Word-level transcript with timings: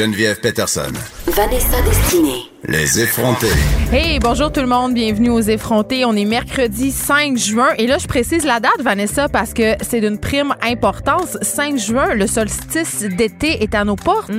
Geneviève 0.00 0.40
Peterson. 0.40 0.92
Vanessa 1.26 1.82
Destinée. 1.82 2.44
Les 2.64 3.00
effrontés. 3.00 3.52
Hey, 3.92 4.18
bonjour 4.18 4.50
tout 4.50 4.62
le 4.62 4.66
monde, 4.66 4.94
bienvenue 4.94 5.28
aux 5.28 5.42
effrontés. 5.42 6.06
On 6.06 6.14
est 6.16 6.24
mercredi 6.24 6.90
5 6.90 7.36
juin 7.36 7.68
et 7.76 7.86
là 7.86 7.98
je 7.98 8.06
précise 8.06 8.46
la 8.46 8.60
date 8.60 8.80
Vanessa 8.80 9.28
parce 9.28 9.52
que 9.52 9.74
c'est 9.82 10.00
d'une 10.00 10.18
prime 10.18 10.54
importance. 10.62 11.36
5 11.42 11.76
juin, 11.76 12.14
le 12.14 12.26
solstice 12.26 13.02
d'été 13.02 13.62
est 13.62 13.74
à 13.74 13.84
nos 13.84 13.96
portes. 13.96 14.30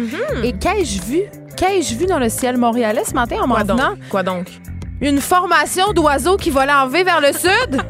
Et 0.42 0.54
qu'ai-je 0.54 1.00
vu? 1.04 1.22
Qu'ai-je 1.56 1.94
vu 1.94 2.08
dans 2.08 2.18
le 2.18 2.30
ciel 2.30 2.58
montréalais 2.58 3.04
ce 3.08 3.14
matin 3.14 3.36
en 3.44 3.48
m'en 3.48 3.54
Quoi 3.54 3.64
venant? 3.64 3.90
donc? 3.90 3.98
Quoi 4.10 4.24
donc? 4.24 4.48
Une 5.00 5.22
formation 5.22 5.94
d'oiseaux 5.94 6.38
qui 6.38 6.50
volaient 6.50 6.74
en 6.74 6.88
V 6.88 7.04
vers 7.04 7.22
le 7.22 7.34
sud? 7.34 7.84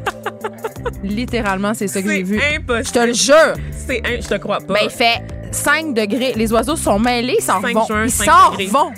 Littéralement, 1.03 1.73
c'est 1.73 1.87
ça 1.87 2.01
que 2.01 2.09
j'ai 2.11 2.23
vu. 2.23 2.37
impossible. 2.53 2.85
Je 2.85 2.91
te 2.91 2.99
le 3.07 3.13
jure. 3.13 3.53
C'est 3.87 4.01
un... 4.05 4.19
Je 4.19 4.27
te 4.27 4.35
crois 4.35 4.57
pas. 4.57 4.73
Ben, 4.73 4.79
il 4.83 4.89
fait 4.89 5.21
5 5.51 5.93
degrés. 5.93 6.33
Les 6.35 6.51
oiseaux 6.53 6.75
sont 6.75 6.99
mêlés, 6.99 7.35
ils 7.39 7.43
s'en 7.43 7.61
5 7.61 7.73
vont. 7.73 7.85
juin, 7.85 8.03
Ils 8.05 8.11
5 8.11 8.25
s'en 8.25 8.51
degrés. 8.51 8.65
vont. 8.67 8.91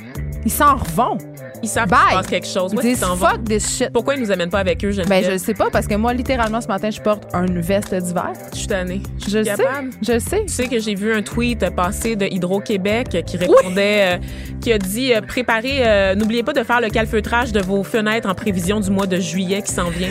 Ils 0.45 0.52
s'en 0.52 0.75
vont. 0.95 1.17
Ils 1.61 1.69
savent 1.69 1.88
qu'il 1.88 1.97
se 1.97 2.13
passe 2.16 2.27
quelque 2.27 2.47
chose. 2.47 2.72
This 2.81 2.99
s'en 2.99 3.16
vont? 3.16 3.27
fuck 3.27 3.44
this 3.45 3.77
shit. 3.77 3.89
Pourquoi 3.94 4.16
ils 4.16 4.22
nous 4.22 4.31
amènent 4.31 4.50
pas 4.50 4.59
avec 4.59 4.83
eux, 4.83 4.89
Ben, 4.89 4.95
Geneviève? 4.95 5.25
je 5.25 5.31
le 5.31 5.38
sais 5.38 5.53
pas 5.53 5.69
parce 5.72 5.88
que 5.88 5.95
moi, 5.95 6.13
littéralement, 6.13 6.59
ce 6.59 6.67
matin, 6.67 6.89
je 6.89 7.00
porte 7.00 7.23
une 7.33 7.61
veste 7.61 7.95
d'hiver. 7.95 8.33
Je 8.52 8.58
suis 8.58 8.67
tannée. 8.67 9.02
Je 9.25 9.38
le 9.38 9.45
sais. 9.45 9.55
Je 10.02 10.11
le 10.11 10.19
sais. 10.19 10.44
Tu 10.45 10.53
sais 10.53 10.67
que 10.67 10.80
j'ai 10.80 10.95
vu 10.95 11.13
un 11.13 11.22
tweet 11.22 11.69
passer 11.73 12.17
de 12.17 12.25
Hydro-Québec 12.25 13.23
qui 13.25 13.38
répondait, 13.38 14.16
euh, 14.16 14.17
qui 14.59 14.73
a 14.73 14.77
dit 14.77 15.13
euh, 15.13 15.22
préparez, 15.22 15.88
euh, 15.88 16.16
n'oubliez 16.16 16.44
pas 16.44 16.53
de 16.53 16.63
faire 16.63 16.81
le 16.81 16.89
calfeutrage 16.89 17.53
de 17.53 17.61
vos 17.61 17.83
fenêtres 17.83 18.28
en 18.30 18.35
prévision 18.35 18.81
du 18.81 18.89
mois 18.91 19.07
de 19.07 19.19
juillet 19.19 19.61
qui 19.61 19.72
s'en 19.72 19.89
vient. 19.89 20.09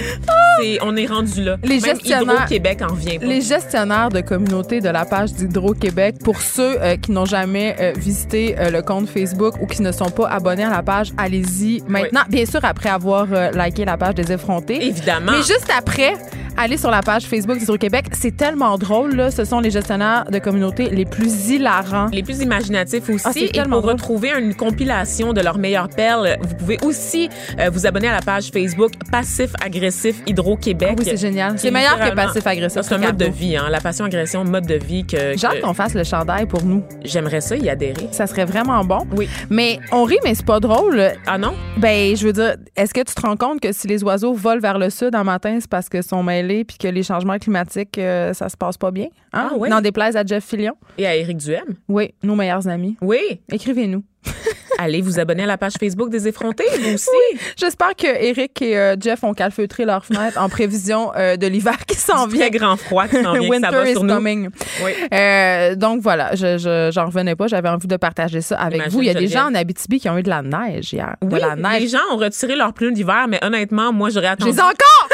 C'est, 0.61 0.79
on 0.83 0.97
est 0.97 1.07
rendu 1.07 1.45
là. 1.45 1.57
Ah! 1.63 1.67
Les 1.67 1.81
Même 1.81 1.99
Hydro-Québec 2.03 2.81
en 2.83 2.95
revient 2.95 3.19
pas. 3.19 3.27
Les 3.27 3.41
gestionnaires 3.43 4.09
de 4.09 4.21
communauté 4.21 4.81
de 4.81 4.89
la 4.89 5.05
page 5.05 5.33
d'Hydro-Québec, 5.35 6.17
pour 6.25 6.41
ceux 6.41 6.79
qui 7.03 7.13
n'ont 7.13 7.25
jamais 7.27 7.93
visité 7.97 8.55
le 8.71 8.81
compte 8.81 9.09
Facebook 9.09 9.55
ou 9.61 9.67
qui 9.67 9.83
ne 9.83 9.93
sont 9.93 10.11
pas 10.11 10.22
abonnés 10.27 10.65
à 10.65 10.71
la 10.71 10.83
page, 10.83 11.13
allez-y 11.17 11.83
maintenant. 11.89 12.23
Bien 12.29 12.47
sûr, 12.47 12.61
après 12.63 12.89
avoir 12.91 13.27
euh, 13.33 13.51
liké 13.53 13.85
la 13.85 13.97
page 13.97 14.15
des 14.15 14.33
effrontés. 14.33 14.85
Évidemment. 14.87 15.33
Mais 15.33 15.39
juste 15.39 15.71
après, 15.77 16.15
allez 16.57 16.77
sur 16.77 16.91
la 16.91 17.01
page 17.03 17.25
Facebook 17.25 17.59
d'Hydro-Québec. 17.59 18.07
C'est 18.13 18.37
tellement 18.37 18.77
drôle, 18.79 19.15
là. 19.15 19.31
Ce 19.31 19.45
sont 19.45 19.61
les 19.61 19.71
gestionnaires 19.71 20.25
de 20.31 20.39
communauté 20.39 20.89
les 20.91 21.05
plus 21.05 21.51
hilarants. 21.51 22.07
les 22.13 22.23
plus 22.23 22.41
imaginatifs 22.41 23.09
aussi. 23.09 23.23
Ah, 23.25 23.31
et 23.35 23.63
pour 23.63 23.81
drôle. 23.81 23.93
retrouver 23.93 24.31
une 24.39 24.55
compilation 24.55 25.33
de 25.33 25.41
leurs 25.41 25.59
meilleures 25.59 25.89
perles, 25.89 26.37
vous 26.43 26.55
pouvez 26.55 26.79
aussi 26.85 27.29
euh, 27.59 27.71
vous 27.73 27.87
abonner 27.87 28.09
à 28.09 28.13
la 28.13 28.21
page 28.21 28.51
Facebook 28.53 28.93
Passif 29.11 29.51
Agressif 29.65 30.17
Hydro-Québec. 30.27 30.89
Ah 30.93 30.95
oui, 30.99 31.05
c'est 31.05 31.17
génial. 31.17 31.59
C'est 31.59 31.71
meilleur 31.71 31.99
que 31.99 32.05
littéralement- 32.05 32.27
passif-agressif. 32.33 32.83
C'est 32.83 32.95
un 32.95 32.99
mode 32.99 33.17
de 33.17 33.27
vie, 33.27 33.57
hein. 33.57 33.67
La 33.71 33.81
passion 33.81 34.05
agression, 34.05 34.45
mode 34.45 34.67
de 34.67 34.75
vie 34.75 35.05
que, 35.07 35.35
que 35.35 35.61
qu'on 35.63 35.75
fasse 35.75 35.95
le 35.95 36.05
chandail 36.05 36.47
pour 36.47 36.65
nous. 36.65 36.83
j'aimerais 37.05 37.41
ça 37.41 37.57
y 37.57 37.69
adhérer. 37.69 38.09
Ça 38.13 38.27
serait 38.27 38.45
vraiment 38.45 38.85
bon. 38.85 39.07
Oui. 39.17 39.29
Mais 39.51 39.79
on 39.93 40.05
rit, 40.05 40.19
mais 40.25 40.35
c'est 40.35 40.47
pas 40.47 40.61
drôle. 40.61 41.03
Ah 41.27 41.39
non? 41.39 41.55
Ben, 41.79 42.17
je 42.17 42.27
veux 42.27 42.33
dire, 42.33 42.57
est-ce 42.77 42.93
que 42.93 43.01
tu 43.01 43.15
te 43.15 43.21
rends 43.23 43.37
compte 43.37 43.61
que 43.61 43.73
si 43.73 43.87
les 43.87 44.03
oiseaux 44.05 44.35
volent 44.35 44.61
vers 44.61 44.79
le 44.79 44.91
sud 44.91 45.15
en 45.15 45.25
matin, 45.25 45.59
c'est 45.61 45.71
parce 45.71 45.89
qu'ils 45.89 46.03
sont 46.03 46.23
mêlés 46.23 46.42
puis 46.65 46.77
que 46.79 46.89
les 46.89 47.03
changements 47.03 47.39
climatiques, 47.39 47.99
euh, 47.99 48.33
ça 48.35 48.49
se 48.49 48.57
passe 48.57 48.77
pas 48.77 48.91
bien? 48.91 49.07
Hein? 49.33 49.51
Ah 49.53 49.57
ouais? 49.57 49.69
N'en 49.69 49.81
déplaise 49.81 50.17
à 50.17 50.25
Jeff 50.25 50.45
Fillion. 50.45 50.75
Et 50.99 51.07
à 51.07 51.15
Éric 51.17 51.39
Duhem? 51.39 51.75
Oui, 51.89 52.15
nos 52.23 52.35
meilleurs 52.35 52.69
amis. 52.69 52.97
Oui. 53.01 53.41
Écrivez-nous. 53.51 54.03
Allez 54.79 55.01
vous 55.03 55.19
abonner 55.19 55.43
à 55.43 55.47
la 55.47 55.59
page 55.59 55.73
Facebook 55.79 56.09
des 56.11 56.29
effrontés, 56.29 56.65
vous 56.81 56.95
aussi. 56.95 57.09
J'espère 57.57 57.95
que 57.97 58.07
Eric 58.07 58.63
et 58.63 58.79
euh, 58.79 58.97
Jeff 58.99 59.23
ont 59.25 59.35
calfeutré 59.35 59.85
leurs 59.85 60.05
fenêtres 60.05 60.41
en 60.41 60.49
prévision 60.49 61.11
euh, 61.17 61.37
de 61.37 61.47
l'hiver 61.47 61.85
qui 61.87 61.97
s'en 61.97 62.27
vient. 62.27 62.49
Grand 62.49 62.77
froid 62.77 63.07
qui 63.09 63.17
s'en 63.23 63.33
vient, 63.33 63.41
que 63.41 63.47
ça 63.47 63.51
Winter 63.51 63.71
va 63.71 63.89
is 63.89 63.93
sur 63.93 64.05
nous. 64.05 64.15
coming. 64.15 64.49
Oui. 64.85 64.93
Euh, 65.13 65.75
donc 65.75 66.01
voilà, 66.03 66.35
je, 66.35 66.57
je- 66.59 66.91
j'en 66.93 67.07
revenais 67.07 67.35
pas. 67.37 67.49
J'avais 67.49 67.69
envie 67.69 67.87
de 67.89 67.97
partager 67.97 68.41
ça 68.41 68.57
avec 68.59 68.77
Imagine, 68.77 68.93
vous. 68.93 69.03
Il 69.03 69.07
y 69.07 69.11
a 69.11 69.15
des 69.15 69.29
gens 69.29 69.47
en 69.51 69.55
Abitibi 69.55 69.99
qui 70.01 70.09
ont 70.09 70.17
eu 70.19 70.23
de 70.23 70.31
la 70.31 70.43
neige 70.43 70.93
hier. 70.93 71.17
de 71.21 71.27
Oui, 71.35 71.41
la 71.41 71.57
neige. 71.57 71.83
les 71.83 71.89
gens 71.89 71.99
ont 72.13 72.17
retiré 72.17 72.55
leurs 72.57 72.73
pneus 72.75 72.93
d'hiver, 72.93 73.27
mais 73.29 73.45
honnêtement, 73.45 73.93
moi, 73.93 74.09
j'aurais 74.11 74.29
Je 74.29 74.33
attendu. 74.33 74.51
les 74.53 74.59
ai 74.59 74.63
encore! 74.63 75.09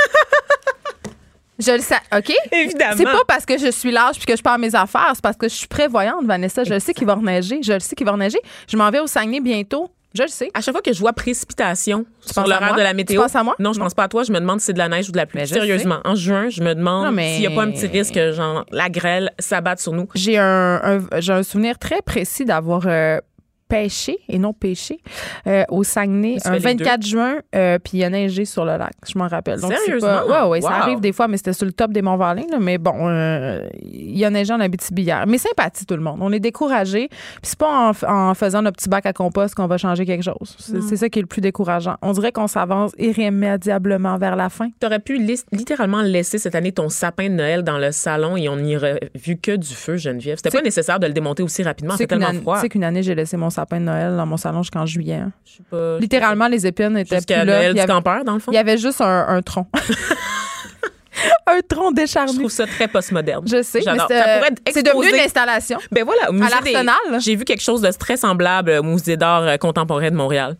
Je 1.59 1.73
le 1.73 1.81
sais. 1.81 1.97
OK? 2.17 2.33
Évidemment. 2.53 2.95
C'est 2.97 3.05
pas 3.05 3.23
parce 3.27 3.45
que 3.47 3.59
je 3.59 3.71
suis 3.71 3.91
large 3.91 4.17
puis 4.17 4.27
que 4.27 4.37
je 4.37 4.43
pars 4.43 4.59
mes 4.59 4.75
affaires, 4.75 5.11
c'est 5.15 5.23
parce 5.23 5.37
que 5.37 5.49
je 5.49 5.55
suis 5.55 5.67
prévoyante, 5.69 6.25
Vanessa. 6.25 6.65
Je 6.65 6.73
le 6.75 6.81
sais 6.81 6.95
qu'il 6.95 7.07
va 7.07 7.15
reneiger. 7.15 7.61
Je 7.63 7.73
le 7.73 7.81
sais 7.81 7.95
qu'il 7.97 8.07
va 8.07 8.13
reneiger. 8.13 8.39
Je 8.69 8.77
m'en 8.77 8.91
vais 8.91 9.01
au 9.01 9.07
Saguenay 9.07 9.41
bientôt. 9.41 9.91
Je 10.15 10.23
le 10.23 10.29
sais. 10.29 10.51
À 10.55 10.63
chaque 10.63 10.73
fois 10.73 10.81
que 10.81 10.93
je 10.93 10.99
vois 11.01 11.13
précipitation 11.13 12.07
sur 12.21 12.35
penses 12.43 12.51
à 12.51 12.55
l'horaire 12.61 12.75
de 12.75 12.81
la 12.81 12.95
météo? 12.95 13.17
Tu 13.17 13.21
penses 13.23 13.37
à 13.37 13.45
moi? 13.45 13.55
Non, 13.59 13.75
je 13.75 13.79
Non. 13.79 13.85
pense 13.85 13.95
pas 13.95 14.05
à 14.05 14.09
toi. 14.09 14.23
Je 14.25 14.33
me 14.33 14.41
demande 14.41 14.59
si 14.61 14.67
c'est 14.67 14.73
de 14.73 14.79
la 14.79 14.89
neige 14.89 15.09
ou 15.11 15.13
de 15.13 15.19
la 15.19 15.27
pluie. 15.27 15.41
Je 15.43 15.53
Sérieusement, 15.53 15.99
en 16.05 16.15
juin, 16.15 16.49
je 16.49 16.63
me 16.63 16.75
demande 16.75 17.15
mais- 17.15 17.35
s'il 17.37 17.41
n'y 17.47 17.47
a 17.47 17.51
pas 17.55 17.63
un 17.65 17.71
petit 17.71 17.87
risque, 17.87 18.19
genre, 18.33 18.65
la 18.73 18.89
grêle 18.89 19.31
s'abatte 19.39 19.81
sur 19.81 19.93
nous. 19.93 20.09
J'ai 20.15 20.39
un, 20.39 20.81
un- 20.83 21.21
j'ai 21.21 21.33
un 21.35 21.43
souvenir 21.43 21.79
très 21.79 22.01
précis 22.01 22.47
d'avoir 22.47 22.85
euh, 22.87 23.19
pêché 23.69 24.19
et 24.29 24.39
non 24.39 24.53
pêché 24.53 25.01
euh, 25.47 25.65
au 25.69 25.85
Saguenay 25.85 26.37
un 26.45 26.53
fais 26.53 26.73
les 26.75 26.77
24 26.79 27.07
juin, 27.07 27.37
euh, 27.55 27.79
puis 27.79 27.99
il 27.99 28.05
a 28.05 28.11
neigé 28.11 28.45
sur 28.45 28.65
le 28.65 28.77
lac. 28.77 28.93
Je 29.07 29.19
m'en 29.19 29.29
rappelle. 29.29 29.61
Donc, 29.61 29.73
c'est 29.73 29.85
Sérieusement? 29.85 30.09
Pas, 30.27 30.45
ouais, 30.45 30.49
ouais, 30.51 30.61
ça 30.61 30.73
arrive 30.73 31.01
des 31.01 31.13
fois, 31.13 31.29
mais 31.29 31.37
c'était 31.37 31.53
sur 31.53 31.67
le 31.67 31.73
top 31.73 31.93
des 31.93 32.03
Monts-Valin. 32.03 32.45
là, 32.51 32.59
Mais 32.61 32.79
bon, 32.79 32.95
euh, 33.09 33.69
il 33.83 34.17
y 34.19 34.25
a 34.25 34.31
neigé 34.31 34.53
en 34.53 34.61
Abitibi 34.61 35.03
hier. 35.03 35.25
Mais 35.27 35.39
sympathie, 35.39 35.87
tout 35.87 35.95
le 35.97 36.03
monde. 36.03 36.19
On 36.21 36.33
est 36.33 36.41
découragé. 36.41 37.09
Puis 37.09 37.19
c'est 37.43 37.59
pas 37.59 37.93
en, 38.07 38.35
faisant 38.35 38.63
notre 38.63 38.77
petit 38.77 38.89
bac 38.89 39.07
à 39.07 39.13
compost 39.13 39.55
qu'on 39.55 39.67
va 39.67 39.79
changer 39.79 40.05
quelque 40.07 40.25
chose. 40.25 40.57
C'est, 40.59 40.81
c'est 40.83 40.97
ça 40.97 41.09
qui 41.09 41.19
est 41.19 41.23
le 41.23 41.29
plus 41.29 41.41
décourageant. 41.41 41.97
On 42.03 42.13
dirait 42.13 42.33
qu'on 42.33 42.47
s'avance 42.47 42.93
irrémédiablement 42.99 44.17
vers 44.19 44.37
la 44.37 44.49
fin. 44.49 44.69
Tu 44.81 44.87
aurais 44.87 44.99
pu 45.01 45.19
littéralement 45.53 46.03
laisser 46.03 46.39
cette 46.39 46.55
année 46.55 46.73
ton 46.73 46.89
sapin 46.89 47.29
de 47.29 47.35
Noël 47.35 47.63
dans 47.63 47.79
le 47.79 47.93
salon 47.93 48.37
et 48.37 48.49
on 48.49 48.57
n'y 48.57 48.77
aurait 48.77 49.01
vu 49.15 49.37
que 49.37 49.57
du 49.57 49.75
feu, 49.75 49.97
Geneviève. 49.97 50.37
C'était 50.39 50.51
C'est- 50.51 50.59
pas 50.59 50.63
nécessaire 50.65 50.99
de 51.01 51.07
le 51.07 51.13
démonter 51.13 51.43
aussi 51.43 51.63
rapidement. 51.63 51.95
C'est 51.97 52.07
tellement 52.07 52.27
année- 52.29 52.41
froid. 52.41 52.59
sais 52.61 52.69
qu'une 52.69 52.85
année, 52.85 53.03
j'ai 53.03 53.15
laissé 53.15 53.37
mon 53.37 53.51
sapin 53.61 53.81
de 53.81 53.85
Noël 53.85 54.17
dans 54.17 54.27
mon 54.27 54.37
salon 54.37 54.63
jusqu'en 54.63 54.87
juillet. 54.87 55.15
hein. 55.17 55.33
Pas. 55.71 55.99
Littéralement, 55.99 56.47
les 56.49 56.67
épines 56.67 56.97
étaient 56.97 57.17
Jusqu'à 57.17 57.41
plus 57.41 57.47
là. 57.47 57.57
Noël 57.57 57.67
Il 57.67 57.71
y 57.71 57.75
du 57.75 57.81
avait- 57.81 57.93
campeur, 57.93 58.25
dans 58.25 58.35
le 58.35 58.39
fond? 58.41 58.53
Il 58.53 58.55
y 58.55 58.59
avait 58.59 58.79
juste 58.79 59.01
un, 59.01 59.27
un 59.29 59.43
tronc. 59.43 59.67
un 61.47 61.61
tronc 61.69 61.91
Je 61.91 61.95
décharné. 62.03 62.33
trouve 62.35 62.51
ça 62.51 62.67
très 62.67 62.87
postmoderne. 62.89 63.45
Je 63.47 63.63
sais, 63.63 63.79
mais 63.79 63.85
J'adore. 63.85 64.07
c'est 64.09 64.19
Ça 64.19 64.25
pourrait 64.39 64.49
être 64.49 64.63
c'est 64.73 64.83
devenu 64.83 65.01
exposé. 65.03 65.19
une 65.19 65.25
installation. 65.25 65.79
Ben 65.91 66.05
voilà, 66.05 66.31
au 66.31 66.33
musée 66.33 66.47
des- 66.63 66.73
l'Arsenal. 66.73 67.21
J'ai 67.21 67.35
vu 67.37 67.45
quelque 67.45 67.63
chose 67.63 67.81
de 67.81 67.91
très 67.91 68.17
semblable 68.17 68.71
au 68.71 68.83
musée 68.83 69.17
d'art 69.17 69.43
euh, 69.43 69.57
contemporain 69.57 70.11
de 70.11 70.17
Montréal. 70.17 70.57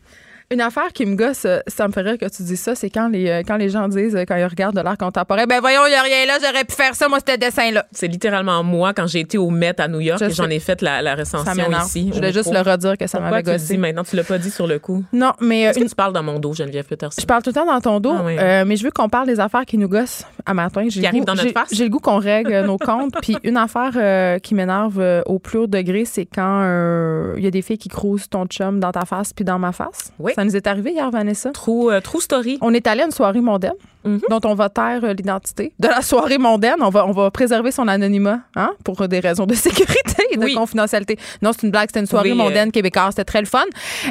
Une 0.51 0.63
affaire 0.63 0.95
qui 0.95 1.05
me 1.05 1.15
gosse, 1.15 1.45
euh, 1.45 1.59
ça 1.67 1.87
me 1.89 1.93
fait 1.93 2.01
rire 2.01 2.17
que 2.17 2.25
tu 2.25 2.43
dis 2.43 2.57
ça, 2.57 2.75
c'est 2.75 2.89
quand 2.89 3.09
les, 3.09 3.29
euh, 3.29 3.43
quand 3.47 3.59
les 3.59 3.69
gens 3.69 3.87
disent, 3.87 4.17
euh, 4.17 4.25
quand 4.27 4.35
ils 4.37 4.47
regardent 4.47 4.77
de 4.77 4.81
l'art 4.81 4.97
contemporain, 4.97 5.45
ben 5.47 5.61
voyons, 5.61 5.83
il 5.85 5.91
n'y 5.91 5.95
a 5.95 6.01
rien 6.01 6.25
là, 6.27 6.39
j'aurais 6.43 6.65
pu 6.65 6.75
faire 6.75 6.95
ça, 6.95 7.07
moi, 7.07 7.19
ce 7.21 7.37
dessin-là. 7.37 7.85
C'est 7.93 8.09
littéralement 8.09 8.65
moi 8.65 8.95
quand 8.95 9.07
j'ai 9.07 9.21
été 9.21 9.37
au 9.37 9.51
Met 9.51 9.79
à 9.79 9.89
New 9.89 10.01
York 10.01 10.19
Je 10.21 10.25
et 10.25 10.31
j'en 10.31 10.49
ai 10.49 10.59
fait 10.59 10.81
la, 10.81 11.03
la 11.03 11.17
recension 11.17 11.71
ici. 11.83 12.09
Je 12.11 12.15
voulais 12.15 12.33
juste 12.33 12.51
le 12.51 12.61
redire 12.61 12.97
que 12.97 13.07
ça 13.07 13.21
m'avait 13.21 13.43
gossé. 13.43 13.75
dis 13.75 13.79
maintenant? 13.79 14.05
Tu 14.05 14.17
l'as 14.17 14.25
pas 14.25 14.39
dit 14.39 14.51
sur 14.51 14.67
le 14.67 14.79
coup? 14.79 15.05
Non, 15.13 15.33
mais 15.39 15.65
Est-ce 15.65 15.79
que 15.81 15.83
une- 15.83 15.91
tu 15.91 15.95
parles 15.95 16.15
dans 16.15 16.23
mon 16.23 16.39
dos, 16.39 16.55
Geneviève 16.55 16.87
Peterson? 16.87 17.21
je 17.21 17.27
parle 17.27 17.43
tout 17.43 17.51
le 17.51 17.55
temps 17.55 17.67
dans 17.67 17.81
ton 17.83 18.01
dos, 18.01 18.15
Ah 18.19 18.23
oui. 18.25 18.37
euh, 18.39 18.65
mais 18.67 18.77
je 18.77 18.85
veux 18.85 18.91
qu'on 18.91 19.11
parle 19.11 19.27
des 19.27 19.41
affaires 19.41 19.67
qui 19.67 19.77
nous 19.77 19.89
gossent 19.89 20.25
à 20.47 20.55
matin. 20.55 20.85
J'ai 20.85 20.89
Qui 20.89 21.01
le 21.01 21.07
arrivent 21.09 21.21
goût- 21.25 21.27
dans 21.27 21.35
notre 21.35 21.53
face? 21.53 21.69
J'ai 21.75 21.85
le 21.85 21.91
goût 21.91 21.99
qu'on 22.01 22.21
règle 22.21 22.65
nos 22.65 22.79
comptes. 22.79 23.13
Puis 23.21 23.37
une 23.45 23.59
affaire 23.59 23.93
euh, 23.97 24.39
qui 24.39 24.55
m'énerve 24.55 24.99
euh, 24.99 25.21
au 25.27 25.39
plus 25.39 25.59
haut 25.59 25.67
degré, 25.67 26.07
c'est 26.07 26.25
quand 26.25 26.63
euh, 26.63 27.35
il 27.37 27.45
y 27.45 27.47
a 27.47 27.51
des 27.51 27.61
filles 27.61 27.77
qui 27.77 27.91
crousent 27.91 28.31
ton 28.31 28.47
chum 28.47 28.81
dans 28.81 28.93
ta 28.93 29.05
face 29.05 29.35
puis 29.35 29.45
dans 29.45 29.59
ma 29.59 29.73
face. 29.73 30.11
Oui. 30.19 30.33
Ça 30.39 30.45
nous 30.45 30.55
est 30.55 30.69
arrivé 30.69 30.93
hier, 30.93 31.11
Vanessa. 31.11 31.51
True, 31.51 31.91
euh, 31.91 32.01
true 32.01 32.21
story. 32.21 32.59
On 32.61 32.73
est 32.73 32.87
allé 32.87 33.03
à 33.03 33.07
une 33.07 33.11
soirée 33.11 33.41
mondaine 33.41 33.73
Mhm. 34.09 34.21
dont 34.31 34.41
on 34.45 34.55
va 34.55 34.69
taire 34.69 35.01
euh, 35.05 35.13
l'identité. 35.13 35.73
De 35.79 35.89
la 35.89 36.03
soirée 36.03 36.39
mondaine, 36.39 36.77
on 36.81 36.89
va, 36.91 37.07
on 37.07 37.13
va 37.13 37.31
préserver 37.31 37.71
son 37.71 37.89
anonymat 37.89 38.41
hein, 38.57 38.71
pour 38.85 39.07
des 39.09 39.21
raisons 39.21 39.47
de 39.47 39.55
sécurité 39.67 40.23
et 40.33 40.37
de 40.37 40.45
Oui. 40.45 40.55
confidentialité. 40.55 41.17
Non, 41.43 41.51
c'est 41.53 41.65
une 41.67 41.71
blague, 41.71 41.89
c'était 41.89 42.01
une 42.01 42.07
soirée 42.07 42.33
Oui, 42.33 42.39
euh. 42.39 42.43
mondaine 42.43 42.73
québécoise, 42.73 43.11
c'était 43.11 43.25
très 43.25 43.41
le 43.41 43.47
fun. 43.47 43.65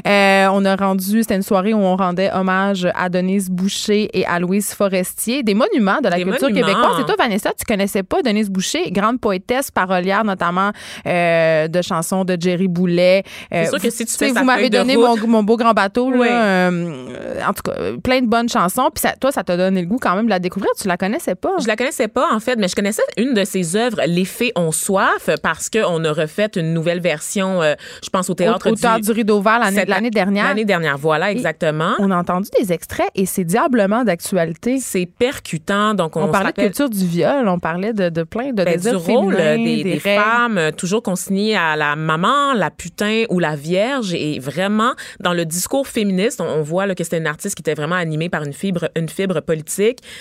Euh, 0.05 0.47
on 0.51 0.63
a 0.65 0.75
rendu, 0.75 1.21
c'était 1.21 1.35
une 1.35 1.41
soirée 1.41 1.73
où 1.73 1.79
on 1.79 1.95
rendait 1.95 2.31
hommage 2.33 2.87
à 2.95 3.09
Denise 3.09 3.49
Boucher 3.49 4.09
et 4.13 4.25
à 4.25 4.39
Louise 4.39 4.73
Forestier, 4.73 5.43
des 5.43 5.53
monuments 5.53 5.99
de 6.01 6.09
la 6.09 6.17
Des 6.17 6.23
culture 6.23 6.49
monuments. 6.49 6.67
québécoise. 6.67 6.99
Et 7.01 7.05
toi, 7.05 7.15
Vanessa, 7.17 7.51
tu 7.57 7.65
connaissais 7.65 8.03
pas 8.03 8.21
Denise 8.21 8.49
Boucher, 8.49 8.91
grande 8.91 9.19
poétesse, 9.19 9.71
parolière 9.71 10.23
notamment 10.23 10.71
euh, 11.05 11.67
de 11.67 11.81
chansons 11.81 12.23
de 12.25 12.37
Jerry 12.39 12.67
Boulet. 12.67 13.23
Euh, 13.53 13.63
C'est 13.63 13.69
sûr 13.69 13.81
que 13.81 13.89
si 13.89 14.05
tu 14.05 14.11
sais, 14.11 14.27
fais 14.27 14.39
vous 14.39 14.45
m'avez 14.45 14.69
donné 14.69 14.95
mon, 14.97 15.15
mon 15.27 15.43
beau 15.43 15.57
grand 15.57 15.73
bateau, 15.73 16.11
là, 16.11 16.17
Oui. 16.17 16.27
euh, 16.29 17.41
en 17.47 17.53
tout 17.53 17.63
cas, 17.63 17.77
euh, 17.79 17.97
plein 17.97 18.21
de 18.21 18.27
bonnes 18.27 18.49
chansons. 18.49 18.89
Puis 18.93 19.01
ça- 19.01 19.15
toi, 19.19 19.31
ça 19.31 19.43
t'a 19.43 19.57
donné 19.57 19.81
le 19.81 19.86
goût 19.87 19.97
quand 19.99 20.15
même 20.15 20.25
de 20.25 20.29
la 20.29 20.39
découvrir. 20.39 20.69
Tu 20.79 20.87
la 20.87 20.97
connaissais 20.97 21.35
pas? 21.35 21.55
Je 21.59 21.67
la 21.67 21.75
connaissais 21.75 22.07
pas, 22.07 22.27
en 22.33 22.39
fait, 22.39 22.57
mais 22.57 22.67
je 22.67 22.75
connaissais 22.75 23.01
une 23.17 23.33
de 23.33 23.43
ses 23.43 23.75
œuvres, 23.75 24.01
Les 24.05 24.25
Fées 24.25 24.51
ont 24.55 24.71
soif, 24.71 25.29
parce 25.41 25.69
qu'on 25.69 26.03
a 26.03 26.11
refait 26.11 26.49
une 26.55 26.73
nouvelle 26.73 26.99
version, 26.99 27.61
euh, 27.61 27.73
je 28.03 28.09
pense, 28.09 28.29
au 28.29 28.33
théâtre 28.35 28.67
au, 28.67 28.73
au 28.73 28.75
Théâtre 28.75 29.01
du 29.05 29.11
Rideau 29.11 29.41
Vert 29.41 29.59
l'année 29.59 30.11
dernière. 30.11 30.47
L'année 30.47 30.65
dernière, 30.65 30.97
voilà, 30.97 31.31
exactement. 31.31 31.93
On 31.99 32.11
a 32.11 32.17
entendu 32.17 32.49
des 32.59 32.71
extraits 32.73 33.09
et 33.15 33.25
c'est 33.25 33.43
diablement 33.43 34.03
d'actualité. 34.03 34.79
C'est 34.79 35.05
percutant, 35.05 35.93
donc 35.93 36.15
on, 36.15 36.23
On, 36.23 36.27
parlait 36.31 36.51
de 36.51 36.61
culture 36.61 36.89
du 36.89 37.05
viol, 37.05 37.47
on 37.47 37.59
parlait 37.59 37.93
de, 37.93 38.09
de 38.09 38.23
plein 38.23 38.51
de 38.51 38.63
Ben, 38.63 38.65
du 38.65 38.83
désirs 38.83 39.01
rôle 39.01 39.35
féminins, 39.35 39.63
des, 39.63 39.83
des 39.83 39.97
règles. 39.97 40.21
femmes 40.21 40.57
euh, 40.57 40.71
toujours 40.71 41.01
consignées 41.01 41.55
à 41.55 41.75
la 41.75 41.95
maman, 41.95 42.53
la 42.53 42.69
putain 42.69 43.23
ou 43.29 43.39
la 43.39 43.55
vierge 43.55 44.13
et 44.13 44.39
vraiment 44.39 44.93
dans 45.19 45.33
le 45.33 45.45
discours 45.45 45.87
féministe, 45.87 46.41
on, 46.41 46.45
on 46.45 46.61
voit 46.61 46.85
là, 46.85 46.95
que 46.95 47.03
c'était 47.03 47.17
une 47.17 47.27
artiste 47.27 47.55
qui 47.55 47.61
était 47.61 47.73
vraiment 47.73 47.95
animée 47.95 48.29
par 48.29 48.43
une 48.43 48.53
fibre 48.53 48.89
une 48.95 49.09
fibre 49.09 49.41
politique. 49.41 49.76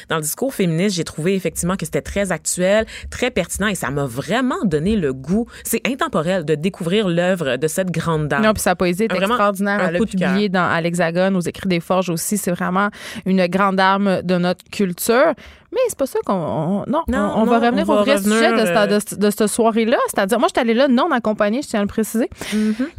Dans 0.08 0.16
le 0.16 0.22
discours 0.22 0.54
féministe, 0.54 0.96
j'ai 0.96 1.04
trouvé 1.04 1.34
effectivement 1.34 1.76
que 1.76 1.84
c'était 1.84 2.02
très 2.02 2.32
actuel, 2.32 2.86
très 3.10 3.30
pertinent 3.30 3.68
et 3.68 3.74
ça 3.74 3.90
m'a 3.90 4.06
vraiment 4.06 4.64
donné 4.64 4.96
le 4.96 5.12
goût. 5.12 5.46
C'est 5.64 5.86
intemporel 5.86 6.44
de 6.44 6.54
découvrir 6.54 7.08
l'œuvre 7.08 7.56
de 7.56 7.68
cette 7.68 7.90
grande 7.90 8.28
dame. 8.28 8.42
Non, 8.42 8.52
puis 8.52 8.62
sa 8.62 8.74
poésie 8.74 9.04
est 9.04 9.08
Vraiment, 9.08 9.34
extraordinaire. 9.34 9.80
Elle 9.80 9.96
a 9.96 9.98
publié 10.00 10.48
dans, 10.48 10.68
à 10.68 10.80
l'Hexagone, 10.80 11.36
aux 11.36 11.40
Écrits 11.40 11.68
des 11.68 11.80
Forges 11.80 12.10
aussi. 12.10 12.36
C'est 12.36 12.50
vraiment 12.50 12.90
une 13.24 13.46
grande 13.46 13.80
arme 13.80 14.22
de 14.22 14.36
notre 14.36 14.64
culture. 14.70 15.34
Mais 15.76 15.82
c'est 15.90 15.98
pas 15.98 16.06
ça 16.06 16.18
qu'on. 16.24 16.32
on- 16.32 16.84
non, 16.88 17.02
Non, 17.06 17.32
on, 17.36 17.42
on 17.42 17.44
va 17.44 17.58
revenir 17.58 17.86
on 17.88 17.92
au 17.92 18.02
vrai 18.02 18.14
revenir, 18.16 18.34
sujet 18.38 18.50
de, 18.52 18.56
cette- 18.66 18.76
euh, 18.76 18.86
de 18.86 18.98
cette- 18.98 19.18
de 19.18 19.30
cette 19.30 19.46
soirée-là. 19.48 19.98
C'est-à-dire, 20.08 20.38
moi, 20.38 20.48
je 20.48 20.58
suis 20.58 20.60
allée 20.66 20.74
là 20.74 20.88
non 20.88 21.10
accompagnée, 21.12 21.60
je 21.62 21.68
tiens 21.68 21.80
à 21.80 21.82
le 21.82 21.88
préciser. 21.88 22.30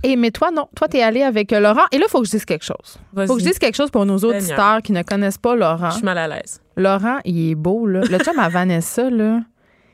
Et 0.03 0.15
mais 0.15 0.29
toi, 0.31 0.51
non. 0.51 0.67
Toi, 0.75 0.87
tu 0.87 0.97
es 0.97 1.01
allée 1.01 1.23
avec 1.23 1.51
euh, 1.53 1.59
Laurent. 1.59 1.81
Et 1.91 1.97
là, 1.97 2.05
il 2.07 2.11
faut 2.11 2.19
que 2.19 2.25
je 2.27 2.31
dise 2.31 2.45
quelque 2.45 2.63
chose. 2.65 2.99
Faut 3.25 3.33
que 3.35 3.41
je 3.41 3.45
dise 3.47 3.57
quelque 3.59 3.75
chose 3.75 3.89
pour 3.89 4.05
nos 4.05 4.19
Seigneur. 4.19 4.37
auditeurs 4.37 4.81
qui 4.83 4.91
ne 4.91 5.01
connaissent 5.01 5.39
pas 5.39 5.55
Laurent. 5.55 5.89
Je 5.89 5.95
suis 5.95 6.05
mal 6.05 6.19
à 6.19 6.27
l'aise. 6.27 6.61
Laurent, 6.75 7.17
il 7.25 7.49
est 7.51 7.55
beau, 7.55 7.87
là. 7.87 8.01
Le 8.01 8.19
chum 8.19 8.37
à 8.37 8.47
Vanessa, 8.49 9.09
là, 9.09 9.39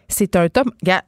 c'est 0.09 0.35
un 0.35 0.49
top. 0.49 0.67
Regarde, 0.81 1.03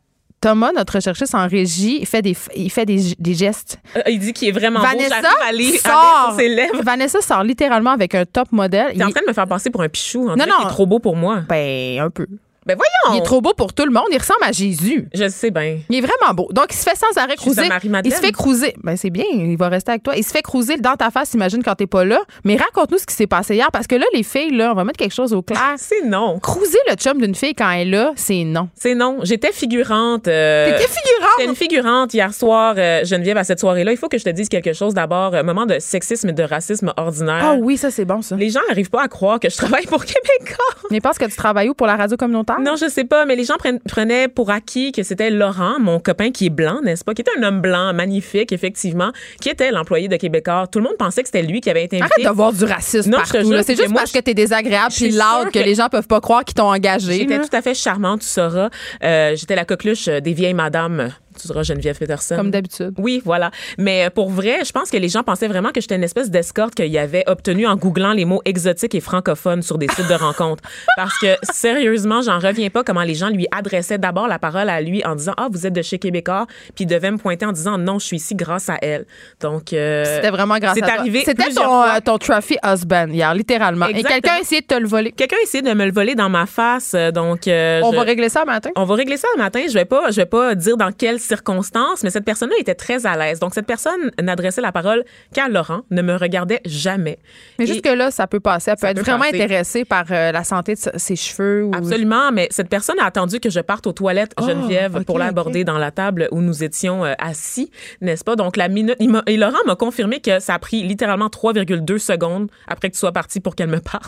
Thomas, 0.50 0.72
notre 0.76 0.94
recherchiste 0.94 1.34
en 1.34 1.48
régie, 1.48 1.98
il 2.02 2.06
fait 2.06 2.22
des, 2.22 2.38
il 2.56 2.70
fait 2.70 2.86
des, 2.86 3.16
des 3.18 3.34
gestes. 3.34 3.80
Euh, 3.98 4.02
il 4.08 4.20
dit 4.20 4.32
qu'il 4.32 4.48
est 4.48 4.52
vraiment 4.52 4.80
Vanessa 4.80 5.22
beau. 5.22 5.28
À 5.28 5.30
à 5.30 5.50
sort. 5.50 5.52
lire 5.54 5.82
sur 5.82 6.36
ses 6.40 6.50
lèvres. 6.50 6.82
Vanessa 6.84 7.20
sort 7.22 7.44
littéralement 7.44 7.90
avec 7.92 8.14
un 8.14 8.26
top 8.26 8.52
modèle. 8.52 8.94
T'es 8.96 9.04
en 9.04 9.08
Il- 9.08 9.12
train 9.14 9.22
de 9.24 9.28
me 9.28 9.34
faire 9.34 9.48
passer 9.48 9.72
pour 9.72 9.82
un 9.82 9.90
pichou. 9.90 10.30
En 10.30 10.36
non, 10.36 10.46
non. 10.46 10.54
Il 10.62 10.66
est 10.66 10.70
trop 10.70 10.86
beau 10.86 11.00
pour 11.00 11.16
moi. 11.16 11.40
Ben, 11.50 12.00
un 12.00 12.10
peu. 12.12 12.28
Ben 12.66 12.76
voyons. 12.76 13.18
Il 13.18 13.22
est 13.22 13.26
trop 13.26 13.42
beau 13.42 13.54
pour 13.56 13.74
tout 13.74 13.86
le 13.86 13.92
monde. 13.92 14.06
Il 14.12 14.18
ressemble 14.18 14.44
à 14.44 14.52
Jésus. 14.52 15.08
Je 15.14 15.30
sais 15.30 15.52
bien. 15.52 15.78
Il 15.90 15.98
est 15.98 16.02
vraiment 16.02 16.34
beau. 16.34 16.48
Donc, 16.52 16.68
il 16.72 16.76
se 16.76 16.84
fait 16.84 16.96
sans 16.96 17.16
arrêt 17.22 17.36
cruiser. 17.36 17.62
Il 18.06 18.12
se 18.14 18.20
fait 18.22 18.32
cruiser. 18.32 18.74
Ben, 18.84 18.96
c'est 18.98 19.12
bien. 19.12 19.26
Il 19.32 19.56
va 19.58 19.70
rester 19.70 19.92
avec 19.92 20.04
toi. 20.04 20.16
Il 20.16 20.24
se 20.24 20.32
fait 20.32 20.42
cruiser 20.42 20.78
dans 20.78 20.96
ta 20.96 21.12
face, 21.12 21.34
imagine, 21.36 21.62
quand 21.64 21.76
t'es 21.76 21.86
pas 21.86 22.04
là. 22.06 22.20
Mais 22.44 22.56
raconte-nous 22.56 22.98
ce 22.98 23.06
qui 23.06 23.14
s'est 23.14 23.28
passé 23.28 23.54
hier. 23.56 23.70
Parce 23.72 23.86
que 23.86 23.96
là, 23.96 24.06
les 24.14 24.24
filles, 24.24 24.50
là, 24.56 24.72
on 24.72 24.76
va 24.76 24.84
mettre 24.84 24.98
quelque 24.98 25.14
chose 25.14 25.32
au 25.34 25.42
clair. 25.44 25.76
C'est 25.78 26.04
non. 26.06 26.40
Cruiser 26.40 26.80
le 26.90 26.96
chum 26.96 27.22
d'une 27.22 27.36
fille 27.36 27.54
quand 27.54 27.70
elle 27.70 27.88
est 27.88 27.92
là, 27.92 28.14
c'est 28.16 28.44
non. 28.44 28.70
C'est 28.74 28.96
non. 28.96 29.20
J'étais 29.22 29.52
figurante. 29.52 30.28
euh, 30.28 30.66
T'étais 30.72 30.88
figurante? 30.92 31.30
J'étais 31.38 31.50
une 31.50 31.56
figurante 31.56 32.14
hier 32.16 32.34
soir, 32.34 32.74
euh, 32.78 33.04
Geneviève, 33.06 33.38
à 33.38 33.44
cette 33.44 33.60
soirée-là. 33.60 33.92
Il 33.92 33.98
faut 33.98 34.10
que 34.10 34.18
je 34.18 34.24
te 34.24 34.30
dise 34.32 34.50
quelque 34.50 34.74
chose 34.74 34.94
d'abord. 34.96 35.36
Un 35.36 35.44
moment 35.44 35.68
de 35.68 35.78
sexisme 35.80 36.30
et 36.30 36.34
de 36.34 36.44
racisme 36.44 36.94
ordinaire. 36.98 37.42
Ah 37.44 37.56
oui, 37.60 37.78
ça, 37.78 37.92
c'est 37.92 38.06
bon, 38.06 38.24
ça. 38.24 38.36
Les 38.36 38.50
gens 38.50 38.62
n'arrivent 38.70 38.90
pas 38.90 39.04
à 39.04 39.08
croire 39.08 39.40
que 39.40 39.50
je 39.52 39.56
travaille 39.58 39.86
pour 39.86 40.04
Québécois. 40.06 40.66
Mais 40.90 41.00
pense 41.00 41.20
que 41.20 41.26
tu 41.26 41.36
travailles 41.36 41.70
où? 41.70 41.74
Pour 41.76 41.86
la 41.88 41.96
radio 41.96 42.18
communautaire? 42.18 42.55
Non, 42.62 42.76
je 42.76 42.88
sais 42.90 43.04
pas, 43.06 43.26
mais 43.26 43.36
les 43.36 43.44
gens 43.46 43.56
prenaient 43.88 44.28
pour 44.28 44.50
acquis 44.52 44.92
que 44.92 45.04
c'était 45.04 45.30
Laurent, 45.30 45.80
mon 45.80 46.00
copain 46.00 46.32
qui 46.32 46.48
est 46.48 46.50
blanc, 46.50 46.80
n'est-ce 46.84 47.04
pas, 47.04 47.14
qui 47.14 47.22
était 47.22 47.32
un 47.40 47.44
homme 47.44 47.62
blanc 47.62 47.94
magnifique, 47.94 48.52
effectivement, 48.52 49.12
qui 49.42 49.50
était 49.50 49.72
l'employé 49.72 50.08
de 50.08 50.16
Québécois. 50.18 50.66
Tout 50.72 50.80
le 50.80 50.86
monde 50.86 50.98
pensait 50.98 51.22
que 51.22 51.28
c'était 51.28 51.42
lui 51.44 51.62
qui 51.62 51.70
avait 51.70 51.84
été 51.86 51.98
invité. 52.02 52.22
Arrête 52.26 52.32
de 52.32 52.36
voir 52.36 52.54
du 52.54 52.64
racisme 52.66 53.10
Non, 53.12 53.18
partout. 53.18 53.52
C'est 53.64 53.76
juste 53.76 53.90
moi, 53.90 54.02
parce 54.02 54.12
que 54.12 54.20
t'es 54.20 54.34
désagréable 54.34 54.94
puis 54.96 55.12
loud 55.12 55.46
que, 55.52 55.60
que- 55.60 55.66
les 55.66 55.76
gens 55.76 55.90
peuvent 55.90 56.08
pas 56.08 56.22
croire 56.22 56.44
qu'ils 56.44 56.56
t'ont 56.56 56.72
engagé. 56.72 57.14
J'étais 57.20 57.40
tout 57.40 57.50
à 57.56 57.62
fait 57.62 57.74
charmante, 57.74 58.22
tu 58.22 58.28
sauras. 58.28 58.70
Euh, 59.04 59.36
J'étais 59.36 59.56
la 59.56 59.66
coqueluche 59.66 60.08
euh, 60.08 60.20
des 60.20 60.34
vieilles 60.34 60.54
madames. 60.54 61.12
Tu 61.42 61.48
sauras 61.48 61.64
Geneviève 61.64 61.98
Peterson. 61.98 62.36
Comme 62.36 62.52
d'habitude. 62.52 62.94
Oui, 62.98 63.22
voilà. 63.26 63.52
Mais 63.78 64.06
euh, 64.06 64.10
pour 64.10 64.30
vrai, 64.30 64.60
je 64.66 64.72
pense 64.72 64.90
que 64.90 64.98
les 64.98 65.10
gens 65.10 65.24
pensaient 65.24 65.48
vraiment 65.48 65.72
que 65.72 65.82
j'étais 65.82 65.96
une 65.96 66.04
espèce 66.04 66.30
d'escorte 66.30 66.76
qu'il 66.76 66.98
avait 66.98 67.24
obtenu 67.28 67.68
en 67.68 67.76
googlant 67.76 68.14
les 68.14 68.26
mots 68.26 68.42
exotiques 68.46 68.96
et 68.96 69.00
francophones 69.02 69.62
sur 69.62 69.78
des 69.78 69.88
sites 69.90 70.08
de 70.08 70.14
rencontres. 70.14 70.64
Parce 70.98 71.18
que 71.20 71.36
sérieusement, 71.52 72.22
j'en 72.22 72.40
reviens 72.40 72.70
pas 72.70 72.84
comment 72.84 73.04
les 73.04 73.16
gens 73.16 73.30
lui 73.30 73.48
adressaient 73.52 73.98
d'abord 73.98 74.28
la 74.28 74.40
parole 74.40 74.70
à 74.70 74.82
lui 74.82 75.04
en 75.06 75.16
disant 75.16 75.34
ah 75.38 75.48
vous 75.52 75.66
êtes 75.66 75.74
de 75.74 75.82
chez 75.82 76.00
Québécois, 76.00 76.48
puis 76.76 76.86
il 76.86 76.88
devait 76.88 77.12
me 77.12 77.18
pointer 77.18 77.46
en 77.46 77.52
disant 77.52 77.78
non 77.78 78.00
je 78.00 78.06
suis 78.06 78.18
ici 78.18 78.36
grâce 78.36 78.70
à 78.70 78.78
elle. 78.82 79.06
Donc 79.42 79.74
euh, 79.74 80.04
C'était 80.06 80.30
vraiment 80.30 80.58
grâce 80.58 80.82
à 80.82 80.86
arrivé 81.00 81.24
C'était 81.26 81.50
ton, 81.54 81.82
euh, 81.84 82.00
ton 82.04 82.18
trophy 82.18 82.58
husband 82.64 83.08
hier, 83.10 83.34
littéralement. 83.34 83.88
Et 83.88 84.04
quelqu'un 84.04 84.34
a 84.38 84.40
essayé 84.40 84.62
de 84.62 84.68
te 84.68 84.76
le 84.76 84.88
voler. 84.88 85.12
Quelqu'un 85.12 85.38
a 85.40 85.44
essayé 85.44 85.62
de 85.62 85.74
me 85.74 85.86
le 85.86 85.92
voler 85.92 86.16
dans 86.16 86.30
ma 86.30 86.46
face, 86.46 86.96
donc 87.14 87.48
euh, 87.48 87.82
On 87.84 87.92
je- 87.92 87.98
va 87.98 88.04
régler 88.04 88.30
ça 88.30 88.46
matin? 88.46 88.70
On 88.76 88.86
va 88.86 88.96
régler 88.96 89.18
ça 89.18 89.28
le 89.36 89.42
matin. 89.42 89.62
Je 89.68 89.74
vais 89.74 89.86
pas, 89.86 90.12
je 90.12 90.18
vais 90.18 90.26
pas 90.26 90.56
dire 90.56 90.78
dans 90.78 90.92
quelles 90.92 91.20
circonstances, 91.26 92.04
mais 92.04 92.10
cette 92.10 92.26
personne-là 92.26 92.56
était 92.60 92.76
très 92.76 93.06
à 93.06 93.18
l'aise. 93.18 93.40
Donc 93.40 93.54
cette 93.54 93.66
personne 93.66 94.12
n'adressait 94.22 94.62
la 94.62 94.72
parole 94.72 95.04
qu'à 95.34 95.50
Laurent, 95.50 95.82
ne 95.92 96.02
me 96.02 96.16
regardait 96.16 96.62
jamais. 96.66 97.20
Mais 97.60 97.66
jusque-là, 97.66 98.12
ça 98.12 98.28
peut 98.28 98.40
passer. 98.40 98.72
Elle 98.72 98.78
peut 98.78 98.88
être 98.88 98.96
peut 98.98 99.02
vraiment 99.04 99.24
passer. 99.24 99.44
intéressée 99.44 99.86
par 99.86 100.06
euh, 100.12 100.32
la 100.32 100.44
santé 100.44 100.76
de 100.76 100.80
ses 100.98 101.16
cheveux. 101.16 101.66
Ou... 101.66 101.76
Absolument, 101.76 102.32
mais 102.32 102.48
cette 102.52 102.70
personne 102.70 103.00
a 103.00 103.06
attendu 103.06 103.40
que 103.40 103.50
je 103.50 103.60
parte 103.60 103.88
aux 103.88 103.94
toilettes, 103.94 104.34
Oh, 104.40 104.48
Geneviève, 104.48 105.04
pour 105.04 105.20
l'aborder 105.20 105.64
dans 105.64 105.78
la 105.78 105.92
table 105.92 106.28
où 106.32 106.42
nous 106.42 106.64
étions 106.64 107.06
euh, 107.06 107.14
assis, 107.20 107.72
n'est-ce 108.02 108.24
pas? 108.24 108.36
Donc, 108.36 108.58
la 108.58 108.68
minute. 108.68 108.98
et 109.28 109.38
Laurent 109.38 109.58
m'a 109.66 109.76
confirmé 109.76 110.20
que 110.20 110.40
ça 110.40 110.56
a 110.56 110.60
pris 110.60 110.84
littéralement 110.84 111.28
3,2 111.28 111.98
secondes 111.98 112.50
après 112.68 112.90
que 112.90 112.94
tu 112.94 113.00
sois 113.00 113.12
parti 113.12 113.40
pour 113.40 113.56
qu'elle 113.56 113.70
me 113.70 113.80
parle. 113.92 114.02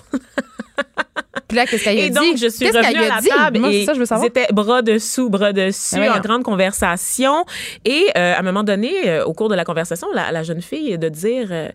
Puis 1.47 1.55
là, 1.57 1.65
qu'est-ce 1.65 1.83
qu'elle 1.83 1.97
a 1.99 2.05
Et 2.05 2.09
dit? 2.09 2.15
donc, 2.15 2.37
je 2.37 2.47
suis 2.47 2.65
Qu'est-ce 2.65 2.77
revenue 2.77 2.93
qu'elle 2.93 3.11
à 3.11 3.15
la 3.15 3.21
dit? 3.21 3.29
table 3.29 3.59
Moi, 3.59 3.69
c'est 3.71 3.77
et 3.81 3.85
ça, 3.85 3.93
je 3.93 3.99
veux 3.99 4.05
savoir. 4.05 4.25
ils 4.25 4.29
étaient 4.29 4.47
bras 4.53 4.81
dessous, 4.81 5.29
bras 5.29 5.53
dessus, 5.53 5.95
voyons. 5.95 6.13
en 6.13 6.19
grande 6.19 6.43
conversation. 6.43 7.45
Et 7.85 8.07
euh, 8.17 8.33
à 8.35 8.39
un 8.39 8.41
moment 8.41 8.63
donné, 8.63 8.91
euh, 9.09 9.23
au 9.25 9.33
cours 9.33 9.47
de 9.49 9.55
la 9.55 9.63
conversation, 9.63 10.07
la, 10.13 10.31
la 10.31 10.43
jeune 10.43 10.61
fille 10.61 10.97
de 10.97 11.07
dire 11.09 11.47
euh, 11.51 11.69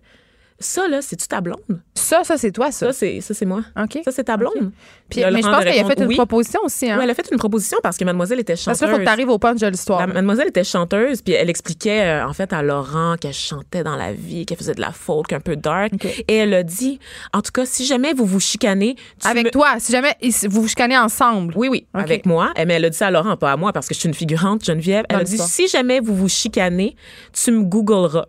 Ça, 0.62 0.88
là, 0.88 1.02
c'est-tu 1.02 1.26
ta 1.28 1.40
blonde? 1.40 1.58
Ça, 1.94 2.22
ça, 2.24 2.36
c'est 2.38 2.52
toi, 2.52 2.70
ça. 2.72 2.86
Ça, 2.86 2.92
c'est 2.92 3.20
ça, 3.20 3.34
c'est 3.34 3.44
moi. 3.46 3.62
OK. 3.80 3.98
Ça, 4.04 4.10
c'est 4.12 4.24
ta 4.24 4.36
blonde? 4.36 4.72
Puis, 5.10 5.20
mais 5.20 5.42
je 5.42 5.48
pense 5.48 5.64
qu'elle 5.64 5.84
a 5.84 5.88
fait 5.88 6.00
une 6.00 6.06
oui. 6.06 6.16
proposition 6.16 6.60
aussi. 6.64 6.90
Hein? 6.90 6.96
Oui, 6.96 7.04
elle 7.04 7.10
a 7.10 7.14
fait 7.14 7.28
une 7.30 7.38
proposition 7.38 7.78
parce 7.82 7.96
que 7.98 8.04
mademoiselle 8.04 8.40
était 8.40 8.52
Parce 8.54 8.62
chanteuse. 8.64 8.78
qu'il 8.80 8.88
faut 8.88 8.96
que 8.98 9.02
tu 9.02 9.08
arrives 9.08 9.28
au 9.28 9.38
punch 9.38 9.60
de 9.60 9.66
l'histoire. 9.66 10.06
Mademoiselle 10.08 10.48
était 10.48 10.64
chanteuse, 10.64 11.20
puis 11.22 11.34
elle 11.34 11.50
expliquait 11.50 12.00
euh, 12.22 12.26
en 12.26 12.32
fait 12.32 12.52
à 12.52 12.62
Laurent 12.62 13.16
qu'elle 13.20 13.32
chantait 13.34 13.82
dans 13.84 13.96
la 13.96 14.12
vie, 14.12 14.46
qu'elle 14.46 14.56
faisait 14.58 14.74
de 14.74 14.80
la 14.80 14.92
folk 14.92 15.32
un 15.32 15.40
peu 15.40 15.56
dark. 15.56 15.92
Et 16.28 16.36
elle 16.36 16.54
a 16.54 16.62
dit, 16.62 16.98
en 17.32 17.42
tout 17.42 17.52
cas, 17.52 17.66
si 17.66 17.84
jamais 17.84 18.14
vous 18.14 18.24
vous 18.24 18.40
chicanez, 18.40 18.94
tu 19.20 19.28
Avec 19.28 19.46
me- 19.46 19.50
toi, 19.50 19.74
si 19.78 19.92
jamais 19.92 20.16
vous 20.48 20.62
vous 20.62 20.68
chicanez 20.68 20.96
ensemble. 20.96 21.52
Oui, 21.56 21.68
oui, 21.68 21.86
avec 21.92 22.24
moi. 22.26 22.52
Eh, 22.56 22.64
Mais 22.64 22.74
elle 22.74 22.84
a 22.86 22.90
dit 22.90 22.96
ça 22.96 23.08
à 23.08 23.10
Laurent, 23.10 23.36
pas 23.36 23.52
à 23.52 23.56
moi, 23.56 23.72
parce 23.72 23.88
que 23.88 23.94
je 23.94 24.00
suis 24.00 24.08
une 24.08 24.14
figurante, 24.14 24.64
Geneviève. 24.64 25.04
Elle 25.08 25.16
Dans 25.16 25.20
a 25.22 25.24
dit, 25.24 25.38
si 25.38 25.68
jamais 25.68 26.00
vous 26.00 26.14
vous 26.14 26.28
chicanez, 26.28 26.96
tu 27.32 27.50
me 27.52 27.62
googleras. 27.64 28.26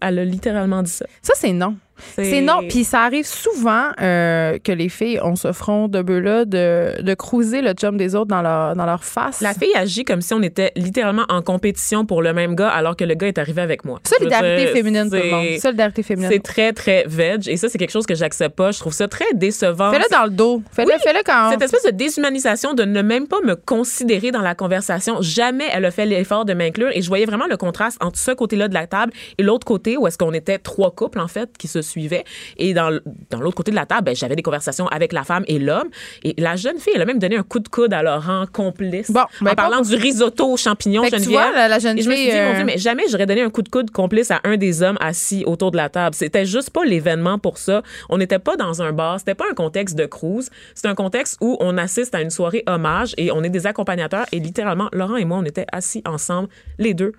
Elle 0.00 0.18
a 0.18 0.24
littéralement 0.24 0.82
dit 0.82 0.90
ça. 0.90 1.06
Ça, 1.22 1.34
c'est 1.36 1.52
non. 1.52 1.76
C'est 2.14 2.40
non. 2.40 2.60
Puis 2.68 2.84
ça 2.84 3.02
arrive 3.02 3.26
souvent 3.26 3.86
euh, 4.00 4.58
que 4.62 4.72
les 4.72 4.88
filles, 4.88 5.20
on 5.22 5.36
se 5.36 5.52
front 5.52 5.88
de 5.88 6.02
bœuf-là 6.02 6.44
de, 6.44 7.02
de 7.02 7.14
cruiser 7.14 7.62
le 7.62 7.72
chum 7.72 7.96
des 7.96 8.14
autres 8.14 8.28
dans 8.28 8.42
leur, 8.42 8.74
dans 8.76 8.86
leur 8.86 9.04
face. 9.04 9.40
La 9.40 9.54
fille 9.54 9.74
agit 9.74 10.04
comme 10.04 10.20
si 10.20 10.34
on 10.34 10.42
était 10.42 10.72
littéralement 10.76 11.24
en 11.28 11.42
compétition 11.42 12.04
pour 12.06 12.22
le 12.22 12.32
même 12.32 12.54
gars, 12.54 12.68
alors 12.70 12.96
que 12.96 13.04
le 13.04 13.14
gars 13.14 13.28
est 13.28 13.38
arrivé 13.38 13.62
avec 13.62 13.84
moi. 13.84 14.00
Solidarité 14.04 14.64
dire, 14.64 14.72
féminine, 14.72 15.08
tout 15.08 15.16
le 15.16 15.22
c'est- 15.22 15.30
monde. 15.30 15.58
Solidarité 15.60 16.02
féminine. 16.02 16.30
C'est 16.32 16.42
très, 16.42 16.72
très 16.72 17.04
veg. 17.06 17.48
Et 17.48 17.56
ça, 17.56 17.68
c'est 17.68 17.78
quelque 17.78 17.90
chose 17.92 18.06
que 18.06 18.14
j'accepte 18.14 18.56
pas. 18.56 18.70
Je 18.70 18.78
trouve 18.80 18.92
ça 18.92 19.08
très 19.08 19.32
décevant. 19.34 19.90
Fais-le 19.90 20.04
dans 20.10 20.24
le 20.24 20.30
dos. 20.30 20.62
Fais-le 20.72 20.90
Oui, 20.92 20.98
fais-le 21.02 21.20
quand. 21.24 21.50
Cette 21.50 21.62
espèce 21.62 21.84
de 21.84 21.90
déshumanisation 21.90 22.74
de 22.74 22.84
ne 22.84 23.02
même 23.02 23.26
pas 23.26 23.40
me 23.44 23.54
considérer 23.56 24.30
dans 24.30 24.42
la 24.42 24.54
conversation. 24.54 25.16
Jamais 25.20 25.66
elle 25.72 25.84
a 25.84 25.90
fait 25.90 26.06
l'effort 26.06 26.44
de 26.44 26.54
m'inclure. 26.54 26.90
Et 26.92 27.02
je 27.02 27.08
voyais 27.08 27.24
vraiment 27.26 27.46
le 27.48 27.56
contraste 27.56 27.96
entre 28.02 28.18
ce 28.18 28.30
côté-là 28.32 28.68
de 28.68 28.74
la 28.74 28.86
table 28.86 29.12
et 29.38 29.42
l'autre 29.42 29.66
côté 29.66 29.96
où 29.96 30.06
est-ce 30.06 30.18
qu'on 30.18 30.32
était 30.32 30.58
trois 30.58 30.90
couples, 30.90 31.20
en 31.20 31.28
fait, 31.28 31.50
qui 31.58 31.68
se 31.68 31.82
suivait. 31.88 32.24
Et 32.56 32.74
dans, 32.74 32.98
dans 33.30 33.40
l'autre 33.40 33.56
côté 33.56 33.70
de 33.70 33.76
la 33.76 33.86
table, 33.86 34.04
ben, 34.04 34.14
j'avais 34.16 34.36
des 34.36 34.42
conversations 34.42 34.86
avec 34.88 35.12
la 35.12 35.24
femme 35.24 35.44
et 35.48 35.58
l'homme. 35.58 35.88
Et 36.22 36.34
la 36.38 36.56
jeune 36.56 36.78
fille, 36.78 36.92
elle 36.94 37.02
a 37.02 37.06
même 37.06 37.18
donné 37.18 37.36
un 37.36 37.42
coup 37.42 37.58
de 37.58 37.68
coude 37.68 37.92
à 37.92 38.02
Laurent, 38.02 38.44
complice. 38.52 39.10
Bon, 39.10 39.22
ben, 39.40 39.52
en 39.52 39.54
parlant 39.54 39.78
pas- 39.82 39.88
du 39.88 39.94
risotto 39.96 40.52
aux 40.52 40.56
champignons, 40.56 41.02
Fait 41.04 41.10
que 41.10 41.16
tu 41.16 41.22
Geneviève. 41.24 41.40
vois, 41.50 41.52
la- 41.54 41.68
la 41.68 41.78
jeune 41.78 41.98
Et 41.98 42.02
je 42.02 42.08
me 42.08 42.14
suis 42.14 42.24
fille, 42.24 42.32
dit, 42.32 42.38
mon 42.40 42.50
euh, 42.50 42.54
Dieu, 42.56 42.64
mais 42.64 42.78
jamais 42.78 43.04
j'aurais 43.10 43.26
donné 43.26 43.42
un 43.42 43.50
coup 43.50 43.62
de 43.62 43.68
coude 43.68 43.90
complice 43.90 44.30
à 44.30 44.40
un 44.44 44.56
des 44.56 44.82
hommes 44.82 44.98
assis 45.00 45.44
autour 45.46 45.70
de 45.70 45.76
la 45.76 45.88
table. 45.88 46.14
C'était 46.14 46.44
juste 46.46 46.70
pas 46.70 46.84
l'événement 46.84 47.38
pour 47.38 47.58
ça. 47.58 47.82
On 48.08 48.18
n'était 48.18 48.38
pas 48.38 48.56
dans 48.56 48.82
un 48.82 48.92
bar. 48.92 49.18
C'était 49.18 49.34
pas 49.34 49.46
un 49.50 49.54
contexte 49.54 49.96
de 49.96 50.06
cruise. 50.06 50.50
C'était 50.74 50.88
un 50.88 50.94
contexte 50.94 51.38
où 51.40 51.56
on 51.60 51.76
assiste 51.78 52.14
à 52.14 52.20
une 52.20 52.30
soirée 52.30 52.62
hommage 52.66 53.14
et 53.16 53.30
on 53.32 53.42
est 53.42 53.50
des 53.50 53.66
accompagnateurs. 53.66 54.26
Et 54.32 54.38
littéralement, 54.40 54.88
Laurent 54.92 55.16
et 55.16 55.24
moi, 55.24 55.38
on 55.38 55.44
était 55.44 55.66
assis 55.72 56.02
ensemble, 56.06 56.48
les 56.78 56.94
deux 56.94 57.12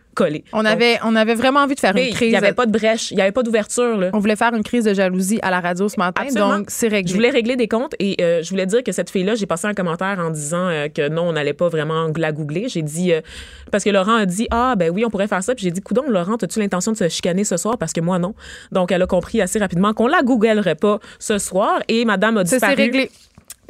On 0.53 0.63
Donc, 0.63 0.67
avait, 0.71 0.97
on 1.03 1.15
avait 1.15 1.35
vraiment 1.35 1.61
envie 1.61 1.75
de 1.75 1.79
faire 1.79 1.95
une 1.95 2.03
il 2.03 2.13
crise. 2.13 2.29
n'y 2.31 2.35
avait 2.35 2.53
pas 2.53 2.65
de 2.65 2.71
brèche, 2.71 3.11
il 3.11 3.15
n'y 3.15 3.21
avait 3.21 3.31
pas 3.31 3.43
d'ouverture. 3.43 4.09
On 4.13 4.19
voulait 4.19 4.35
faire 4.35 4.53
une 4.53 4.63
crise 4.63 4.83
de 4.85 4.93
jalousie 4.93 5.39
à 5.41 5.51
la 5.51 5.59
radio 5.59 5.87
ce 5.89 5.99
matin, 5.99 6.21
Absolument. 6.23 6.57
donc 6.59 6.65
c'est 6.69 6.87
réglé. 6.87 7.09
Je 7.09 7.15
voulais 7.15 7.29
régler 7.29 7.55
des 7.55 7.67
comptes 7.67 7.93
et 7.99 8.15
euh, 8.21 8.41
je 8.43 8.49
voulais 8.49 8.65
dire 8.65 8.83
que 8.83 8.91
cette 8.91 9.09
fille-là, 9.09 9.35
j'ai 9.35 9.45
passé 9.45 9.67
un 9.67 9.73
commentaire 9.73 10.17
en 10.19 10.29
disant 10.29 10.67
euh, 10.67 10.87
que 10.89 11.07
non, 11.09 11.23
on 11.29 11.33
n'allait 11.33 11.53
pas 11.53 11.69
vraiment 11.69 12.07
la 12.15 12.31
googler. 12.31 12.67
J'ai 12.69 12.81
dit 12.81 13.13
euh, 13.13 13.21
parce 13.71 13.83
que 13.83 13.89
Laurent 13.89 14.15
a 14.15 14.25
dit 14.25 14.47
ah 14.51 14.75
ben 14.77 14.89
oui, 14.89 15.05
on 15.05 15.09
pourrait 15.09 15.27
faire 15.27 15.43
ça. 15.43 15.55
Puis 15.55 15.63
j'ai 15.63 15.71
dit 15.71 15.81
coudon, 15.81 16.03
Laurent, 16.09 16.35
as-tu 16.35 16.59
l'intention 16.59 16.91
de 16.91 16.97
se 16.97 17.07
chicaner 17.09 17.43
ce 17.43 17.57
soir 17.57 17.77
parce 17.77 17.93
que 17.93 18.01
moi 18.01 18.19
non. 18.19 18.33
Donc 18.71 18.91
elle 18.91 19.01
a 19.01 19.07
compris 19.07 19.41
assez 19.41 19.59
rapidement 19.59 19.93
qu'on 19.93 20.07
la 20.07 20.21
googlerait 20.21 20.75
pas 20.75 20.99
ce 21.19 21.37
soir 21.37 21.79
et 21.87 22.05
Madame 22.05 22.37
a 22.37 22.45
Ça, 22.45 22.57
disparu 22.57 22.73
c'est 22.75 22.81
réglé. 22.81 23.11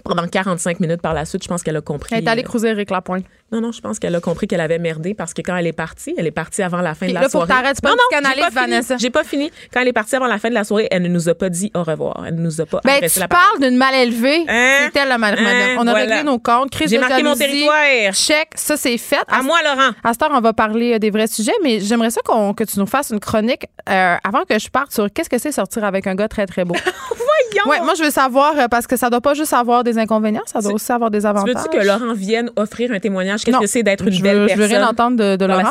pendant 0.03 0.27
45 0.27 0.79
minutes 0.79 1.01
par 1.01 1.13
la 1.13 1.25
suite. 1.25 1.43
Je 1.43 1.47
pense 1.47 1.63
qu'elle 1.63 1.77
a 1.77 1.81
compris. 1.81 2.15
Elle 2.15 2.23
est 2.23 2.27
allée 2.29 2.43
cruiser 2.43 2.69
Eric 2.69 2.89
Lapointe. 2.89 3.25
Non 3.51 3.61
non, 3.61 3.71
je 3.71 3.81
pense 3.81 3.99
qu'elle 3.99 4.15
a 4.15 4.19
compris 4.21 4.47
qu'elle 4.47 4.61
avait 4.61 4.77
merdé 4.79 5.13
parce 5.13 5.33
que 5.33 5.41
quand 5.41 5.55
elle 5.55 5.67
est 5.67 5.73
partie, 5.73 6.13
elle 6.17 6.27
est 6.27 6.31
partie 6.31 6.61
avant 6.61 6.81
la 6.81 6.93
fin 6.95 7.07
de 7.07 7.13
la 7.13 7.21
là, 7.21 7.25
faut 7.27 7.39
soirée. 7.39 7.47
t'arrêtes, 7.47 7.75
c'est 7.75 7.83
pas 7.83 7.89
non 7.89 7.95
non, 7.95 8.29
j'ai 8.35 8.41
pas 8.41 8.47
fini. 8.49 8.53
Vanessa. 8.55 8.97
J'ai 8.97 9.09
pas 9.09 9.23
fini. 9.23 9.51
Quand 9.73 9.81
elle 9.81 9.87
est 9.87 9.93
partie 9.93 10.15
avant 10.15 10.27
la 10.27 10.37
fin 10.37 10.49
de 10.49 10.53
la 10.53 10.63
soirée, 10.63 10.87
elle 10.91 11.01
ne 11.03 11.07
nous 11.07 11.29
a 11.29 11.33
pas 11.35 11.49
dit 11.49 11.71
au 11.75 11.83
revoir. 11.83 12.23
Elle 12.27 12.35
ne 12.35 12.41
nous 12.41 12.61
a 12.61 12.65
pas 12.65 12.79
Ben, 12.83 12.95
adressé 12.97 13.13
tu 13.15 13.19
la 13.19 13.27
parles 13.27 13.59
d'une 13.59 13.75
mal 13.77 13.95
élevée. 13.95 14.45
Hein? 14.47 14.89
Elle 14.93 15.07
la 15.07 15.17
mal 15.17 15.35
Hein? 15.39 15.75
On 15.77 15.87
a 15.87 15.91
Voilà. 15.91 16.15
réglé 16.15 16.23
nos 16.23 16.37
comptes. 16.39 16.69
Crise 16.71 16.89
J'ai 16.89 16.97
de 16.97 17.01
marqué 17.01 17.23
mon 17.23 17.35
territoire. 17.35 18.13
Check, 18.13 18.49
ça 18.55 18.77
c'est 18.77 18.97
fait. 18.97 19.17
À 19.27 19.41
moi, 19.41 19.57
Laurent. 19.63 19.91
À 20.03 20.13
cette 20.13 20.21
heure, 20.23 20.31
on 20.33 20.41
va 20.41 20.53
parler 20.53 20.93
euh, 20.95 20.99
des 20.99 21.09
vrais 21.09 21.27
sujets, 21.27 21.53
mais 21.63 21.79
j'aimerais 21.79 22.09
ça 22.11 22.21
qu'on, 22.23 22.53
que 22.53 22.63
tu 22.63 22.77
nous 22.79 22.85
fasses 22.85 23.09
une 23.11 23.19
chronique 23.19 23.65
euh, 23.89 24.15
avant 24.23 24.43
que 24.45 24.59
je 24.59 24.69
parte 24.69 24.91
sur 24.91 25.11
qu'est-ce 25.11 25.29
que 25.29 25.37
c'est 25.37 25.51
sortir 25.51 25.83
avec 25.85 26.05
un 26.07 26.15
gars 26.15 26.27
très, 26.27 26.45
très 26.45 26.65
beau. 26.65 26.75
Voyons. 27.09 27.69
ouais, 27.69 27.81
moi, 27.85 27.93
je 27.97 28.03
veux 28.03 28.11
savoir, 28.11 28.57
euh, 28.59 28.67
parce 28.67 28.85
que 28.87 28.95
ça 28.97 29.09
doit 29.09 29.21
pas 29.21 29.33
juste 29.33 29.53
avoir 29.53 29.83
des 29.83 29.97
inconvénients, 29.97 30.43
ça 30.45 30.61
doit 30.61 30.73
aussi 30.73 30.91
avoir 30.91 31.09
des 31.09 31.25
avantages. 31.25 31.55
Veux-tu 31.55 31.77
que 31.77 31.83
Laurent 31.85 32.13
vienne 32.13 32.51
offrir 32.55 32.91
un 32.91 32.99
témoignage? 32.99 33.38
Qu'est-ce 33.43 33.55
Non. 33.55 33.61
que 33.61 33.67
c'est 33.67 33.83
d'être 33.83 34.05
une 34.07 34.13
je 34.13 34.21
belle 34.21 34.35
veux, 34.37 34.41
je 34.43 34.47
personne? 34.55 34.61
veux 34.69 34.75
rien 34.77 34.87
entendre 34.87 35.17
de, 35.17 35.35
de 35.35 35.45
Laurent. 35.45 35.61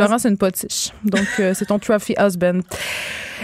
Laurent, 0.00 0.18
c'est 0.18 0.28
une 0.28 0.36
potiche. 0.38 0.90
Donc, 1.04 1.26
euh, 1.40 1.52
c'est 1.54 1.66
ton 1.66 1.78
trophy 1.78 2.14
husband. 2.18 2.60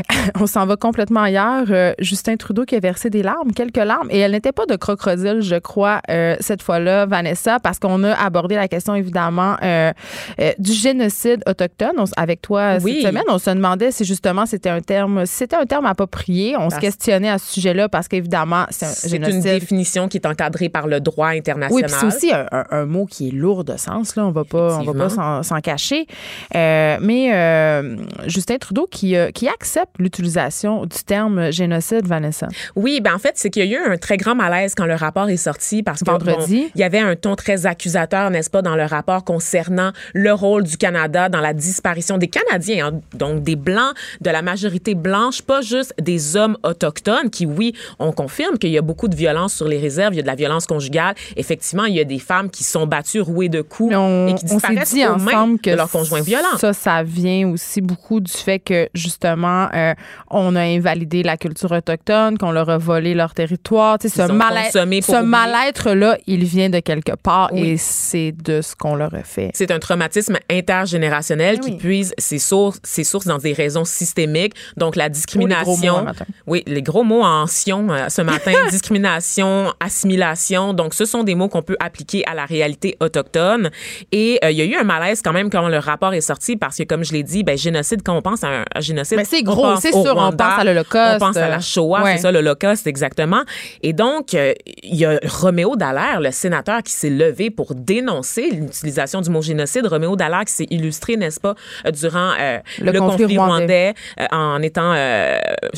On 0.40 0.47
s'en 0.47 0.67
va 0.67 0.76
complètement 0.76 1.23
ailleurs. 1.23 1.67
Euh, 1.71 1.93
Justin 1.99 2.37
Trudeau 2.37 2.64
qui 2.64 2.76
a 2.76 2.81
versé 2.81 3.11
des 3.11 3.23
larmes, 3.23 3.52
quelques 3.52 3.76
larmes, 3.76 4.09
et 4.11 4.19
elle 4.19 4.33
n'était 4.33 4.52
pas 4.52 4.67
de 4.67 4.76
crocodile, 4.76 5.40
je 5.40 5.57
crois, 5.57 6.00
euh, 6.11 6.37
cette 6.40 6.62
fois-là, 6.62 7.07
Vanessa, 7.07 7.59
parce 7.61 7.78
qu'on 7.78 8.02
a 8.05 8.12
abordé 8.14 8.55
la 8.57 8.69
question, 8.69 8.95
évidemment, 8.95 9.57
euh, 9.62 9.93
euh, 10.40 10.52
du 10.59 10.73
génocide 10.73 11.43
autochtone 11.47 11.93
On 11.99 12.05
avec 12.17 12.43
toi 12.43 12.76
Oui. 12.83 12.99
cette 13.00 13.09
semaine. 13.11 13.25
On 13.28 13.38
se 13.38 13.50
demandait 13.50 13.90
si 13.90 14.05
justement 14.05 14.47
c'était 14.47 14.71
un 14.71 14.81
terme, 14.81 15.26
si 15.26 15.35
c'était 15.37 15.57
un 15.57 15.67
terme 15.67 15.87
approprié. 15.87 16.57
On 16.57 16.71
se 16.71 16.78
questionnait 16.78 17.31
à 17.31 17.38
ce 17.38 17.52
sujet-là 17.52 17.88
parce 17.88 18.09
qu'évidemment, 18.09 18.64
c'est 18.71 18.87
un 18.87 18.88
C'est 18.88 19.17
une 19.17 19.25
génocide. 19.25 19.43
définition 19.61 20.09
qui 20.09 20.19
est 20.19 20.26
encadrée 20.26 20.69
par 20.69 20.87
le 20.87 21.00
droit 21.00 21.31
Oui, 21.31 21.38
international. 21.38 21.85
puis 21.85 21.95
c'est 22.00 22.07
aussi 22.07 22.33
un, 22.33 22.47
un- 22.52 22.64
un 22.71 22.85
mot 22.87 23.07
qui 23.07 23.28
est 23.28 23.33
lourd 23.33 23.64
de 23.64 23.76
sens. 23.76 24.17
Là. 24.17 24.26
On 24.26 24.31
va 24.31 24.45
pas, 24.45 24.78
on 24.78 24.85
va 24.85 24.93
pas 24.95 25.09
s'en, 25.09 25.43
s'en 25.43 25.61
cacher. 25.61 26.07
Euh, 26.55 26.99
mais 27.00 27.31
euh, 27.35 27.97
Justin 28.26 28.57
Trudeau 28.59 28.87
qui, 28.90 29.14
qui 29.35 29.49
accepte 29.49 29.88
l'utilisation 29.99 30.87
du 30.87 30.99
terme 31.04 31.50
génocide, 31.52 32.07
Vanessa? 32.07 32.49
Oui, 32.76 33.00
ben 33.02 33.14
en 33.14 33.18
fait, 33.18 33.33
c'est 33.35 33.50
qu'il 33.50 33.64
y 33.64 33.75
a 33.75 33.78
eu 33.78 33.92
un 33.92 33.97
très 33.97 34.16
grand 34.16 34.35
malaise 34.35 34.75
quand 34.76 34.87
le 34.87 34.95
rapport 34.95 35.28
est 35.28 35.37
sorti 35.37 35.83
parce 35.83 36.00
que 36.00 36.11
Vendredi. 36.11 36.62
bon, 36.62 36.71
il 36.75 36.80
y 36.80 36.85
avait 36.85 36.99
un 36.99 37.16
ton 37.16 37.37
très 37.37 37.66
accusateur, 37.66 38.30
n'est-ce 38.30 38.50
pas, 38.50 38.62
dans 38.62 38.76
le 38.76 38.85
rapport 38.85 39.25
concernant 39.25 39.92
le 40.14 40.33
rôle 40.33 40.64
du 40.64 40.76
Canada 40.76 41.28
dans 41.28 41.40
la 41.40 41.52
disparition 41.52 42.18
des 42.18 42.28
Canadiens, 42.28 42.88
hein, 42.88 43.00
donc 43.14 43.42
des 43.42 43.57
blancs, 43.57 43.95
de 44.21 44.30
la 44.30 44.42
majorité 44.42 44.95
blanche, 44.95 45.42
pas 45.42 45.61
juste 45.61 45.95
des 46.00 46.37
hommes 46.37 46.57
autochtones 46.62 47.30
qui, 47.30 47.47
oui, 47.47 47.75
on 47.99 48.12
confirme 48.12 48.59
qu'il 48.59 48.71
y 48.71 48.78
a 48.78 48.83
beaucoup 48.83 49.09
de 49.09 49.16
violence 49.16 49.54
sur 49.54 49.68
les 49.68 49.78
réserves, 49.78 50.14
il 50.14 50.16
y 50.16 50.21
a 50.21 50.23
de 50.23 50.28
la 50.28 50.35
violence 50.35 50.66
conjugale. 50.66 51.14
Effectivement, 51.37 51.85
il 51.85 51.95
y 51.95 52.00
a 52.00 52.04
des 52.04 52.18
femmes 52.18 52.50
qui 52.50 52.64
sont 52.64 52.87
battues, 52.87 53.21
rouées 53.21 53.49
de 53.49 53.62
coups 53.62 53.95
on, 53.95 54.28
et 54.28 54.35
qui 54.35 54.45
disparaissent 54.45 54.92
dit 54.92 55.07
aux 55.07 55.16
mains 55.16 55.57
que 55.62 55.71
de 55.71 55.76
leur 55.76 55.90
conjoint 55.90 56.21
violent. 56.21 56.59
ça, 56.59 56.73
ça 56.73 57.02
vient 57.02 57.49
aussi 57.49 57.80
beaucoup 57.80 58.21
du 58.21 58.33
fait 58.33 58.59
que 58.59 58.88
justement, 58.95 59.68
euh, 59.75 59.95
on 60.31 60.55
a 60.57 60.63
invalidé 60.63 61.23
la 61.23 61.37
culture 61.37 61.73
autochtone, 61.73 62.39
qu'on 62.39 62.51
leur 62.51 62.69
a 62.71 62.79
volé 62.79 63.15
leur 63.15 63.35
territoire. 63.35 63.99
Tu 63.99 64.09
sais, 64.09 64.27
ce 64.27 65.23
mal-être-là, 65.23 66.19
il 66.27 66.45
vient 66.45 66.71
de 66.71 66.81
quelque 66.81 67.13
part 67.17 67.51
Oui. 67.53 67.71
et 67.71 67.77
c'est 67.77 68.33
de 68.33 68.61
ce 68.63 68.75
qu'on 68.77 68.95
leur 68.95 69.15
a 69.15 69.23
fait. 69.23 69.51
C'est 69.55 69.71
un 69.71 69.79
traumatisme 69.79 70.37
intergénérationnel 70.51 71.57
Eh 71.59 71.61
qui 71.61 71.71
oui. 71.73 71.77
puise 71.77 72.15
ses 72.19 72.39
sources, 72.39 72.79
ses 72.83 73.05
sources 73.05 73.27
dans 73.27 73.39
des 73.39 73.53
raisons 73.53 73.85
systémiques. 73.85 74.55
Donc, 74.77 74.97
la 74.97 75.05
Oh, 75.05 75.11
les 75.11 75.13
discrimination. 75.15 76.07
Oui, 76.47 76.63
les 76.67 76.83
gros 76.83 77.03
mots 77.03 77.23
en 77.25 77.47
sion 77.47 77.89
euh, 77.91 78.09
ce 78.09 78.21
matin. 78.23 78.53
discrimination, 78.71 79.73
assimilation. 79.81 80.75
Donc, 80.75 80.93
ce 80.95 81.05
sont 81.05 81.25
des 81.25 81.35
mots 81.35 81.49
qu'on 81.49 81.63
peut 81.63 81.77
appliquer 81.81 82.25
à 82.27 82.35
la 82.35 82.45
réalité 82.45 82.97
autochtone. 83.01 83.71
Et 84.13 84.39
euh, 84.45 84.51
il 84.51 84.57
y 84.59 84.63
a 84.63 84.65
eu 84.65 84.75
un 84.75 84.85
malaise 84.85 85.23
quand 85.23 85.33
même 85.33 85.51
quand 85.51 85.69
le 85.69 85.79
rapport 85.79 86.13
est 86.15 86.21
sorti 86.21 86.57
parce 86.57 86.77
que, 86.77 86.83
comme 86.85 87.05
je 87.05 87.13
l'ai 87.13 87.23
dit, 87.23 87.43
ben, 87.43 87.57
génocide, 87.57 88.03
quand 88.05 88.17
on 88.17 88.23
pense 88.23 88.45
à 88.45 88.49
un 88.49 88.65
à 88.75 88.81
génocide, 88.81 89.19
c'est 89.25 89.43
gros, 89.62 89.77
c'est 89.81 89.95
on 89.95 90.33
pense 90.33 90.59
à 90.59 90.65
l'Holocauste. 90.65 91.15
On 91.17 91.19
pense 91.19 91.37
à 91.37 91.49
la 91.49 91.61
Shoah, 91.61 92.03
Ouais. 92.03 92.17
c'est 92.17 92.23
ça, 92.23 92.33
l'Holocauste, 92.33 92.87
exactement. 92.87 93.43
Et 93.83 93.93
donc, 93.93 94.35
euh, 94.35 94.53
il 94.83 94.97
y 94.97 95.05
a 95.05 95.19
Roméo 95.27 95.77
Dallaire, 95.77 96.21
le 96.21 96.31
sénateur, 96.31 96.83
qui 96.83 96.93
s'est 96.93 97.11
levé 97.11 97.50
pour 97.50 97.75
dénoncer 97.75 98.50
l'utilisation 98.50 99.21
du 99.21 99.31
mot 99.31 99.43
génocide. 99.43 99.87
Roméo 99.87 100.17
Dallaire 100.17 100.45
qui 100.45 100.53
s'est 100.53 100.67
illustré, 100.71 101.17
n'est-ce 101.17 101.41
pas, 101.41 101.55
euh, 101.87 101.91
durant 101.91 102.33
euh, 102.41 102.59
Le 102.81 102.93
le, 102.93 102.99
conflit 102.99 103.25
conflit, 103.25 103.38
rwandais. 103.38 103.95
euh, 104.21 104.27
en 104.31 104.62
étant, 104.62 104.93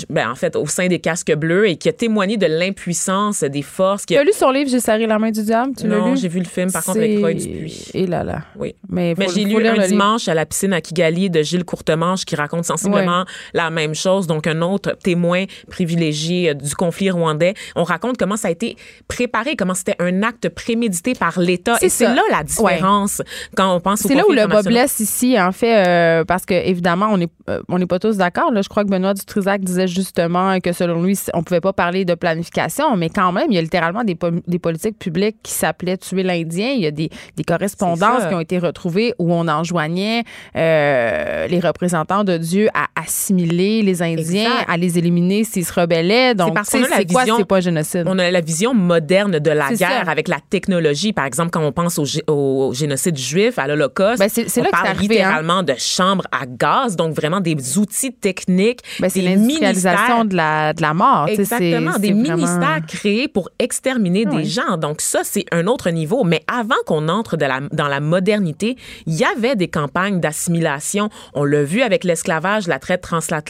ben, 0.08 0.30
en 0.30 0.34
fait, 0.34 0.56
au 0.56 0.66
sein 0.66 0.86
des 0.88 0.98
casques 0.98 1.34
bleus 1.34 1.68
et 1.68 1.76
qui 1.76 1.88
a 1.88 1.92
témoigné 1.92 2.36
de 2.36 2.46
l'impuissance 2.46 3.42
des 3.44 3.62
forces. 3.62 4.06
Tu 4.06 4.16
as 4.16 4.24
lu 4.24 4.32
son 4.32 4.50
livre 4.50 4.70
J'ai 4.70 4.80
serré 4.80 5.06
la 5.06 5.18
main 5.18 5.30
du 5.30 5.42
diable? 5.42 5.72
Tu 5.78 5.86
l'as 5.88 5.98
Non, 5.98 6.14
j'ai 6.16 6.28
vu 6.28 6.38
le 6.40 6.44
film, 6.44 6.70
par 6.70 6.84
contre, 6.84 6.98
avec 6.98 7.18
Roy 7.18 7.34
Dupuis. 7.34 7.90
Et 7.94 8.06
là 8.06 8.24
là. 8.24 8.40
Oui. 8.56 8.74
Mais, 8.88 9.14
Mais 9.16 9.26
j'ai 9.34 9.44
lu 9.44 9.66
un 9.66 9.86
dimanche 9.86 10.28
à 10.28 10.34
la 10.34 10.46
piscine 10.46 10.72
à 10.72 10.80
Kigali 10.80 11.30
de 11.30 11.42
Gilles 11.42 11.64
Courtemanche 11.64 12.24
qui 12.24 12.36
raconte 12.36 12.64
sensiblement 12.64 13.24
la 13.54 13.69
même 13.70 13.94
chose. 13.94 14.26
Donc, 14.26 14.46
un 14.46 14.62
autre 14.62 14.96
témoin 15.02 15.44
privilégié 15.70 16.50
euh, 16.50 16.54
du 16.54 16.74
conflit 16.74 17.10
rwandais. 17.10 17.54
On 17.76 17.84
raconte 17.84 18.16
comment 18.16 18.36
ça 18.36 18.48
a 18.48 18.50
été 18.50 18.76
préparé, 19.08 19.56
comment 19.56 19.74
c'était 19.74 19.96
un 19.98 20.22
acte 20.22 20.48
prémédité 20.48 21.14
par 21.14 21.40
l'État. 21.40 21.76
C'est 21.80 21.86
Et 21.86 21.88
c'est 21.88 22.04
là 22.06 22.22
la 22.30 22.42
différence 22.44 23.22
quand 23.56 23.74
on 23.74 23.80
pense 23.80 24.04
au 24.04 24.08
C'est 24.08 24.14
là 24.14 24.24
où 24.28 24.32
le 24.32 24.46
bas 24.46 24.62
blesse 24.62 25.00
ici, 25.00 25.40
en 25.40 25.52
fait, 25.52 25.86
euh, 25.86 26.24
parce 26.24 26.44
que 26.44 26.54
évidemment, 26.54 27.08
on 27.10 27.16
n'est 27.18 27.28
euh, 27.48 27.60
on 27.68 27.78
pas 27.86 27.98
tous 27.98 28.16
d'accord. 28.16 28.50
Je 28.54 28.68
crois 28.68 28.84
que 28.84 28.90
Benoît 28.90 29.14
Dutrisac 29.14 29.62
disait 29.62 29.88
justement 29.88 30.60
que 30.60 30.72
selon 30.72 31.02
lui, 31.02 31.18
on 31.34 31.42
pouvait 31.42 31.60
pas 31.60 31.72
parler 31.72 32.04
de 32.04 32.14
planification, 32.14 32.96
mais 32.96 33.08
quand 33.08 33.32
même, 33.32 33.46
il 33.50 33.54
y 33.54 33.58
a 33.58 33.62
littéralement 33.62 34.04
des, 34.04 34.14
po- 34.14 34.30
des 34.46 34.58
politiques 34.58 34.98
publiques 34.98 35.38
qui 35.42 35.52
s'appelaient 35.52 35.96
tuer 35.96 36.22
l'Indien. 36.22 36.70
Il 36.70 36.80
y 36.80 36.86
a 36.86 36.90
des, 36.90 37.10
des 37.36 37.44
correspondances 37.44 38.26
qui 38.28 38.34
ont 38.34 38.40
été 38.40 38.58
retrouvées 38.58 39.14
où 39.18 39.32
on 39.32 39.48
enjoignait 39.48 40.22
euh, 40.56 41.46
les 41.48 41.60
représentants 41.60 42.24
de 42.24 42.36
Dieu 42.36 42.68
à 42.74 42.86
assimiler 43.00 43.59
les 43.82 44.02
Indiens, 44.02 44.18
Exact. 44.52 44.66
à 44.68 44.76
les 44.76 44.98
éliminer 44.98 45.44
s'ils 45.44 45.64
se 45.64 45.72
rebellaient. 45.72 46.34
Donc, 46.34 46.56
c'est 46.64 46.80
quoi, 47.10 47.24
c'est 47.36 47.44
pas 47.44 47.60
génocide? 47.60 48.04
On 48.06 48.18
a 48.18 48.30
la 48.30 48.40
vision 48.40 48.74
moderne 48.74 49.38
de 49.38 49.50
la 49.50 49.68
guerre 49.74 50.04
ça. 50.04 50.10
avec 50.10 50.28
la 50.28 50.38
technologie. 50.48 51.12
Par 51.12 51.24
exemple, 51.24 51.50
quand 51.50 51.62
on 51.64 51.72
pense 51.72 51.98
au, 51.98 52.04
gé- 52.04 52.22
au 52.28 52.72
génocide 52.74 53.16
juif, 53.16 53.58
à 53.58 53.66
l'Holocauste, 53.66 54.18
Ben, 54.18 54.28
on 54.56 54.62
là 54.62 54.68
parle 54.70 54.86
arrivé, 54.88 55.20
hein. 55.20 55.26
littéralement 55.28 55.62
de 55.62 55.74
chambres 55.78 56.24
à 56.32 56.46
gaz, 56.46 56.96
donc 56.96 57.14
vraiment 57.14 57.40
des 57.40 57.78
outils 57.78 58.12
techniques, 58.12 58.80
Ben, 59.00 59.08
c'est 59.08 59.20
l'industrialisation 59.22 60.00
ministères 60.00 60.24
de 60.24 60.36
la, 60.36 60.72
de 60.72 60.82
la 60.82 60.94
mort. 60.94 61.26
Exactement, 61.28 61.98
des 61.98 62.12
vraiment- 62.12 62.36
ministères 62.36 62.80
créés 62.88 63.28
pour 63.28 63.50
exterminer 63.58 64.24
des 64.24 64.44
gens. 64.44 64.76
Donc 64.78 65.00
ça, 65.00 65.20
c'est 65.24 65.44
un 65.52 65.66
autre 65.66 65.90
niveau. 65.90 66.24
Mais 66.24 66.42
avant 66.46 66.74
qu'on 66.86 67.08
entre 67.08 67.36
de 67.36 67.44
la, 67.44 67.60
dans 67.72 67.88
la 67.88 68.00
modernité, 68.00 68.76
il 69.06 69.14
y 69.14 69.24
avait 69.24 69.56
des 69.56 69.68
campagnes 69.68 70.20
d'assimilation. 70.20 71.08
On 71.34 71.44
l'a 71.44 71.62
vu 71.62 71.82
avec 71.82 72.04
l'esclavage, 72.04 72.66
la 72.66 72.78
traite 72.78 73.00
transatlantique. 73.02 73.49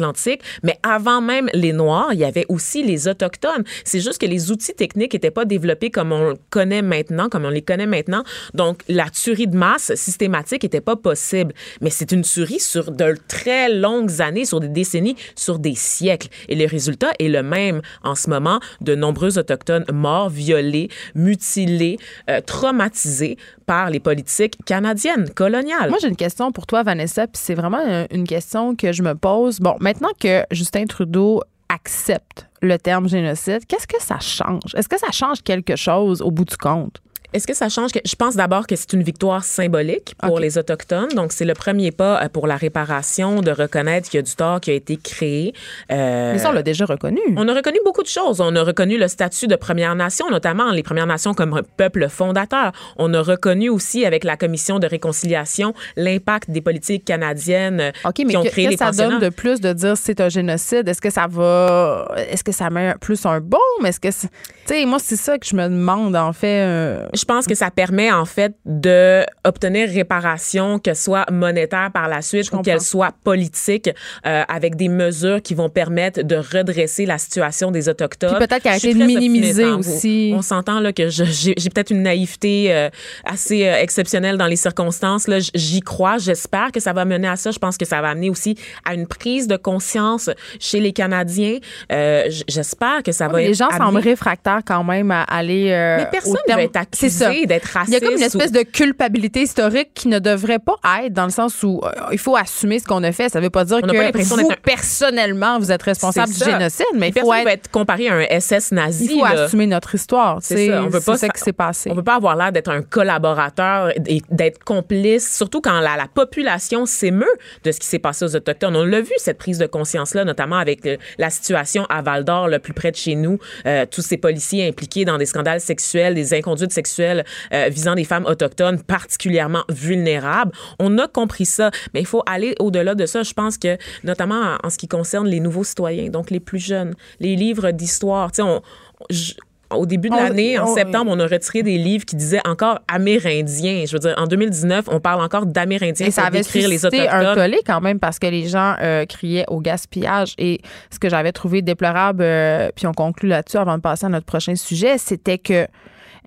Mais 0.62 0.78
avant 0.82 1.20
même 1.20 1.48
les 1.52 1.72
Noirs, 1.72 2.08
il 2.12 2.18
y 2.18 2.24
avait 2.24 2.46
aussi 2.48 2.82
les 2.82 3.08
Autochtones. 3.08 3.64
C'est 3.84 4.00
juste 4.00 4.20
que 4.20 4.26
les 4.26 4.50
outils 4.50 4.74
techniques 4.74 5.14
n'étaient 5.14 5.30
pas 5.30 5.44
développés 5.44 5.90
comme 5.90 6.12
on 6.12 6.30
le 6.30 6.36
connaît 6.50 6.82
maintenant, 6.82 7.28
comme 7.28 7.44
on 7.44 7.50
les 7.50 7.62
connaît 7.62 7.86
maintenant. 7.86 8.24
Donc 8.54 8.82
la 8.88 9.08
tuerie 9.10 9.46
de 9.46 9.56
masse 9.56 9.94
systématique 9.94 10.62
n'était 10.62 10.80
pas 10.80 10.96
possible. 10.96 11.54
Mais 11.80 11.90
c'est 11.90 12.12
une 12.12 12.22
tuerie 12.22 12.60
sur 12.60 12.90
de 12.90 13.14
très 13.28 13.72
longues 13.72 14.20
années, 14.20 14.44
sur 14.44 14.60
des 14.60 14.68
décennies, 14.68 15.16
sur 15.36 15.58
des 15.58 15.74
siècles. 15.74 16.28
Et 16.48 16.54
le 16.54 16.66
résultat 16.66 17.10
est 17.18 17.28
le 17.28 17.42
même 17.42 17.82
en 18.02 18.14
ce 18.14 18.30
moment. 18.30 18.60
De 18.80 18.94
nombreux 18.94 19.38
Autochtones 19.38 19.84
morts, 19.92 20.30
violés, 20.30 20.88
mutilés, 21.14 21.98
euh, 22.28 22.40
traumatisés 22.40 23.36
par 23.66 23.90
les 23.90 24.00
politiques 24.00 24.56
canadiennes, 24.66 25.30
coloniales. 25.30 25.90
Moi, 25.90 25.98
j'ai 26.00 26.08
une 26.08 26.16
question 26.16 26.50
pour 26.50 26.66
toi, 26.66 26.82
Vanessa, 26.82 27.28
puis 27.28 27.40
c'est 27.40 27.54
vraiment 27.54 27.78
euh, 27.86 28.04
une 28.10 28.26
question 28.26 28.74
que 28.74 28.92
je 28.92 29.02
me 29.02 29.14
pose. 29.14 29.60
Bon, 29.60 29.76
maintenant 29.90 30.12
que 30.20 30.44
Justin 30.52 30.86
Trudeau 30.86 31.42
acceptent 31.68 32.48
le 32.62 32.78
terme 32.78 33.08
génocide, 33.08 33.66
qu'est-ce 33.66 33.88
que 33.88 34.00
ça 34.00 34.20
change? 34.20 34.74
Est-ce 34.76 34.88
que 34.88 34.98
ça 34.98 35.10
change 35.10 35.42
quelque 35.42 35.74
chose 35.74 36.22
au 36.22 36.30
bout 36.30 36.44
du 36.44 36.56
compte? 36.56 37.00
Est-ce 37.32 37.46
que 37.46 37.54
ça 37.54 37.68
change? 37.68 37.92
Que, 37.92 38.00
je 38.04 38.14
pense 38.16 38.34
d'abord 38.36 38.66
que 38.66 38.74
c'est 38.76 38.92
une 38.92 39.02
victoire 39.02 39.44
symbolique 39.44 40.14
pour 40.22 40.38
les 40.40 40.58
Autochtones. 40.58 41.08
Donc, 41.14 41.32
c'est 41.32 41.44
le 41.44 41.54
premier 41.54 41.92
pas 41.92 42.22
euh, 42.24 42.28
pour 42.28 42.46
la 42.46 42.56
réparation, 42.56 43.40
de 43.40 43.50
reconnaître 43.50 44.08
qu'il 44.10 44.18
y 44.18 44.22
a 44.22 44.22
du 44.22 44.34
tort 44.34 44.60
qui 44.60 44.70
a 44.70 44.74
été 44.74 44.96
créé. 44.96 45.54
Euh, 45.92 46.32
Mais 46.32 46.38
ça, 46.38 46.50
on 46.50 46.52
l'a 46.52 46.62
déjà 46.62 46.84
reconnu. 46.86 47.20
on 47.36 47.46
a 47.48 47.54
reconnu 47.54 47.78
beaucoup 47.84 48.02
de 48.02 48.08
choses. 48.08 48.40
On 48.40 48.54
a 48.56 48.62
reconnu 48.62 48.98
le 48.98 49.06
statut 49.08 49.46
de 49.46 49.56
Première 49.56 49.94
Nation, 49.94 50.28
notamment 50.30 50.70
les 50.72 50.82
Premières 50.82 51.06
Nations 51.06 51.34
comme 51.34 51.54
un 51.54 51.62
peuple 51.76 52.08
fondateur. 52.08 52.72
On 52.96 53.12
a 53.14 53.22
reconnu 53.22 53.68
aussi 53.68 54.04
avec 54.04 54.24
la 54.24 54.36
commission 54.36 54.78
de 54.78 54.86
réconciliation 54.86 55.74
l'impact 55.96 56.50
des 56.50 56.60
politiques 56.60 57.04
canadiennes 57.04 57.80
euh, 57.80 57.90
mais 58.18 58.24
qui 58.24 58.36
ont 58.36 58.42
que- 58.42 58.48
créé 58.48 58.64
qu'est-ce 58.68 58.84
les 58.84 58.90
que 58.90 58.96
ça 58.96 59.08
donne 59.08 59.20
de 59.20 59.28
plus 59.28 59.60
de 59.60 59.72
dire 59.72 59.96
c'est 59.96 60.20
un 60.20 60.28
génocide? 60.28 60.88
Est-ce 60.88 61.00
que 61.00 61.10
ça 61.10 61.26
va. 61.28 62.12
Est-ce 62.28 62.42
que 62.44 62.52
ça 62.52 62.70
met 62.70 62.94
plus 63.00 63.24
un 63.26 63.40
baume? 63.40 63.60
Est-ce 63.86 64.00
que. 64.00 64.10
c'est- 64.10 64.28
Tu 64.66 64.74
sais, 64.74 64.84
moi, 64.86 64.98
c'est 65.00 65.16
ça 65.16 65.38
que 65.38 65.46
je 65.46 65.54
me 65.56 65.64
demande, 65.64 66.14
en 66.16 66.32
fait. 66.32 66.60
euh, 66.66 67.06
Je 67.14 67.19
pense 67.24 67.46
que 67.46 67.54
ça 67.54 67.70
permet 67.70 68.10
en 68.12 68.24
fait 68.24 68.54
de 68.64 69.24
obtenir 69.44 69.88
réparation, 69.88 70.78
que 70.78 70.94
soit 70.94 71.24
monétaire 71.30 71.90
par 71.92 72.08
la 72.08 72.22
suite 72.22 72.46
ou 72.48 72.50
comprends. 72.50 72.62
qu'elle 72.62 72.80
soit 72.80 73.12
politique, 73.24 73.90
euh, 74.26 74.42
avec 74.48 74.76
des 74.76 74.88
mesures 74.88 75.42
qui 75.42 75.54
vont 75.54 75.68
permettre 75.68 76.22
de 76.22 76.36
redresser 76.36 77.06
la 77.06 77.18
situation 77.18 77.70
des 77.70 77.88
autochtones. 77.88 78.38
Peut-être 78.38 78.62
Je 78.64 78.68
arrêter 78.68 78.90
suis 78.90 78.94
de 78.98 79.04
minimiser 79.04 79.64
aussi. 79.66 80.32
On 80.34 80.42
s'entend 80.42 80.80
là 80.80 80.92
que 80.92 81.08
je- 81.08 81.24
j'ai 81.24 81.54
peut-être 81.70 81.90
une 81.90 82.02
naïveté 82.02 82.72
euh, 82.72 82.88
assez 83.24 83.66
euh, 83.66 83.76
exceptionnelle 83.80 84.36
dans 84.38 84.46
les 84.46 84.56
circonstances. 84.56 85.26
Là, 85.28 85.38
j'y 85.54 85.80
crois. 85.80 86.18
J'espère 86.18 86.72
que 86.72 86.80
ça 86.80 86.92
va 86.92 87.04
mener 87.04 87.28
à 87.28 87.36
ça. 87.36 87.50
Je 87.50 87.58
pense 87.58 87.76
que 87.76 87.84
ça 87.86 88.00
va 88.00 88.08
amener 88.10 88.30
aussi 88.30 88.56
à 88.84 88.94
une 88.94 89.06
prise 89.06 89.46
de 89.48 89.56
conscience 89.56 90.30
chez 90.58 90.80
les 90.80 90.92
Canadiens. 90.92 91.58
Euh, 91.92 92.24
J'espère 92.48 93.02
que 93.02 93.12
ça 93.12 93.28
va. 93.28 93.38
les 93.40 93.54
gens 93.54 93.66
amener- 93.68 93.84
semblent 93.84 93.98
réfractaires 94.00 94.60
quand 94.64 94.84
même 94.84 95.10
à 95.10 95.22
aller. 95.22 95.70
euh, 95.70 95.98
Mais 95.98 96.06
personne 96.10 96.36
ne 96.48 96.54
va 96.54 96.62
être 96.62 96.76
C'est 96.92 97.09
d'être 97.46 97.64
raciste. 97.66 97.88
Il 97.88 97.94
y 97.94 97.96
a 97.96 98.00
comme 98.00 98.16
une 98.16 98.22
ou- 98.22 98.26
espèce 98.26 98.52
de 98.52 98.62
culpabilité 98.62 99.42
historique 99.42 99.90
qui 99.94 100.08
ne 100.08 100.18
devrait 100.18 100.58
pas 100.58 100.76
être 101.04 101.12
dans 101.12 101.24
le 101.24 101.30
sens 101.30 101.62
où 101.62 101.80
euh, 101.84 101.90
il 102.12 102.18
faut 102.18 102.36
assumer 102.36 102.78
ce 102.78 102.84
qu'on 102.84 103.02
a 103.04 103.12
fait. 103.12 103.28
Ça 103.28 103.38
ne 103.40 103.44
veut 103.44 103.50
pas 103.50 103.64
dire 103.64 103.78
On 103.82 103.86
que 103.86 104.22
vous, 104.22 104.50
un- 104.50 104.54
personnellement, 104.62 105.58
vous 105.58 105.70
êtes 105.72 105.82
responsable 105.82 106.32
du 106.32 106.38
génocide, 106.44 106.86
mais 106.94 107.08
il 107.14 107.20
faut, 107.20 107.32
être- 107.34 107.48
être 107.48 107.70
comparé 107.70 108.08
à 108.08 108.14
un 108.14 108.22
SS 108.40 108.72
nazi. 108.72 109.04
il 109.10 109.18
faut 109.18 109.24
là. 109.24 109.44
assumer 109.44 109.66
notre 109.66 109.94
histoire. 109.94 110.38
C'est 110.40 110.68
ça. 110.68 110.82
On 110.82 110.88
veut 110.88 111.00
pas 111.00 111.16
ça 111.16 111.28
qui 111.28 111.40
s'est 111.40 111.52
passé. 111.52 111.90
On 111.90 111.94
veut 111.94 112.02
pas 112.02 112.16
avoir 112.16 112.36
l'air 112.36 112.52
d'être 112.52 112.70
un 112.70 112.82
collaborateur 112.82 113.90
et 114.06 114.22
d'être 114.30 114.62
complice, 114.64 115.34
surtout 115.36 115.60
quand 115.60 115.80
la, 115.80 115.96
la 115.96 116.06
population 116.12 116.86
s'émeut 116.86 117.26
de 117.64 117.72
ce 117.72 117.78
qui 117.78 117.86
s'est 117.86 117.98
passé 117.98 118.24
aux 118.24 118.34
Autochtones. 118.36 118.76
On 118.76 118.84
l'a 118.84 119.00
vu, 119.00 119.12
cette 119.18 119.38
prise 119.38 119.58
de 119.58 119.66
conscience-là, 119.66 120.24
notamment 120.24 120.56
avec 120.56 120.88
la 121.18 121.30
situation 121.30 121.84
à 121.88 122.02
Val-d'Or, 122.02 122.48
le 122.48 122.58
plus 122.58 122.72
près 122.72 122.90
de 122.90 122.96
chez 122.96 123.14
nous, 123.14 123.38
euh, 123.66 123.86
tous 123.90 124.02
ces 124.02 124.16
policiers 124.16 124.66
impliqués 124.68 125.04
dans 125.04 125.18
des 125.18 125.26
scandales 125.26 125.60
sexuels, 125.60 126.14
des 126.14 126.34
inconduites 126.34 126.72
sexuelles 126.72 126.80
euh, 127.00 127.68
visant 127.70 127.94
des 127.94 128.04
femmes 128.04 128.26
autochtones 128.26 128.82
particulièrement 128.82 129.64
vulnérables. 129.68 130.52
On 130.78 130.98
a 130.98 131.06
compris 131.08 131.46
ça, 131.46 131.70
mais 131.94 132.00
il 132.00 132.06
faut 132.06 132.22
aller 132.26 132.54
au-delà 132.60 132.94
de 132.94 133.06
ça. 133.06 133.22
Je 133.22 133.32
pense 133.32 133.58
que, 133.58 133.76
notamment 134.04 134.40
en, 134.62 134.66
en 134.66 134.70
ce 134.70 134.78
qui 134.78 134.88
concerne 134.88 135.26
les 135.28 135.40
nouveaux 135.40 135.64
citoyens, 135.64 136.08
donc 136.10 136.30
les 136.30 136.40
plus 136.40 136.58
jeunes, 136.64 136.94
les 137.20 137.36
livres 137.36 137.70
d'histoire, 137.70 138.30
tu 138.32 138.36
sais, 138.36 138.42
on... 138.42 138.62
je- 139.10 139.34
au 139.72 139.86
début 139.86 140.10
de 140.10 140.16
l'année, 140.16 140.58
en 140.58 140.66
septembre, 140.74 141.12
on 141.14 141.20
a 141.20 141.28
retiré 141.28 141.62
des 141.62 141.78
livres 141.78 142.04
qui 142.04 142.16
disaient 142.16 142.40
encore 142.44 142.80
amérindiens. 142.88 143.84
Je 143.86 143.92
veux 143.92 144.00
dire, 144.00 144.14
en 144.18 144.26
2019, 144.26 144.86
on 144.88 144.98
parle 144.98 145.22
encore 145.22 145.46
d'amérindiens 145.46 146.08
Et 146.08 146.10
ça 146.10 146.24
avait 146.24 146.38
décrire 146.38 146.68
les 146.68 146.78
suscité 146.78 147.08
un 147.08 147.34
tollé 147.36 147.60
quand 147.64 147.80
même 147.80 148.00
parce 148.00 148.18
que 148.18 148.26
les 148.26 148.48
gens 148.48 148.74
euh, 148.82 149.06
criaient 149.06 149.44
au 149.46 149.60
gaspillage. 149.60 150.34
Et 150.38 150.60
ce 150.90 150.98
que 150.98 151.08
j'avais 151.08 151.30
trouvé 151.30 151.62
déplorable, 151.62 152.24
euh, 152.24 152.70
puis 152.74 152.88
on 152.88 152.92
conclut 152.92 153.28
là-dessus 153.28 153.58
avant 153.58 153.76
de 153.76 153.80
passer 153.82 154.06
à 154.06 154.08
notre 154.08 154.26
prochain 154.26 154.56
sujet, 154.56 154.98
c'était 154.98 155.38
que 155.38 155.68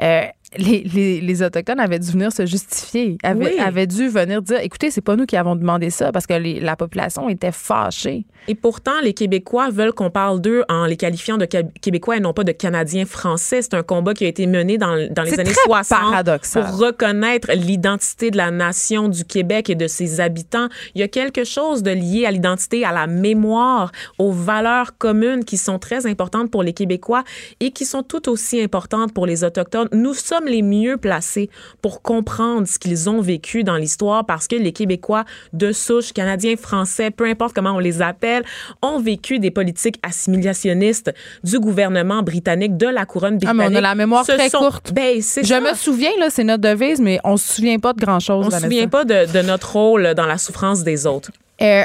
euh, 0.02 0.22
les, 0.58 0.84
les, 0.84 1.22
les 1.22 1.42
Autochtones 1.44 1.80
avaient 1.80 2.00
dû 2.00 2.12
venir 2.12 2.32
se 2.32 2.46
justifier, 2.46 3.18
avaient, 3.24 3.54
Oui. 3.56 3.60
avaient 3.60 3.88
dû 3.88 4.08
venir 4.08 4.42
dire 4.42 4.60
écoutez, 4.62 4.92
c'est 4.92 5.02
pas 5.02 5.16
nous 5.16 5.26
qui 5.26 5.36
avons 5.38 5.56
demandé 5.56 5.90
ça 5.90 6.12
parce 6.12 6.28
que 6.28 6.34
les- 6.34 6.60
la 6.60 6.76
population 6.76 7.30
était 7.30 7.52
fâchée. 7.52 8.26
Et 8.48 8.56
pourtant, 8.56 9.00
les 9.02 9.14
Québécois 9.14 9.70
veulent 9.70 9.94
qu'on 9.94 10.10
parle 10.10 10.42
d'eux 10.42 10.64
en 10.70 10.86
les 10.86 10.98
qualifiant 10.98 11.38
de 11.38 11.46
Qué- 11.46 11.64
Québécois 11.82 12.18
et 12.18 12.20
non 12.20 12.34
pas 12.34 12.44
de 12.44 12.52
Canadiens 12.52 13.06
français. 13.06 13.62
C'est 13.62 13.74
un 13.74 13.84
combat 13.84 14.14
qui 14.14 14.26
a 14.26 14.28
été 14.28 14.48
mené 14.48 14.78
dans, 14.78 15.08
dans 15.12 15.24
les 15.24 15.34
années 15.40 15.44
très 15.52 15.64
60 15.66 16.00
paradoxal. 16.00 16.66
pour 16.66 16.78
reconnaître 16.78 17.52
l'identité 17.54 18.32
de 18.32 18.38
la 18.38 18.52
nation 18.52 19.08
du 19.10 19.24
Québec 19.26 19.70
et 19.70 19.76
de 19.76 19.88
ses 19.88 20.20
habitants. 20.20 20.68
Il 20.96 21.00
y 21.02 21.04
a 21.04 21.08
quelque 21.08 21.44
chose 21.46 21.84
de 21.84 21.92
lié 21.92 22.26
à 22.26 22.32
l'identité, 22.32 22.84
à 22.86 22.92
la 22.92 23.08
mémoire, 23.08 23.92
aux 24.20 24.32
valeurs 24.32 24.98
communes 24.98 25.46
qui 25.46 25.58
sont 25.58 25.80
très 25.80 26.06
importantes 26.06 26.52
pour 26.52 26.64
les 26.64 26.74
Québécois 26.74 27.24
et 27.60 27.72
qui 27.72 27.86
sont 27.86 28.04
tout 28.04 28.30
aussi 28.30 28.62
importantes 28.62 29.14
pour 29.14 29.26
les 29.26 29.44
Autochtones. 29.44 29.88
Nous 29.94 30.14
sommes 30.14 30.43
les 30.48 30.62
mieux 30.62 30.98
placés 30.98 31.50
pour 31.82 32.02
comprendre 32.02 32.68
ce 32.68 32.80
qu'ils 32.80 33.10
ont 33.10 33.22
vécu 33.22 33.64
dans 33.64 33.76
l'histoire 33.78 34.26
parce 34.26 34.48
que 34.48 34.56
les 34.56 34.72
Québécois 34.72 35.26
de 35.54 35.72
souche, 35.72 36.14
Canadiens, 36.14 36.56
Français, 36.56 37.12
peu 37.12 37.26
importe 37.26 37.54
comment 37.54 37.72
on 37.76 37.80
les 37.80 38.02
appelle, 38.02 38.44
ont 38.82 39.00
vécu 39.00 39.40
des 39.40 39.52
politiques 39.52 40.00
assimilationnistes 40.04 41.14
du 41.44 41.60
gouvernement 41.60 42.24
britannique, 42.24 42.78
de 42.78 42.88
la 42.88 43.06
couronne 43.06 43.40
Ah, 43.46 43.54
mais 43.54 43.66
britannique. 43.66 43.74
on 43.76 43.78
a 43.78 43.82
la 43.82 43.96
mémoire 43.96 44.26
Ce 44.26 44.32
très 44.34 44.50
sont- 44.50 44.60
courte. 44.60 44.94
Ben, 44.94 45.16
Je 45.18 45.22
ça. 45.44 45.60
me 45.62 45.74
souviens, 45.76 46.12
là, 46.20 46.30
c'est 46.30 46.44
notre 46.44 46.62
devise, 46.64 47.00
mais 47.00 47.20
on 47.24 47.38
se 47.38 47.56
souvient 47.56 47.80
pas 47.80 47.94
de 47.94 48.00
grand-chose. 48.00 48.48
On 48.48 48.52
se 48.52 48.60
souvient 48.60 48.88
pas 48.88 49.06
de, 49.06 49.32
de 49.32 49.42
notre 49.46 49.74
rôle 49.74 50.14
dans 50.16 50.26
la 50.26 50.38
souffrance 50.38 50.84
des 50.84 51.06
autres. 51.08 51.32
Euh, 51.62 51.84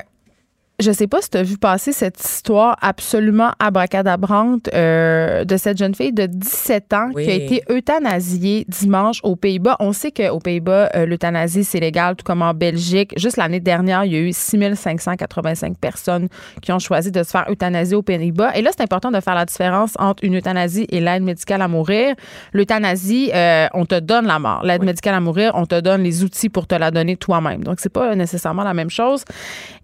je 0.80 0.92
sais 0.92 1.08
pas 1.08 1.20
si 1.20 1.30
tu 1.30 1.36
as 1.38 1.42
vu 1.42 1.58
passer 1.58 1.92
cette 1.92 2.20
histoire 2.20 2.76
absolument 2.80 3.50
abracadabrante 3.58 4.68
euh, 4.74 5.44
de 5.44 5.56
cette 5.56 5.76
jeune 5.76 5.92
fille 5.92 6.12
de 6.12 6.26
17 6.26 6.92
ans 6.92 7.08
Oui. 7.14 7.24
qui 7.24 7.30
a 7.32 7.34
été 7.34 7.62
euthanasiée 7.68 8.64
dimanche 8.68 9.18
aux 9.24 9.34
Pays-Bas. 9.34 9.74
On 9.80 9.92
sait 9.92 10.12
qu'aux 10.12 10.38
Pays-Bas, 10.38 10.90
euh, 10.94 11.04
l'euthanasie, 11.04 11.64
c'est 11.64 11.80
légal, 11.80 12.14
tout 12.14 12.22
comme 12.24 12.42
en 12.42 12.54
Belgique. 12.54 13.12
Juste 13.16 13.38
l'année 13.38 13.58
dernière, 13.58 14.04
il 14.04 14.12
y 14.12 14.16
a 14.16 14.20
eu 14.20 14.32
6585 14.32 15.76
personnes 15.78 16.28
qui 16.62 16.70
ont 16.70 16.78
choisi 16.78 17.10
de 17.10 17.24
se 17.24 17.30
faire 17.30 17.46
euthanasier 17.50 17.96
aux 17.96 18.02
Pays-Bas. 18.02 18.52
Et 18.54 18.62
là, 18.62 18.70
c'est 18.70 18.84
important 18.84 19.10
de 19.10 19.18
faire 19.18 19.34
la 19.34 19.46
différence 19.46 19.94
entre 19.98 20.22
une 20.22 20.36
euthanasie 20.36 20.86
et 20.90 21.00
l'aide 21.00 21.24
médicale 21.24 21.60
à 21.62 21.66
mourir. 21.66 22.14
L'euthanasie, 22.52 23.32
euh, 23.34 23.66
on 23.74 23.84
te 23.84 23.98
donne 23.98 24.26
la 24.28 24.38
mort. 24.38 24.62
L'aide 24.64 24.84
médicale 24.84 25.14
à 25.16 25.20
mourir, 25.20 25.50
on 25.54 25.66
te 25.66 25.80
donne 25.80 26.04
les 26.04 26.22
outils 26.22 26.50
pour 26.50 26.68
te 26.68 26.76
la 26.76 26.92
donner 26.92 27.16
toi-même. 27.16 27.64
Donc, 27.64 27.80
c'est 27.80 27.92
pas 27.92 28.14
nécessairement 28.14 28.62
la 28.62 28.74
même 28.74 28.90
chose. 28.90 29.24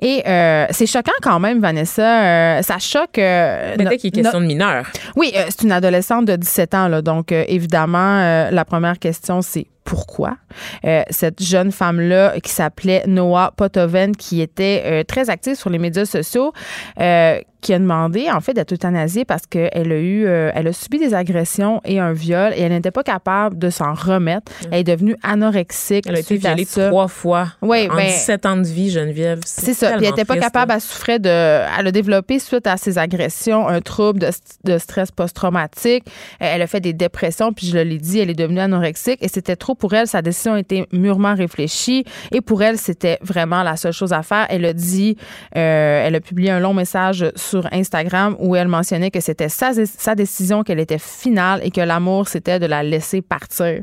Et 0.00 0.22
euh, 0.28 0.66
c'est 0.86 0.98
choquant 0.98 1.12
quand 1.22 1.40
même, 1.40 1.60
Vanessa. 1.60 2.22
Euh, 2.58 2.62
ça 2.62 2.78
choque. 2.78 3.18
euh, 3.18 3.74
Peut-être 3.76 3.90
no- 3.90 3.96
qu'il 3.96 4.08
est 4.08 4.22
question 4.22 4.40
de 4.40 4.46
mineurs. 4.46 4.86
oui, 5.16 5.32
euh, 5.36 5.44
c'est 5.48 5.62
une 5.62 5.72
adolescente 5.72 6.24
de 6.26 6.36
17 6.36 6.74
ans, 6.74 6.88
là, 6.88 7.02
donc 7.02 7.32
euh, 7.32 7.44
évidemment, 7.48 8.48
la 8.50 8.64
première 8.64 8.98
question, 8.98 9.42
c'est 9.42 9.66
pourquoi 9.84 10.36
Euh, 10.84 11.02
cette 11.10 11.42
jeune 11.42 11.72
femme-là 11.72 12.38
qui 12.40 12.50
s'appelait 12.50 13.02
Noah 13.06 13.52
Potoven, 13.56 14.14
qui 14.16 14.40
était 14.40 14.82
euh, 14.84 15.02
très 15.02 15.28
active 15.30 15.56
sur 15.56 15.68
les 15.68 15.78
médias 15.78 16.04
sociaux, 16.04 16.52
euh, 17.00 17.40
qui 17.60 17.72
a 17.72 17.78
demandé 17.78 18.30
en 18.30 18.40
fait 18.40 18.52
d'être 18.52 18.72
euthanasiée 18.72 19.24
parce 19.24 19.46
qu'elle 19.46 19.90
a 19.90 19.98
eu, 19.98 20.26
elle 20.26 20.66
a 20.68 20.72
subi 20.74 20.98
des 20.98 21.14
agressions 21.14 21.80
et 21.86 21.98
un 21.98 22.12
viol 22.12 22.52
et 22.54 22.60
elle 22.60 22.72
n'était 22.72 22.90
pas 22.90 23.02
capable 23.02 23.58
de 23.58 23.70
s'en 23.70 23.94
remettre. 23.94 24.52
Elle 24.70 24.80
est 24.80 24.84
devenue 24.84 25.16
anorexique. 25.22 26.04
Mm. 26.04 26.08
Elle 26.10 26.16
a 26.16 26.18
été 26.20 26.34
à 26.34 26.54
violée 26.54 26.66
trois 26.66 27.08
fois 27.08 27.48
Oui, 27.62 27.88
en 27.90 27.96
ben- 27.96 28.06
17 28.06 28.44
ans 28.44 28.56
de 28.58 28.66
vie, 28.66 28.90
Geneviève. 28.90 29.40
C'est 29.46 29.72
ça. 29.72 29.92
Puis 29.92 30.04
elle 30.04 30.10
n'était 30.10 30.26
pas 30.26 30.36
capable, 30.36 30.68
là. 30.70 30.74
elle 30.74 30.80
souffrait 30.82 31.18
de. 31.18 31.30
Elle 31.30 31.86
a 31.86 31.90
développé, 31.90 32.38
suite 32.38 32.66
à 32.66 32.76
ses 32.76 32.98
agressions, 32.98 33.66
un 33.66 33.80
trouble 33.80 34.18
de, 34.20 34.28
de 34.64 34.76
stress 34.76 35.10
post-traumatique. 35.10 36.04
Elle 36.40 36.60
a 36.60 36.66
fait 36.66 36.80
des 36.80 36.92
dépressions, 36.92 37.54
puis 37.54 37.66
je 37.68 37.78
l'ai 37.78 37.98
dit, 37.98 38.18
elle 38.18 38.28
est 38.28 38.34
devenue 38.34 38.60
anorexique 38.60 39.18
et 39.22 39.28
c'était 39.28 39.56
trop 39.56 39.73
pour 39.74 39.92
elle. 39.94 40.06
Sa 40.06 40.22
décision 40.22 40.54
a 40.54 40.60
été 40.60 40.86
mûrement 40.92 41.34
réfléchie 41.34 42.04
et 42.32 42.40
pour 42.40 42.62
elle, 42.62 42.78
c'était 42.78 43.18
vraiment 43.20 43.62
la 43.62 43.76
seule 43.76 43.92
chose 43.92 44.12
à 44.12 44.22
faire. 44.22 44.46
Elle 44.50 44.64
a 44.64 44.72
dit, 44.72 45.16
euh, 45.56 46.06
elle 46.06 46.14
a 46.14 46.20
publié 46.20 46.50
un 46.50 46.60
long 46.60 46.74
message 46.74 47.26
sur 47.36 47.66
Instagram 47.72 48.36
où 48.38 48.56
elle 48.56 48.68
mentionnait 48.68 49.10
que 49.10 49.20
c'était 49.20 49.48
sa, 49.48 49.72
sa 49.84 50.14
décision, 50.14 50.62
qu'elle 50.62 50.80
était 50.80 50.98
finale 50.98 51.60
et 51.62 51.70
que 51.70 51.80
l'amour, 51.80 52.28
c'était 52.28 52.58
de 52.58 52.66
la 52.66 52.82
laisser 52.82 53.22
partir. 53.22 53.82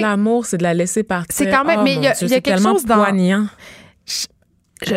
L'amour, 0.00 0.46
c'est 0.46 0.58
de 0.58 0.62
la 0.62 0.74
laisser 0.74 1.02
partir. 1.02 1.34
C'est 1.36 1.50
quand 1.50 1.64
même- 1.64 1.80
Oh, 1.80 1.82
mais 1.84 1.94
il 1.94 2.02
y 2.02 2.06
a- 2.06 2.12
Dieu, 2.12 2.26
y 2.28 2.34
a 2.34 2.40
quelque 2.40 2.60
chose 2.62 2.84
dans- 2.84 2.96
poignant. 2.96 3.46
je, 4.06 4.26
je 4.86 4.94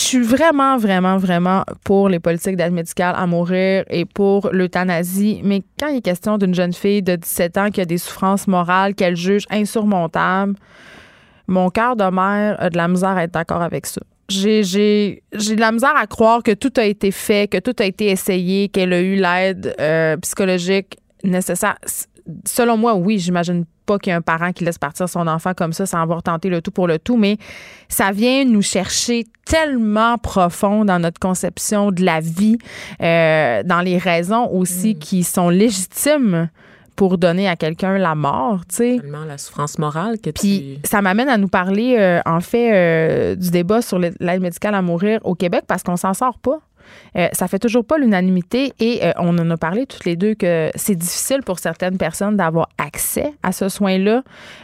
suis 0.00 0.22
vraiment, 0.22 0.76
vraiment, 0.76 1.18
vraiment 1.18 1.64
pour 1.84 2.08
les 2.08 2.18
politiques 2.18 2.56
d'aide 2.56 2.72
médicale 2.72 3.14
à 3.16 3.26
mourir 3.26 3.84
et 3.88 4.04
pour 4.04 4.50
l'euthanasie. 4.52 5.40
Mais 5.44 5.62
quand 5.78 5.88
il 5.88 5.98
est 5.98 6.00
question 6.00 6.38
d'une 6.38 6.54
jeune 6.54 6.72
fille 6.72 7.02
de 7.02 7.16
17 7.16 7.58
ans 7.58 7.70
qui 7.70 7.80
a 7.80 7.84
des 7.84 7.98
souffrances 7.98 8.46
morales 8.46 8.94
qu'elle 8.94 9.16
juge 9.16 9.44
insurmontables, 9.50 10.54
mon 11.46 11.70
cœur 11.70 11.96
de 11.96 12.04
mère 12.04 12.60
a 12.60 12.70
de 12.70 12.76
la 12.76 12.88
misère 12.88 13.10
à 13.10 13.24
être 13.24 13.32
d'accord 13.32 13.62
avec 13.62 13.86
ça. 13.86 14.00
J'ai, 14.28 14.62
j'ai, 14.62 15.22
j'ai 15.32 15.54
de 15.54 15.60
la 15.60 15.70
misère 15.70 15.94
à 15.96 16.06
croire 16.06 16.42
que 16.42 16.52
tout 16.52 16.72
a 16.76 16.84
été 16.84 17.10
fait, 17.10 17.50
que 17.50 17.58
tout 17.58 17.76
a 17.78 17.84
été 17.84 18.06
essayé, 18.06 18.68
qu'elle 18.68 18.94
a 18.94 19.00
eu 19.00 19.16
l'aide 19.16 19.74
euh, 19.78 20.16
psychologique 20.16 20.96
nécessaire. 21.22 21.76
Selon 22.46 22.78
moi, 22.78 22.94
oui, 22.94 23.18
j'imagine 23.18 23.66
pas 23.84 23.98
qu'il 23.98 24.10
y 24.10 24.14
ait 24.14 24.16
un 24.16 24.22
parent 24.22 24.52
qui 24.52 24.64
laisse 24.64 24.78
partir 24.78 25.08
son 25.08 25.26
enfant 25.26 25.54
comme 25.54 25.72
ça 25.72 25.86
sans 25.86 26.00
avoir 26.00 26.22
tenté 26.22 26.48
le 26.48 26.62
tout 26.62 26.70
pour 26.70 26.86
le 26.86 26.98
tout, 26.98 27.16
mais 27.16 27.38
ça 27.88 28.12
vient 28.12 28.44
nous 28.44 28.62
chercher 28.62 29.24
tellement 29.44 30.18
profond 30.18 30.84
dans 30.84 30.98
notre 30.98 31.18
conception 31.18 31.90
de 31.90 32.02
la 32.04 32.20
vie, 32.20 32.58
euh, 33.02 33.62
dans 33.62 33.80
les 33.80 33.98
raisons 33.98 34.48
aussi 34.50 34.96
qui 34.96 35.22
sont 35.22 35.48
légitimes 35.48 36.48
pour 36.96 37.18
donner 37.18 37.48
à 37.48 37.56
quelqu'un 37.56 37.98
la 37.98 38.14
mort, 38.14 38.60
tu 38.68 38.76
sais. 38.76 38.98
Tellement 39.00 39.24
la 39.24 39.38
souffrance 39.38 39.78
morale 39.78 40.18
que 40.20 40.30
Puis 40.30 40.78
tu... 40.82 40.88
ça 40.88 41.02
m'amène 41.02 41.28
à 41.28 41.38
nous 41.38 41.48
parler, 41.48 41.96
euh, 41.98 42.20
en 42.24 42.40
fait, 42.40 42.72
euh, 42.72 43.34
du 43.34 43.50
débat 43.50 43.82
sur 43.82 43.98
l'aide 43.98 44.40
médicale 44.40 44.74
à 44.74 44.82
mourir 44.82 45.20
au 45.24 45.34
Québec 45.34 45.64
parce 45.66 45.82
qu'on 45.82 45.96
s'en 45.96 46.14
sort 46.14 46.38
pas. 46.38 46.60
Euh, 47.16 47.28
ça 47.32 47.48
fait 47.48 47.58
toujours 47.58 47.84
pas 47.84 47.98
l'unanimité 47.98 48.72
et 48.80 49.04
euh, 49.04 49.12
on 49.18 49.36
en 49.38 49.50
a 49.50 49.56
parlé 49.56 49.86
toutes 49.86 50.04
les 50.04 50.16
deux 50.16 50.34
que 50.34 50.70
c'est 50.74 50.94
difficile 50.94 51.40
pour 51.44 51.58
certaines 51.58 51.96
personnes 51.98 52.36
d'avoir 52.36 52.68
accès 52.78 53.32
à 53.42 53.52
ce 53.52 53.68
soin-là, 53.68 54.22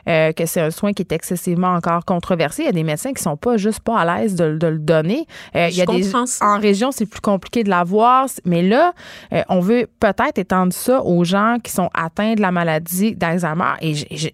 euh, 0.09 0.33
que 0.33 0.47
c'est 0.47 0.61
un 0.61 0.71
soin 0.71 0.93
qui 0.93 1.03
est 1.03 1.13
excessivement 1.13 1.75
encore 1.75 2.05
controversé. 2.05 2.63
Il 2.63 2.67
y 2.67 2.69
a 2.69 2.73
des 2.73 2.85
médecins 2.85 3.13
qui 3.13 3.23
sont 3.23 3.37
pas 3.37 3.57
juste 3.57 3.81
pas 3.81 3.99
à 4.01 4.05
l'aise 4.21 4.35
de, 4.35 4.57
de 4.57 4.67
le 4.67 4.79
donner. 4.79 5.27
Euh, 5.57 5.69
il 5.71 5.77
y 5.77 5.83
a 5.83 5.87
des 5.87 6.03
en 6.43 6.59
région, 6.59 6.91
c'est 6.93 7.07
plus 7.07 7.21
compliqué 7.21 7.65
de 7.65 7.71
l'avoir, 7.71 8.27
mais 8.45 8.63
là, 8.63 8.93
on 9.49 9.61
veut 9.61 9.87
peut-être 10.01 10.39
étendre 10.39 10.73
ça 10.73 11.03
aux 11.03 11.25
gens 11.25 11.57
qui 11.63 11.71
sont 11.73 11.91
atteints 11.95 12.35
de 12.35 12.41
la 12.41 12.51
maladie 12.53 13.15
d'Alzheimer 13.15 13.73
et 13.81 13.95
je, 13.95 14.05
je- 14.11 14.29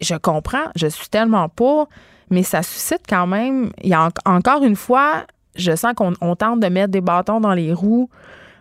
je 0.00 0.14
comprends, 0.14 0.66
je 0.76 0.86
suis 0.86 1.08
tellement 1.08 1.48
pas, 1.48 1.86
mais 2.30 2.42
ça 2.42 2.62
suscite 2.62 3.02
quand 3.08 3.26
même, 3.26 3.70
il 3.82 3.88
y 3.90 3.94
a 3.94 4.08
en- 4.26 4.36
encore 4.36 4.62
une 4.62 4.76
fois, 4.76 5.24
je 5.56 5.76
sens 5.76 5.92
qu'on 5.94 6.14
on 6.20 6.36
tente 6.36 6.60
de 6.60 6.68
mettre 6.68 6.90
des 6.90 7.00
bâtons 7.00 7.40
dans 7.40 7.54
les 7.54 7.72
roues 7.72 8.08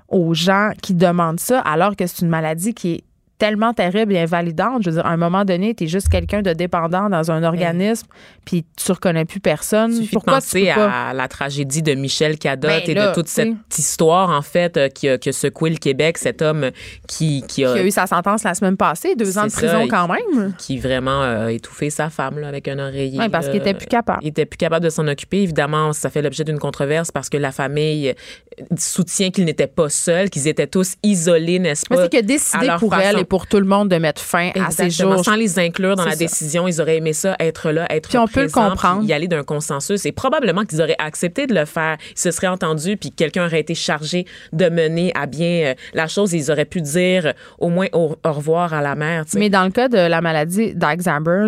aux 0.09 0.33
gens 0.33 0.71
qui 0.81 0.93
demandent 0.93 1.39
ça, 1.39 1.59
alors 1.61 1.95
que 1.95 2.05
c'est 2.05 2.21
une 2.21 2.29
maladie 2.29 2.73
qui 2.73 2.91
est 2.93 3.03
tellement 3.37 3.73
terrible 3.73 4.13
et 4.13 4.19
invalidante. 4.19 4.83
Je 4.83 4.89
veux 4.89 4.95
dire, 4.97 5.05
à 5.05 5.09
un 5.09 5.17
moment 5.17 5.43
donné, 5.45 5.73
tu 5.75 5.83
es 5.83 5.87
juste 5.87 6.09
quelqu'un 6.09 6.41
de 6.41 6.53
dépendant 6.53 7.09
dans 7.09 7.31
un 7.31 7.43
organisme, 7.43 8.07
puis 8.45 8.65
tu 8.77 8.91
reconnais 8.91 9.25
plus 9.25 9.39
personne. 9.39 9.93
Suffit 9.93 10.09
Pourquoi 10.13 10.33
de 10.33 10.37
penser 10.37 10.61
tu 10.61 10.67
peux 10.67 10.75
pas? 10.75 11.09
à 11.09 11.13
la 11.13 11.27
tragédie 11.27 11.81
de 11.81 11.93
Michel 11.95 12.37
Cadotte 12.37 12.69
Ben 12.69 12.81
et 12.85 12.93
là, 12.93 13.09
de 13.09 13.13
toute 13.13 13.27
cette 13.27 13.53
histoire, 13.77 14.29
en 14.29 14.41
fait, 14.41 14.77
euh, 14.77 14.87
qui 14.87 15.09
a, 15.09 15.17
qui 15.17 15.29
a 15.29 15.33
secoué 15.33 15.69
le 15.69 15.77
Québec, 15.77 16.17
cet 16.17 16.41
homme 16.41 16.69
qui, 17.07 17.43
qui, 17.47 17.65
a, 17.65 17.73
qui 17.73 17.79
a 17.79 17.83
eu 17.83 17.91
sa 17.91 18.07
sentence 18.07 18.43
la 18.43 18.53
semaine 18.53 18.77
passée, 18.77 19.15
deux 19.15 19.37
ans 19.37 19.47
de 19.47 19.51
prison 19.51 19.81
ça, 19.81 19.87
quand 19.89 20.07
même. 20.07 20.53
qui 20.57 20.77
vraiment 20.79 21.21
a 21.21 21.51
étouffé 21.51 21.89
sa 21.89 22.09
femme 22.09 22.39
là, 22.39 22.47
avec 22.47 22.67
un 22.67 22.79
oreiller. 22.79 23.19
Oui, 23.19 23.29
parce 23.29 23.47
qu'il 23.47 23.57
était 23.57 23.73
plus 23.73 23.87
capable. 23.87 24.19
Il 24.21 24.29
était 24.29 24.45
plus 24.45 24.57
capable 24.57 24.85
de 24.85 24.89
s'en 24.89 25.07
occuper. 25.07 25.41
Évidemment, 25.41 25.91
ça 25.93 26.09
fait 26.09 26.21
l'objet 26.21 26.43
d'une 26.43 26.59
controverse 26.59 27.11
parce 27.11 27.29
que 27.29 27.37
la 27.37 27.51
famille 27.51 28.09
euh, 28.09 28.63
soutient 28.77 29.29
qu'il 29.31 29.45
n'était 29.45 29.67
pas 29.67 29.89
seul, 29.89 30.29
qu'ils 30.29 30.47
étaient 30.47 30.67
tous 30.67 30.95
isolés, 31.03 31.59
n'est-ce 31.59 31.85
Mais 31.89 31.97
pas? 31.97 32.03
c'est 32.03 32.09
qu'il 32.09 32.19
a 32.19 32.21
décidé 32.21 32.67
pour 32.79 32.95
elle 32.95 33.24
pour 33.25 33.47
tout 33.47 33.59
le 33.59 33.65
monde 33.65 33.89
de 33.89 33.97
mettre 33.97 34.21
fin 34.21 34.51
à 34.55 34.71
ces 34.71 34.89
jours. 34.89 35.23
Sans 35.23 35.35
les 35.35 35.59
inclure 35.59 35.95
dans 35.95 36.05
la 36.05 36.11
ça. 36.11 36.17
décision, 36.17 36.67
ils 36.67 36.79
auraient 36.81 36.97
aimé 36.97 37.13
ça, 37.13 37.35
être 37.39 37.71
là, 37.71 37.85
être 37.89 38.09
Puis 38.09 38.17
on 38.17 38.27
peut 38.27 38.43
le 38.43 38.49
comprendre. 38.49 38.99
puis 38.99 39.07
y 39.09 39.13
aller 39.13 39.27
d'un 39.27 39.43
consensus. 39.43 40.05
Et 40.05 40.11
probablement 40.11 40.63
qu'ils 40.65 40.81
auraient 40.81 40.95
accepté 40.99 41.47
de 41.47 41.53
le 41.53 41.65
faire. 41.65 41.97
Ils 42.15 42.19
se 42.19 42.31
seraient 42.31 42.47
entendus, 42.47 42.97
puis 42.97 43.11
quelqu'un 43.11 43.45
aurait 43.45 43.59
été 43.59 43.75
chargé 43.75 44.25
de 44.53 44.69
mener 44.69 45.11
à 45.15 45.25
bien 45.25 45.47
euh, 45.67 45.73
la 45.93 46.07
chose. 46.07 46.33
Et 46.33 46.37
ils 46.37 46.51
auraient 46.51 46.65
pu 46.65 46.81
dire 46.81 47.27
euh, 47.27 47.33
au 47.59 47.69
moins 47.69 47.87
au, 47.93 48.15
au 48.23 48.31
revoir 48.31 48.73
à 48.73 48.81
la 48.81 48.95
mère. 48.95 49.23
Mais 49.35 49.49
dans 49.49 49.63
le 49.63 49.71
cas 49.71 49.87
de 49.89 49.97
la 49.97 50.21
maladie 50.21 50.73
d'Alzheimer, 50.75 51.47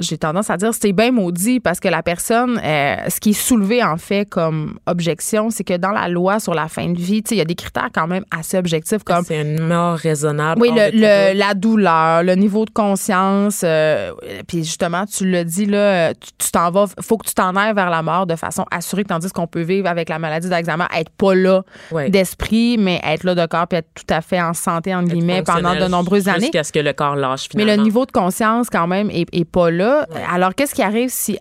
j'ai 0.00 0.18
tendance 0.18 0.50
à 0.50 0.56
dire 0.56 0.70
c'est 0.78 0.92
bien 0.92 1.10
maudit 1.12 1.60
parce 1.60 1.80
que 1.80 1.88
la 1.88 2.02
personne, 2.02 2.60
euh, 2.62 2.96
ce 3.08 3.20
qui 3.20 3.30
est 3.30 3.32
soulevé 3.32 3.82
en 3.82 3.96
fait 3.96 4.28
comme 4.28 4.78
objection, 4.86 5.50
c'est 5.50 5.64
que 5.64 5.76
dans 5.76 5.90
la 5.90 6.08
loi 6.08 6.40
sur 6.40 6.54
la 6.54 6.68
fin 6.68 6.88
de 6.88 6.98
vie, 6.98 7.22
il 7.30 7.36
y 7.36 7.40
a 7.40 7.44
des 7.44 7.54
critères 7.54 7.88
quand 7.94 8.06
même 8.06 8.24
assez 8.36 8.56
objectifs 8.58 9.02
comme 9.04 9.24
c'est 9.24 9.40
une 9.40 9.60
mort 9.66 9.96
raisonnable. 9.96 10.60
Oui, 10.60 10.70
le- 10.74 10.90
la 11.34 11.54
douleur, 11.54 12.22
le 12.22 12.34
niveau 12.34 12.64
de 12.64 12.70
conscience. 12.70 13.62
euh, 13.64 14.12
puis 14.48 14.64
justement, 14.64 15.04
tu 15.06 15.28
le 15.30 15.44
dis, 15.44 15.66
là, 15.66 16.12
tu 16.14 16.50
t'en 16.52 16.70
vas, 16.70 16.86
faut 17.00 17.16
que 17.16 17.26
tu 17.28 17.34
t'en 17.34 17.54
ailles 17.56 17.74
vers 17.74 17.90
la 17.90 18.02
mort 18.02 18.26
de 18.26 18.36
façon 18.36 18.64
assurée, 18.70 19.04
tandis 19.04 19.30
qu'on 19.30 19.46
peut 19.46 19.62
vivre 19.62 19.88
avec 19.88 20.08
la 20.08 20.18
maladie 20.18 20.48
d'Alzheimer, 20.48 20.86
être 20.96 21.10
pas 21.10 21.34
là 21.34 21.62
Ouais. 21.90 22.10
d'esprit, 22.10 22.76
mais 22.78 23.00
être 23.04 23.24
là 23.24 23.34
de 23.34 23.46
corps, 23.46 23.66
puis 23.66 23.78
être 23.78 23.88
tout 23.94 24.12
à 24.14 24.20
fait 24.20 24.40
en 24.40 24.54
santé, 24.54 24.94
entre 24.94 25.08
Être 25.08 25.14
guillemets, 25.14 25.42
pendant 25.42 25.74
de 25.74 25.86
nombreuses 25.88 26.28
années. 26.28 26.40
Jusqu'à 26.42 26.64
ce 26.64 26.72
que 26.72 26.78
le 26.80 26.92
corps 26.92 27.16
lâche 27.16 27.48
Mais 27.54 27.62
finalement. 27.62 27.76
le 27.82 27.82
niveau 27.84 28.06
de 28.06 28.12
conscience, 28.12 28.68
quand 28.70 28.86
même, 28.86 29.10
est, 29.10 29.26
est 29.32 29.44
pas 29.44 29.70
là. 29.70 30.06
Alors, 30.32 30.54
qu'est-ce 30.54 30.74
qui 30.74 30.82
arrive 30.82 31.08
si. 31.10 31.38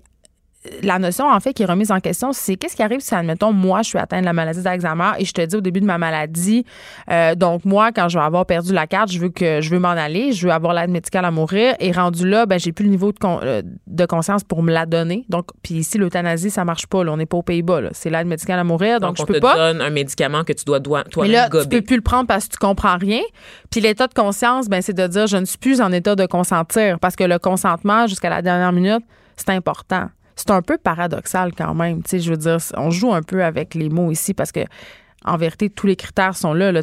La 0.81 0.97
notion, 0.97 1.25
en 1.29 1.39
fait, 1.41 1.53
qui 1.53 1.63
est 1.63 1.65
remise 1.65 1.91
en 1.91 1.99
question, 1.99 2.31
c'est 2.31 2.55
qu'est-ce 2.55 2.75
qui 2.77 2.83
arrive 2.83 3.01
si, 3.01 3.13
admettons, 3.13 3.51
moi, 3.51 3.81
je 3.81 3.89
suis 3.89 3.97
atteinte 3.97 4.21
de 4.21 4.25
la 4.25 4.31
maladie 4.33 4.61
d'Alzheimer 4.61 5.11
et 5.19 5.25
je 5.25 5.33
te 5.33 5.41
dis 5.45 5.55
au 5.57 5.61
début 5.61 5.81
de 5.81 5.85
ma 5.85 5.97
maladie, 5.97 6.65
euh, 7.11 7.35
donc 7.35 7.65
moi, 7.65 7.91
quand 7.91 8.07
je 8.07 8.17
vais 8.17 8.23
avoir 8.23 8.45
perdu 8.45 8.71
la 8.73 8.87
carte, 8.87 9.11
je 9.11 9.19
veux 9.19 9.27
que 9.29 9.59
je 9.59 9.69
veux 9.69 9.79
m'en 9.79 9.89
aller, 9.89 10.31
je 10.31 10.47
veux 10.47 10.53
avoir 10.53 10.73
l'aide 10.73 10.89
médicale 10.89 11.25
à 11.25 11.31
mourir 11.31 11.75
et 11.81 11.91
rendu 11.91 12.27
là, 12.29 12.45
ben 12.45 12.57
j'ai 12.59 12.71
plus 12.71 12.85
le 12.85 12.91
niveau 12.91 13.11
de, 13.11 13.19
con- 13.19 13.39
euh, 13.43 13.61
de 13.87 14.05
conscience 14.05 14.43
pour 14.45 14.63
me 14.63 14.71
la 14.71 14.85
donner. 14.85 15.25
Donc, 15.27 15.47
puis 15.63 15.75
ici, 15.75 15.97
l'euthanasie, 15.97 16.49
ça 16.49 16.63
marche 16.63 16.87
pas. 16.87 17.03
Là, 17.03 17.11
on 17.11 17.17
n'est 17.17 17.25
pas 17.25 17.37
aux 17.37 17.43
Pays-Bas. 17.43 17.81
là. 17.81 17.89
C'est 17.91 18.09
l'aide 18.09 18.27
médicale 18.27 18.59
à 18.59 18.63
mourir, 18.63 19.01
donc, 19.01 19.09
Donc, 19.09 19.17
je 19.17 19.23
on 19.23 19.25
peux 19.25 19.33
te 19.35 19.39
pas. 19.39 19.55
donne 19.55 19.81
un 19.81 19.89
médicament 19.89 20.43
que 20.45 20.53
tu 20.53 20.63
dois 20.63 20.79
toi-même 20.79 21.31
là, 21.31 21.45
tu 21.45 21.51
gober. 21.51 21.79
peux 21.79 21.81
plus 21.85 21.95
le 21.97 22.01
prendre 22.01 22.27
parce 22.27 22.47
que 22.47 22.53
tu 22.53 22.57
comprends 22.59 22.97
rien. 22.97 23.21
Puis 23.69 23.81
l'état 23.81 24.07
de 24.07 24.13
conscience, 24.13 24.69
ben, 24.69 24.81
c'est 24.81 24.93
de 24.93 25.07
dire 25.07 25.27
je 25.27 25.35
ne 25.37 25.45
suis 25.45 25.57
plus 25.57 25.81
en 25.81 25.91
état 25.91 26.15
de 26.15 26.25
consentir 26.25 26.99
parce 26.99 27.17
que 27.17 27.25
le 27.25 27.37
consentement 27.37 28.07
jusqu'à 28.07 28.29
la 28.29 28.41
dernière 28.41 28.71
minute, 28.71 29.03
c'est 29.35 29.49
important. 29.49 30.07
C'est 30.45 30.51
un 30.51 30.61
peu 30.61 30.77
paradoxal 30.77 31.53
quand 31.55 31.73
même. 31.73 32.03
Tu 32.03 32.09
sais, 32.09 32.19
je 32.19 32.29
veux 32.29 32.37
dire, 32.37 32.57
on 32.75 32.89
joue 32.89 33.13
un 33.13 33.21
peu 33.21 33.45
avec 33.45 33.75
les 33.75 33.87
mots 33.87 34.11
ici 34.11 34.33
parce 34.33 34.51
que 34.51 34.59
en 35.23 35.37
vérité, 35.37 35.69
tous 35.69 35.87
les 35.87 35.95
critères 35.95 36.35
sont 36.35 36.53
là. 36.53 36.73
là. 36.73 36.81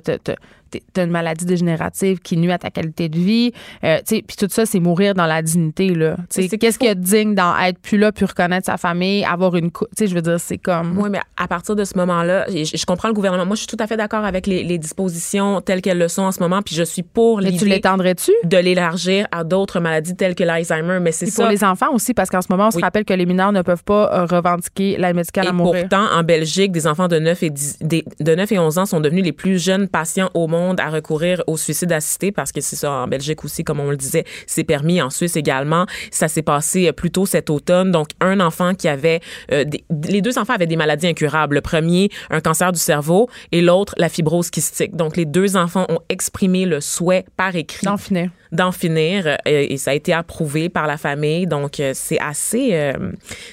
T'as- 0.92 1.04
une 1.04 1.10
maladie 1.10 1.44
dégénérative 1.46 2.18
qui 2.20 2.36
nuit 2.36 2.52
à 2.52 2.58
ta 2.58 2.70
qualité 2.70 3.08
de 3.08 3.18
vie. 3.18 3.52
Euh, 3.84 3.98
tu 4.06 4.16
sais, 4.16 4.22
puis 4.26 4.36
tout 4.36 4.46
ça, 4.50 4.66
c'est 4.66 4.80
mourir 4.80 5.14
dans 5.14 5.26
la 5.26 5.42
dignité. 5.42 5.88
là. 5.94 6.16
Qu'est-ce 6.34 6.48
qu'il 6.56 6.70
qu'il 6.78 6.86
y 6.86 6.90
a 6.90 6.94
de 6.94 7.00
digne 7.00 7.34
dans 7.34 7.56
être 7.58 7.78
plus 7.78 7.98
là, 7.98 8.12
puis 8.12 8.24
reconnaître 8.24 8.66
sa 8.66 8.76
famille, 8.76 9.24
avoir 9.24 9.56
une... 9.56 9.70
cou- 9.70 9.86
Tu 9.96 10.04
sais, 10.04 10.06
je 10.10 10.14
veux 10.14 10.22
dire, 10.22 10.38
c'est 10.38 10.58
comme... 10.58 10.96
Oui, 10.98 11.08
mais 11.10 11.20
à 11.36 11.48
partir 11.48 11.74
de 11.76 11.84
ce 11.84 11.96
moment-là, 11.98 12.46
je, 12.48 12.64
je 12.76 12.86
comprends 12.86 13.08
le 13.08 13.14
gouvernement. 13.14 13.44
Moi, 13.46 13.54
je 13.56 13.60
suis 13.60 13.66
tout 13.66 13.76
à 13.82 13.86
fait 13.86 13.96
d'accord 13.96 14.24
avec 14.24 14.46
les, 14.46 14.62
les 14.62 14.78
dispositions 14.78 15.60
telles 15.60 15.80
qu'elles 15.82 15.98
le 15.98 16.08
sont 16.08 16.22
en 16.22 16.32
ce 16.32 16.40
moment, 16.40 16.62
puis 16.62 16.74
je 16.74 16.82
suis 16.82 17.02
pour 17.02 17.40
Mais 17.40 17.52
tu 17.52 17.64
l'étendrais-tu? 17.66 18.32
de 18.44 18.56
l'élargir 18.58 19.26
à 19.32 19.44
d'autres 19.44 19.80
maladies 19.80 20.14
telles 20.16 20.34
que 20.34 20.44
l'Alzheimer. 20.44 20.98
Mais 21.00 21.12
c'est 21.12 21.26
Puis 21.26 21.34
pour 21.34 21.44
ça. 21.44 21.50
les 21.50 21.64
enfants 21.64 21.92
aussi, 21.92 22.14
parce 22.14 22.30
qu'en 22.30 22.42
ce 22.42 22.48
moment, 22.50 22.68
on 22.68 22.70
se 22.70 22.78
rappelle 22.80 23.04
que 23.04 23.14
les 23.14 23.26
mineurs 23.26 23.52
ne 23.52 23.62
peuvent 23.62 23.84
pas 23.84 24.10
euh, 24.12 24.24
revendiquer 24.26 24.96
l'aide 24.98 25.16
médicale 25.16 25.46
Et 25.46 25.48
à 25.48 25.52
mourir. 25.52 25.82
pourtant, 25.88 26.06
en 26.12 26.22
Belgique, 26.22 26.72
des 26.72 26.86
enfants 26.86 27.08
de 27.08 27.18
9 27.18 27.42
et 27.42 27.50
10 27.50 27.78
des- 27.80 28.04
de 28.20 28.34
9 28.34 28.52
et 28.52 28.58
11 28.58 28.78
ans 28.78 28.86
sont 28.86 29.00
devenus 29.00 29.24
les 29.24 29.32
plus 29.32 29.58
jeunes 29.62 29.88
patients 29.88 30.30
au 30.34 30.46
monde 30.46 30.59
à 30.78 30.90
recourir 30.90 31.42
au 31.46 31.56
suicide 31.56 31.92
assisté 31.92 32.32
parce 32.32 32.52
que 32.52 32.60
c'est 32.60 32.76
ça 32.76 32.90
en 32.90 33.08
Belgique 33.08 33.44
aussi, 33.44 33.64
comme 33.64 33.80
on 33.80 33.90
le 33.90 33.96
disait, 33.96 34.24
c'est 34.46 34.64
permis 34.64 35.00
en 35.02 35.10
Suisse 35.10 35.36
également. 35.36 35.86
Ça 36.10 36.28
s'est 36.28 36.42
passé 36.42 36.88
euh, 36.88 36.92
plus 36.92 37.10
tôt 37.10 37.26
cet 37.26 37.50
automne. 37.50 37.90
Donc, 37.90 38.08
un 38.20 38.40
enfant 38.40 38.74
qui 38.74 38.88
avait, 38.88 39.20
euh, 39.52 39.64
les 40.08 40.20
deux 40.20 40.38
enfants 40.38 40.54
avaient 40.54 40.66
des 40.66 40.76
maladies 40.76 41.08
incurables. 41.08 41.56
Le 41.56 41.60
premier, 41.60 42.10
un 42.30 42.40
cancer 42.40 42.72
du 42.72 42.78
cerveau 42.78 43.28
et 43.52 43.60
l'autre, 43.60 43.94
la 43.98 44.08
fibrose 44.08 44.50
kystique. 44.50 44.96
Donc, 44.96 45.16
les 45.16 45.24
deux 45.24 45.56
enfants 45.56 45.86
ont 45.88 46.00
exprimé 46.08 46.66
le 46.66 46.80
souhait 46.80 47.24
par 47.36 47.56
écrit 47.56 47.86
finir. 47.98 48.30
D'en 48.52 48.72
finir 48.72 49.26
euh, 49.26 49.36
et 49.46 49.76
ça 49.76 49.92
a 49.92 49.94
été 49.94 50.12
approuvé 50.12 50.68
par 50.68 50.86
la 50.86 50.96
famille. 50.96 51.46
Donc 51.46 51.80
euh, 51.80 51.92
c'est 51.94 52.18
assez 52.20 52.70
euh, 52.72 52.92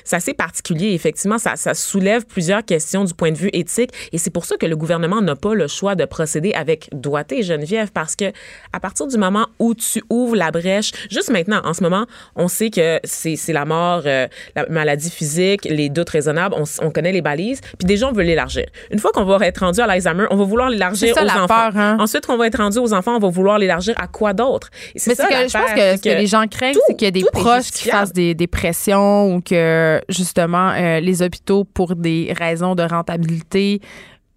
c'est 0.03 0.15
assez 0.15 0.33
particulier. 0.33 0.93
Effectivement 0.93 1.37
ça, 1.37 1.55
ça 1.55 1.73
soulève 1.73 2.25
plusieurs 2.25 2.63
questions 2.63 3.03
du 3.03 3.13
point 3.13 3.31
de 3.31 3.37
vue 3.37 3.49
éthique 3.53 3.91
et 4.11 4.17
c'est 4.17 4.29
pour 4.29 4.45
ça 4.45 4.57
que 4.57 4.65
le 4.65 4.75
gouvernement 4.75 5.21
n'a 5.21 5.35
pas 5.35 5.53
le 5.53 5.67
choix 5.67 5.95
de 5.95 6.05
procéder 6.05 6.53
avec 6.53 6.89
doigté 6.91 7.43
Geneviève 7.43 7.91
parce 7.91 8.15
que 8.15 8.25
à 8.73 8.79
partir 8.79 9.07
du 9.07 9.17
moment 9.17 9.47
où 9.59 9.75
tu 9.75 10.03
ouvres 10.09 10.35
la 10.35 10.51
brèche 10.51 10.91
juste 11.09 11.29
maintenant 11.29 11.61
en 11.63 11.73
ce 11.73 11.83
moment 11.83 12.05
on 12.35 12.47
sait 12.47 12.69
que 12.69 12.99
c'est 13.03 13.35
c'est 13.35 13.53
la 13.53 13.65
mort 13.65 14.03
euh, 14.05 14.27
la 14.55 14.65
maladie 14.67 15.09
physique 15.09 15.65
les 15.65 15.89
doutes 15.89 16.09
raisonnables 16.09 16.55
on, 16.81 16.91
connaît 16.91 17.11
les 17.11 17.21
balises 17.21 17.61
puis 17.77 17.85
déjà 17.85 18.07
on 18.07 18.11
veut 18.11 18.23
l'élargir. 18.23 18.65
Une 18.91 18.99
fois 18.99 19.11
qu'on 19.11 19.25
va 19.25 19.45
être 19.45 19.59
rendu 19.59 19.79
à 19.79 19.87
l'Alzheimer 19.87 20.25
on 20.31 20.35
va 20.35 20.43
vouloir 20.43 20.69
l'élargir 20.69 21.15
aux 21.17 21.25
la 21.25 21.43
enfants. 21.43 21.71
peur, 21.71 21.77
hein? 21.77 21.97
ensuite 21.99 22.25
qu'on 22.25 22.37
va 22.37 22.47
être 22.47 22.57
rendu 22.57 22.79
aux 22.79 22.93
enfants 22.93 23.15
on 23.15 23.19
va 23.19 23.29
vouloir 23.29 23.59
l'élargir 23.59 23.93
à 23.97 24.07
quoi 24.07 24.33
d'autre? 24.33 24.69
Mais 24.93 25.15
ça, 25.15 25.27
c'est 25.27 25.33
que 25.33 25.47
je 25.47 25.53
pense 25.57 25.71
que 25.71 25.79
c'est 25.79 25.97
ce 25.97 26.01
que 26.01 26.09
les 26.09 26.27
gens 26.27 26.45
craignent, 26.47 26.77
c'est 26.87 26.95
qu'il 26.95 27.05
y 27.05 27.09
a 27.09 27.11
des 27.11 27.25
proches 27.31 27.71
qui 27.71 27.89
fassent 27.89 28.13
des, 28.13 28.33
des 28.35 28.47
pressions 28.47 29.35
ou 29.35 29.41
que, 29.41 30.01
justement, 30.09 30.71
euh, 30.71 30.99
les 30.99 31.21
hôpitaux, 31.21 31.63
pour 31.63 31.95
des 31.95 32.33
raisons 32.37 32.75
de 32.75 32.83
rentabilité, 32.83 33.81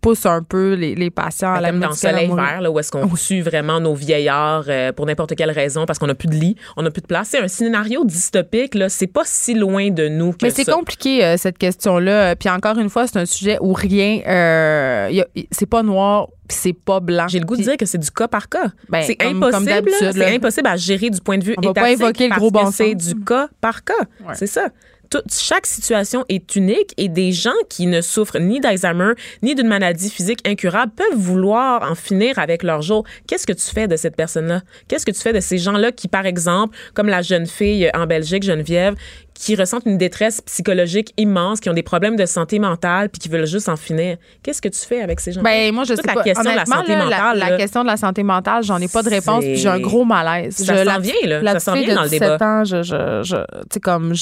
poussent 0.00 0.26
un 0.26 0.42
peu 0.42 0.74
les, 0.74 0.94
les 0.94 1.10
patients 1.10 1.52
à 1.52 1.60
la 1.60 1.70
comme 1.70 1.80
dans 1.80 1.90
à 1.90 1.92
Soleil. 1.92 2.28
Vert, 2.28 2.60
là, 2.60 2.70
où 2.70 2.78
est-ce 2.78 2.90
qu'on 2.90 3.08
tue 3.08 3.42
vraiment 3.42 3.80
nos 3.80 3.94
vieillards 3.94 4.64
euh, 4.68 4.92
pour 4.92 5.06
n'importe 5.06 5.34
quelle 5.34 5.50
raison, 5.50 5.86
parce 5.86 5.98
qu'on 5.98 6.06
n'a 6.06 6.14
plus 6.14 6.28
de 6.28 6.34
lit, 6.34 6.56
on 6.76 6.82
n'a 6.82 6.90
plus 6.90 7.02
de 7.02 7.06
place. 7.06 7.28
C'est 7.30 7.40
un 7.40 7.48
scénario 7.48 8.04
dystopique, 8.04 8.74
là, 8.74 8.88
c'est 8.88 9.06
pas 9.06 9.22
si 9.24 9.54
loin 9.54 9.90
de 9.90 10.08
nous 10.08 10.32
que 10.32 10.38
Mais 10.42 10.50
c'est 10.50 10.64
compliqué, 10.64 11.24
euh, 11.24 11.36
cette 11.36 11.58
question-là. 11.58 12.36
Puis 12.36 12.48
encore 12.48 12.78
une 12.78 12.90
fois, 12.90 13.06
c'est 13.06 13.18
un 13.18 13.26
sujet 13.26 13.58
où 13.60 13.72
rien... 13.72 14.20
euh, 14.26 15.22
c'est 15.50 15.66
pas 15.66 15.82
noir, 15.82 16.28
c'est 16.48 16.72
pas 16.72 17.00
blanc. 17.00 17.28
J'ai 17.28 17.38
le 17.38 17.44
goût 17.44 17.56
de 17.56 17.62
dire 17.62 17.76
que 17.76 17.86
c'est 17.86 17.98
du 17.98 18.10
cas 18.10 18.28
par 18.28 18.48
cas. 18.48 18.70
Ben, 18.88 19.02
c'est 19.02 19.22
impossible, 19.22 19.90
c'est 19.98 20.34
impossible 20.34 20.66
à 20.66 20.76
gérer 20.76 21.10
du 21.10 21.20
point 21.20 21.38
de 21.38 21.44
vue 21.44 21.54
On 21.58 21.60
va 21.60 21.74
pas 21.74 21.90
étatique 21.90 22.02
évoquer 22.02 22.28
le 22.28 22.36
gros 22.36 22.50
bon 22.50 22.70
c'est 22.70 22.94
du 22.94 23.14
cas 23.24 23.48
par 23.60 23.84
cas. 23.84 23.92
Ouais. 24.26 24.34
C'est 24.34 24.46
ça. 24.46 24.68
Chaque 25.30 25.66
situation 25.66 26.24
est 26.28 26.54
unique 26.56 26.94
et 26.96 27.08
des 27.08 27.32
gens 27.32 27.50
qui 27.68 27.86
ne 27.86 28.00
souffrent 28.00 28.38
ni 28.38 28.60
d'Alzheimer 28.60 29.12
ni 29.42 29.54
d'une 29.54 29.66
maladie 29.66 30.10
physique 30.10 30.46
incurable 30.46 30.92
peuvent 30.94 31.18
vouloir 31.18 31.90
en 31.90 31.94
finir 31.94 32.38
avec 32.38 32.62
leur 32.62 32.82
jour. 32.82 33.04
Qu'est-ce 33.26 33.46
que 33.46 33.52
tu 33.52 33.66
fais 33.66 33.88
de 33.88 33.96
cette 33.96 34.16
personne-là? 34.16 34.62
Qu'est-ce 34.88 35.06
que 35.06 35.10
tu 35.10 35.20
fais 35.20 35.32
de 35.32 35.40
ces 35.40 35.58
gens-là 35.58 35.92
qui, 35.92 36.08
par 36.08 36.26
exemple, 36.26 36.76
comme 36.94 37.08
la 37.08 37.22
jeune 37.22 37.46
fille 37.46 37.90
en 37.94 38.06
Belgique, 38.06 38.42
Geneviève, 38.42 38.94
qui 39.42 39.56
ressentent 39.56 39.86
une 39.86 39.96
détresse 39.96 40.42
psychologique 40.42 41.14
immense, 41.16 41.60
qui 41.60 41.70
ont 41.70 41.74
des 41.74 41.82
problèmes 41.82 42.14
de 42.16 42.26
santé 42.26 42.58
mentale 42.58 43.08
puis 43.08 43.18
qui 43.20 43.28
veulent 43.30 43.46
juste 43.46 43.70
en 43.70 43.76
finir. 43.76 44.18
Qu'est-ce 44.42 44.60
que 44.60 44.68
tu 44.68 44.78
fais 44.80 45.00
avec 45.00 45.18
ces 45.18 45.32
gens 45.32 45.40
Ben, 45.42 45.72
moi, 45.74 45.84
je 45.84 45.94
Toute 45.94 46.02
sais 46.02 46.08
la 46.08 46.14
pas. 46.14 46.22
question 46.22 46.50
de 46.50 46.56
la 46.56 46.66
santé 46.66 46.92
là, 46.92 46.98
la- 46.98 47.04
mentale, 47.04 47.38
La, 47.38 47.50
là. 47.50 47.56
question 47.56 47.82
de 47.82 47.86
la 47.86 47.96
santé 47.96 48.22
mentale, 48.22 48.62
j'en 48.64 48.76
ai 48.78 48.88
pas 48.88 49.02
de 49.02 49.08
réponse, 49.08 49.42
puis 49.42 49.56
j'ai 49.56 49.68
un 49.70 49.80
gros 49.80 50.04
malaise. 50.04 50.56
Ça 50.56 50.74
Je- 50.74 50.78
s'en 50.80 50.84
la- 50.84 50.98
vient, 50.98 51.14
là. 51.24 51.40
La 51.40 51.52
Ça 51.54 51.60
s'en 51.60 51.72
vient 51.74 51.94
dans 51.94 52.02
le 52.02 52.08
17 52.10 52.32
débat. 52.32 52.46
ans, 52.60 52.64
je, 52.64 52.82
je, 52.82 53.22
je- 53.22 53.36
tu 53.36 53.68
sais, 53.72 53.80
comme, 53.80 54.12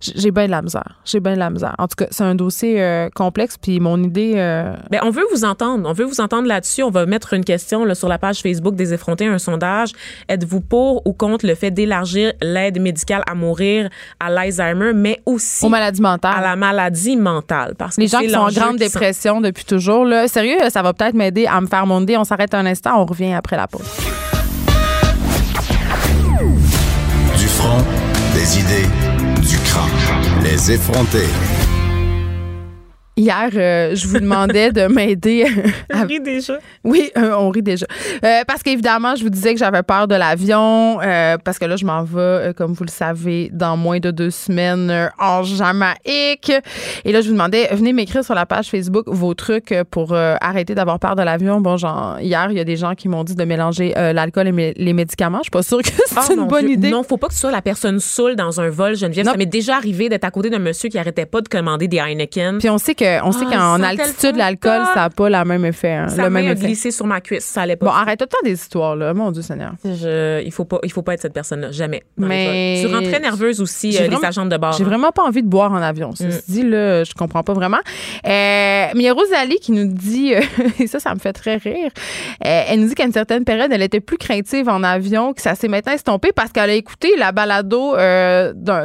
j'ai 0.00 0.30
bien 0.30 0.46
de 0.46 0.50
la 0.50 0.62
misère. 0.62 0.98
J'ai 1.04 1.20
bien 1.20 1.34
de 1.34 1.38
la 1.38 1.50
misère. 1.50 1.74
En 1.78 1.86
tout 1.86 1.96
cas, 1.96 2.06
c'est 2.10 2.24
un 2.24 2.34
dossier 2.34 2.80
euh, 2.82 3.08
complexe, 3.14 3.56
puis 3.60 3.80
mon 3.80 4.02
idée, 4.02 4.34
euh, 4.36 4.72
Ben, 4.90 5.00
on 5.02 5.10
veut 5.10 5.24
vous 5.32 5.44
entendre. 5.44 5.88
On 5.88 5.92
veut 5.92 6.04
vous 6.06 6.20
entendre 6.20 6.48
là-dessus. 6.48 6.82
On 6.82 6.90
va 6.90 7.04
mettre 7.06 7.34
une 7.34 7.44
question 7.44 7.84
là, 7.84 7.94
sur 7.94 8.08
la 8.08 8.18
page 8.18 8.40
Facebook 8.40 8.74
des 8.74 8.94
effrontés, 8.94 9.26
un 9.26 9.38
sondage. 9.38 9.90
Êtes-vous 10.28 10.60
pour 10.62 11.06
ou 11.06 11.12
contre 11.12 11.46
le 11.46 11.54
fait 11.54 11.70
d'élargir 11.70 12.32
l'aide 12.40 12.80
médicale 12.80 13.22
à 13.26 13.34
mourir 13.34 13.90
à 14.18 14.29
l'Alzheimer, 14.30 14.92
mais 14.94 15.20
aussi 15.26 15.64
aux 15.64 15.68
maladies 15.68 16.00
mentales. 16.00 16.34
à 16.36 16.40
la 16.40 16.56
maladie 16.56 17.16
mentale? 17.16 17.74
Parce 17.76 17.96
que 17.96 18.00
Les 18.00 18.06
gens 18.08 18.20
qui 18.20 18.30
sont 18.30 18.38
en 18.38 18.48
grande 18.48 18.70
sont- 18.72 18.74
dépression 18.84 19.40
depuis 19.40 19.64
toujours, 19.64 20.04
là, 20.04 20.26
sérieux, 20.28 20.58
ça 20.70 20.82
va 20.82 20.92
peut-être 20.92 21.14
m'aider 21.14 21.46
à 21.46 21.60
me 21.60 21.66
faire 21.66 21.86
mon 21.86 22.00
idée. 22.02 22.16
On 22.16 22.24
s'arrête 22.24 22.54
un 22.54 22.64
instant, 22.66 23.00
on 23.02 23.04
revient 23.06 23.32
après 23.34 23.56
la 23.56 23.66
pause. 23.66 23.82
Du 27.38 27.46
front, 27.46 27.78
des 28.34 28.58
idées, 28.58 28.88
du 29.48 29.58
crâne. 29.58 30.42
Les 30.42 30.72
effronter. 30.72 31.26
Hier, 33.20 33.50
euh, 33.54 33.94
je 33.94 34.08
vous 34.08 34.18
demandais 34.18 34.72
de 34.72 34.86
m'aider 34.86 35.44
à 35.92 35.98
On 36.04 36.06
rit 36.06 36.20
déjà. 36.20 36.54
Oui, 36.84 37.10
euh, 37.18 37.34
on 37.36 37.50
rit 37.50 37.60
déjà. 37.62 37.84
Euh, 38.24 38.40
parce 38.46 38.62
qu'évidemment, 38.62 39.14
je 39.14 39.22
vous 39.22 39.28
disais 39.28 39.52
que 39.52 39.58
j'avais 39.60 39.82
peur 39.82 40.08
de 40.08 40.14
l'avion, 40.14 40.98
parce 41.44 41.58
que 41.58 41.66
là, 41.66 41.76
je 41.76 41.84
m'en 41.84 42.02
vais, 42.02 42.54
comme 42.56 42.72
vous 42.72 42.84
le 42.84 42.90
savez, 42.90 43.50
dans 43.52 43.76
moins 43.76 43.98
de 43.98 44.10
deux 44.10 44.30
semaines 44.30 45.10
en 45.18 45.42
Jamaïque. 45.42 46.50
Et 47.04 47.12
là, 47.12 47.20
je 47.20 47.26
vous 47.26 47.34
demandais, 47.34 47.68
venez 47.72 47.92
m'écrire 47.92 48.24
sur 48.24 48.34
la 48.34 48.46
page 48.46 48.70
Facebook 48.70 49.04
vos 49.06 49.34
trucs 49.34 49.74
pour 49.90 50.14
arrêter 50.14 50.74
d'avoir 50.74 50.98
peur 50.98 51.14
de 51.14 51.22
l'avion. 51.22 51.60
Bon, 51.60 51.76
genre, 51.76 52.18
hier, 52.20 52.48
il 52.50 52.56
y 52.56 52.60
a 52.60 52.64
des 52.64 52.76
gens 52.76 52.94
qui 52.94 53.08
m'ont 53.08 53.24
dit 53.24 53.34
de 53.34 53.44
mélanger 53.44 53.92
l'alcool 54.14 54.48
et 54.48 54.74
les 54.76 54.92
médicaments. 54.94 55.38
Je 55.40 55.44
suis 55.44 55.50
pas 55.50 55.62
sûre 55.62 55.82
que 55.82 55.88
c'est 56.06 56.16
Ah, 56.16 56.32
une 56.32 56.46
bonne 56.46 56.64
Dieu. 56.64 56.76
idée. 56.76 56.90
Non, 56.90 57.02
faut 57.02 57.18
pas 57.18 57.26
que 57.28 57.34
tu 57.34 57.38
sois 57.40 57.50
la 57.50 57.60
personne 57.60 58.00
saoule 58.00 58.34
dans 58.34 58.62
un 58.62 58.70
vol, 58.70 58.96
Geneviève. 58.96 59.26
Non. 59.26 59.32
Ça 59.32 59.36
m'est 59.36 59.44
déjà 59.44 59.76
arrivé 59.76 60.08
d'être 60.08 60.24
à 60.24 60.30
côté 60.30 60.48
d'un 60.48 60.58
monsieur 60.58 60.88
qui 60.88 60.98
arrêtait 60.98 61.26
pas 61.26 61.42
de 61.42 61.48
commander 61.48 61.86
des 61.86 61.98
Heineken. 61.98 62.58
Puis 62.58 62.70
on 62.70 62.78
sait 62.78 62.94
que, 62.94 63.09
on 63.24 63.32
sait 63.32 63.44
Ah, 63.50 63.54
qu'en 63.78 63.82
altitude, 63.82 64.36
l'alcool, 64.36 64.82
ça 64.94 65.00
n'a 65.00 65.10
pas 65.10 65.28
le 65.30 65.44
même 65.44 65.64
effet. 65.64 65.92
hein, 65.92 66.08
Sa 66.08 66.24
le 66.24 66.30
même 66.30 66.44
effet. 66.46 66.66
glissé 66.66 66.90
sur 66.90 67.06
ma 67.06 67.20
cuisse. 67.20 67.44
Ça 67.44 67.62
allait 67.62 67.76
pas. 67.76 67.86
Bon, 67.86 67.92
arrête 67.92 68.18
tout 68.18 68.24
le 68.24 68.28
temps 68.28 68.44
des 68.44 68.52
histoires, 68.52 68.96
là? 68.96 69.12
Mon 69.14 69.30
Dieu 69.30 69.42
Seigneur. 69.42 69.72
Je- 69.84 70.42
il 70.44 70.52
faut 70.52 70.64
pas, 70.64 70.78
il 70.82 70.92
faut 70.92 71.02
pas 71.02 71.14
être 71.14 71.22
cette 71.22 71.32
personne-là, 71.32 71.70
jamais. 71.72 72.02
les 72.18 72.26
Mais-. 72.26 72.82
Tu 72.86 72.94
rends 72.94 73.02
très 73.02 73.20
nerveuse 73.20 73.60
aussi, 73.60 73.96
euh, 73.96 74.02
les 74.02 74.08
vraiment- 74.08 74.28
agentes 74.28 74.48
de 74.48 74.56
bord. 74.56 74.72
J'ai 74.72 74.84
hein. 74.84 74.86
vraiment 74.86 75.10
pas 75.12 75.22
envie 75.22 75.42
de 75.42 75.48
boire 75.48 75.72
en 75.72 75.76
avion. 75.82 76.14
Ça 76.14 76.24
Mm. 76.26 76.30
se 76.32 76.50
dit, 76.50 76.62
là, 76.62 77.04
je 77.04 77.12
comprends 77.14 77.42
pas 77.42 77.52
vraiment. 77.54 77.78
Euh, 77.78 78.30
mais 78.30 78.90
il 78.94 79.02
y 79.02 79.08
a 79.08 79.12
Rosalie 79.12 79.58
qui 79.60 79.72
nous 79.72 79.86
dit, 79.92 80.34
euh, 80.34 80.40
et 80.78 80.86
ça, 80.86 81.00
ça 81.00 81.14
me 81.14 81.18
fait 81.20 81.32
très 81.32 81.56
rire, 81.56 81.90
euh, 82.44 82.62
elle 82.68 82.80
nous 82.80 82.88
dit 82.88 82.94
qu'à 82.94 83.04
une 83.04 83.12
certaine 83.12 83.44
période, 83.44 83.70
elle 83.72 83.82
était 83.82 84.00
plus 84.00 84.18
craintive 84.18 84.68
en 84.68 84.82
avion, 84.82 85.32
que 85.32 85.40
ça 85.42 85.54
s'est 85.54 85.68
maintenant 85.68 85.92
estompé 85.92 86.32
parce 86.34 86.52
qu'elle 86.52 86.70
a 86.70 86.74
écouté 86.74 87.14
la 87.18 87.32
balado 87.32 87.94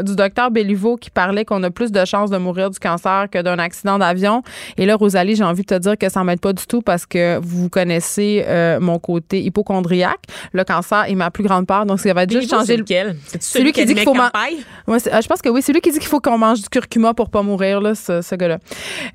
du 0.03 0.15
docteur 0.15 0.51
Béliveau 0.51 0.97
qui 0.97 1.09
parlait 1.09 1.45
qu'on 1.45 1.61
a 1.63 1.69
plus 1.69 1.91
de 1.91 2.03
chances 2.05 2.29
de 2.29 2.37
mourir 2.37 2.69
du 2.69 2.79
cancer 2.79 3.27
que 3.31 3.41
d'un 3.41 3.59
accident 3.59 3.97
d'avion. 3.99 4.14
Et 4.77 4.85
là, 4.85 4.95
Rosalie, 4.95 5.35
j'ai 5.35 5.43
envie 5.43 5.61
de 5.63 5.67
te 5.67 5.79
dire 5.79 5.97
que 5.97 6.09
ça 6.09 6.23
m'aide 6.23 6.39
pas 6.39 6.53
du 6.53 6.65
tout 6.67 6.81
parce 6.81 7.05
que 7.05 7.39
vous 7.41 7.69
connaissez 7.69 8.43
euh, 8.47 8.79
mon 8.79 8.99
côté 8.99 9.41
hypochondriaque. 9.41 10.19
Le 10.53 10.63
cancer 10.63 11.05
est 11.07 11.15
ma 11.15 11.31
plus 11.31 11.43
grande 11.43 11.65
ppart, 11.65 11.85
donc 11.87 11.99
ça 11.99 12.13
va 12.13 12.23
être 12.23 12.31
juste 12.31 12.49
changer 12.49 12.65
c'est 12.65 12.73
le 12.77 12.81
lequel? 12.83 13.15
C'est-tu 13.27 13.45
Celui 13.45 13.71
qui 13.71 13.81
qui 13.81 13.87
dit 13.87 13.93
qu'il 13.95 14.03
faut 14.03 14.13
man- 14.13 14.29
Campagne? 14.33 14.55
Ouais, 14.87 14.99
c'est- 14.99 15.13
euh, 15.13 15.21
je 15.21 15.27
pense 15.27 15.41
que 15.41 15.49
oui, 15.49 15.61
c'est 15.61 15.73
lui 15.73 15.81
qui 15.81 15.91
dit 15.91 15.99
qu'il 15.99 16.07
faut 16.07 16.19
qu'on 16.19 16.37
mange 16.37 16.61
du 16.61 16.69
curcuma 16.69 17.13
pour 17.13 17.29
pas 17.29 17.41
mourir, 17.41 17.81
là, 17.81 17.95
ce, 17.95 18.21
ce 18.21 18.35
gars-là. 18.35 18.55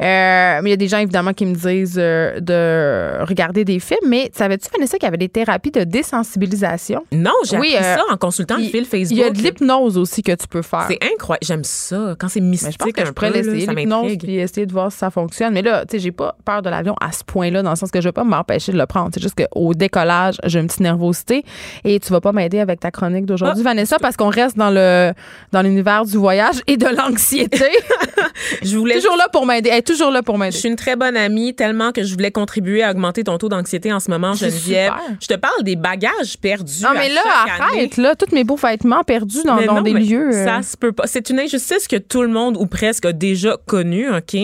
Euh, 0.01 0.61
mais 0.63 0.69
il 0.69 0.71
y 0.71 0.75
a 0.75 0.77
des 0.77 0.89
gens, 0.89 0.99
évidemment, 0.99 1.33
qui 1.33 1.47
me 1.47 1.55
disent 1.55 1.97
euh, 1.99 2.41
de 2.41 3.25
regarder 3.25 3.65
des 3.65 3.79
films. 3.81 3.99
Mais 4.07 4.31
savais-tu, 4.35 4.69
Vanessa, 4.73 4.97
qu'il 4.99 5.07
y 5.07 5.09
avait 5.09 5.17
des 5.17 5.29
thérapies 5.29 5.71
de 5.71 5.85
désensibilisation? 5.85 7.05
Non, 7.13 7.33
j'ai 7.45 7.59
Oui, 7.59 7.75
appris 7.75 7.85
ça 7.85 8.03
en 8.11 8.17
consultant 8.17 8.57
le 8.57 8.63
Il 8.65 8.71
fil 8.71 8.85
Facebook. 8.85 9.19
il 9.19 9.19
y 9.19 9.25
a 9.25 9.31
de 9.31 9.39
l'hypnose 9.39 9.99
aussi 9.99 10.23
que 10.23 10.33
tu 10.33 10.47
peux 10.49 10.63
faire. 10.63 10.87
C'est 10.89 10.99
incroyable. 11.13 11.45
J'aime 11.47 11.65
ça. 11.65 12.15
Quand 12.19 12.29
c'est 12.29 12.41
mystique, 12.41 12.73
je 12.73 12.77
pense 12.79 12.93
que 12.93 13.01
un 13.03 13.05
je 13.07 13.11
pourrais 13.11 13.31
l'essayer, 13.31 13.67
l'hypnose, 13.67 14.17
puis 14.19 14.37
essayer 14.37 14.67
de 14.67 14.73
voir 14.73 14.80
si 14.89 14.97
ça 14.99 15.11
fonctionne. 15.11 15.53
Mais 15.53 15.63
là, 15.63 15.85
tu 15.85 15.97
sais, 15.97 15.99
j'ai 15.99 16.13
pas 16.13 16.37
peur 16.45 16.63
de 16.63 16.71
l'avion 16.71 16.95
à 17.01 17.13
ce 17.13 17.23
point-là, 17.25 17.63
dans 17.63 17.71
le 17.71 17.77
sens 17.77 17.91
que 17.91 18.01
je 18.01 18.09
vais 18.09 18.13
pas 18.13 18.25
m'empêcher 18.25 18.73
de 18.73 18.79
le 18.79 18.87
prendre. 18.87 19.11
C'est 19.13 19.21
juste 19.23 19.35
qu'au 19.35 19.75
décollage, 19.75 20.37
j'ai 20.45 20.61
une 20.61 20.67
petite 20.69 20.81
nervosité. 20.81 21.45
Et 21.85 22.01
tu 22.01 22.11
vas 22.13 22.21
pas 22.23 22.33
m'aider 22.33 22.61
avec 22.61 22.81
ta 22.81 22.91
chronique 22.91 23.27
d'aujourd'hui, 23.27 23.63
Ah. 23.67 23.69
Vanessa, 23.69 23.99
parce 24.01 24.17
qu'on 24.17 24.29
reste 24.31 24.57
dans 24.57 24.71
le 24.71 25.13
dans 25.53 25.61
l'univers 25.63 26.05
du 26.05 26.17
voyage 26.17 26.63
et 26.67 26.77
de 26.77 26.87
l'anxiété. 26.87 27.67
Je 28.63 28.77
voulais 28.79 28.95
toujours 28.97 29.17
là 29.17 29.27
pour 29.33 29.47
m'aider. 29.47 29.71
Elle 29.73 29.79
est 29.79 29.87
toujours 29.87 30.11
là 30.11 30.23
pour 30.23 30.37
Je 30.37 30.41
m'aider. 30.41 30.57
suis 30.57 30.69
une 30.69 30.77
très 30.77 30.97
bonne 30.97 31.17
amie, 31.17 31.55
tellement 31.55 31.93
que 31.93 32.03
je 32.05 32.13
voulais 32.13 32.31
contribuer 32.31 32.83
à 32.83 32.91
augmenter 32.91 33.25
ton 33.25 33.37
taux 33.39 33.49
d'anxiété 33.49 33.93
en 33.93 34.01
ce 34.01 34.11
moment, 34.11 34.33
Geneviève. 34.35 34.93
super. 34.93 35.17
Je 35.21 35.27
te 35.27 35.35
parle 35.35 35.63
des 35.63 35.77
bagages 35.77 36.39
perdus. 36.41 36.83
Non, 36.83 36.91
à 36.91 36.95
mais 36.95 37.09
là, 37.09 37.21
chaque 37.25 37.61
année. 37.61 37.79
arrête, 37.81 37.97
là, 37.97 38.15
tous 38.15 38.35
mes 38.35 38.45
beaux 38.45 38.57
vêtements 38.57 39.03
perdus 39.05 39.43
dans, 39.45 39.57
Mais 39.57 39.67
dans 39.67 39.75
non, 39.77 39.83
des 39.83 39.93
lieux. 39.93 40.31
euh. 40.33 40.45
Ça 40.45 40.63
se 40.63 40.77
peut 40.77 40.93
pas. 40.93 41.07
C'est 41.07 41.31
une 41.31 41.41
injustice 41.41 41.89
que 41.89 41.97
tout 41.97 42.23
le 42.23 42.29
monde 42.29 42.57
ou 42.59 42.67
presque 42.67 43.05
a 43.07 43.13
déjà 43.13 43.57
connue, 43.67 44.09
OK? 44.11 44.37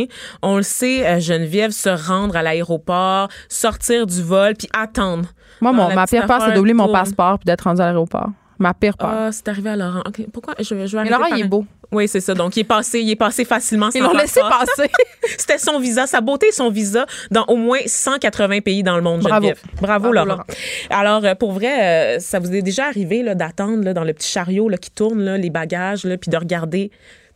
On 0.43 0.57
le 0.57 0.63
sait, 0.63 1.07
euh, 1.07 1.21
Geneviève, 1.21 1.71
se 1.71 1.89
rendre 1.89 2.37
à 2.37 2.43
l'aéroport, 2.43 3.29
sortir 3.49 4.07
du 4.07 4.23
vol, 4.23 4.55
puis 4.55 4.69
attendre. 4.77 5.29
Moi, 5.61 5.73
mon, 5.73 5.93
ma 5.95 6.07
pire 6.07 6.27
peur, 6.27 6.43
c'est 6.45 6.53
d'oublier 6.53 6.75
mon 6.75 6.93
passeport 6.93 7.39
puis 7.39 7.47
d'être 7.47 7.63
rendu 7.63 7.81
à 7.81 7.87
l'aéroport. 7.87 8.29
Ma 8.59 8.73
pire 8.73 8.97
peur. 8.97 9.11
Ah, 9.13 9.29
c'est 9.33 9.49
arrivé 9.49 9.71
à 9.71 9.77
Laurent. 9.77 10.03
Pourquoi? 10.33 10.55
Je, 10.59 10.65
je 10.65 10.97
vais 10.97 11.05
Mais 11.05 11.11
Laurent, 11.11 11.29
par- 11.29 11.39
il 11.39 11.45
est 11.45 11.49
beau. 11.49 11.67
Oui, 11.93 12.09
c'est 12.09 12.21
ça. 12.21 12.35
Donc, 12.35 12.57
il 12.57 12.61
est 12.61 12.65
passé, 12.65 13.01
il 13.01 13.11
est 13.11 13.17
passé 13.17 13.45
facilement 13.45 13.91
sans 13.91 13.99
Ils 13.99 14.03
l'ont 14.03 14.13
laissé 14.15 14.41
passer. 14.41 14.91
C'était 15.39 15.59
son 15.59 15.79
visa, 15.79 16.07
sa 16.07 16.21
beauté 16.21 16.51
son 16.53 16.71
visa 16.71 17.07
dans 17.31 17.45
au 17.47 17.57
moins 17.57 17.79
180 17.87 18.61
pays 18.61 18.83
dans 18.83 18.97
le 18.97 19.03
monde, 19.03 19.21
Bravo. 19.21 19.35
Geneviève. 19.47 19.61
Bravo, 19.81 20.11
Bravo, 20.11 20.13
Laurent. 20.13 20.27
Laurent. 20.27 20.45
Alors, 20.91 21.25
euh, 21.25 21.35
pour 21.35 21.53
vrai, 21.53 22.17
euh, 22.17 22.19
ça 22.19 22.39
vous 22.39 22.53
est 22.55 22.63
déjà 22.63 22.87
arrivé 22.87 23.23
là, 23.23 23.35
d'attendre 23.35 23.85
là, 23.85 23.93
dans 23.95 24.05
le 24.05 24.13
petit 24.15 24.29
chariot 24.29 24.69
là, 24.69 24.79
qui 24.79 24.91
tourne 24.91 25.23
là, 25.23 25.37
les 25.39 25.51
bagages, 25.51 26.05
là, 26.05 26.17
puis 26.17 26.31
de 26.31 26.37
regarder, 26.37 26.91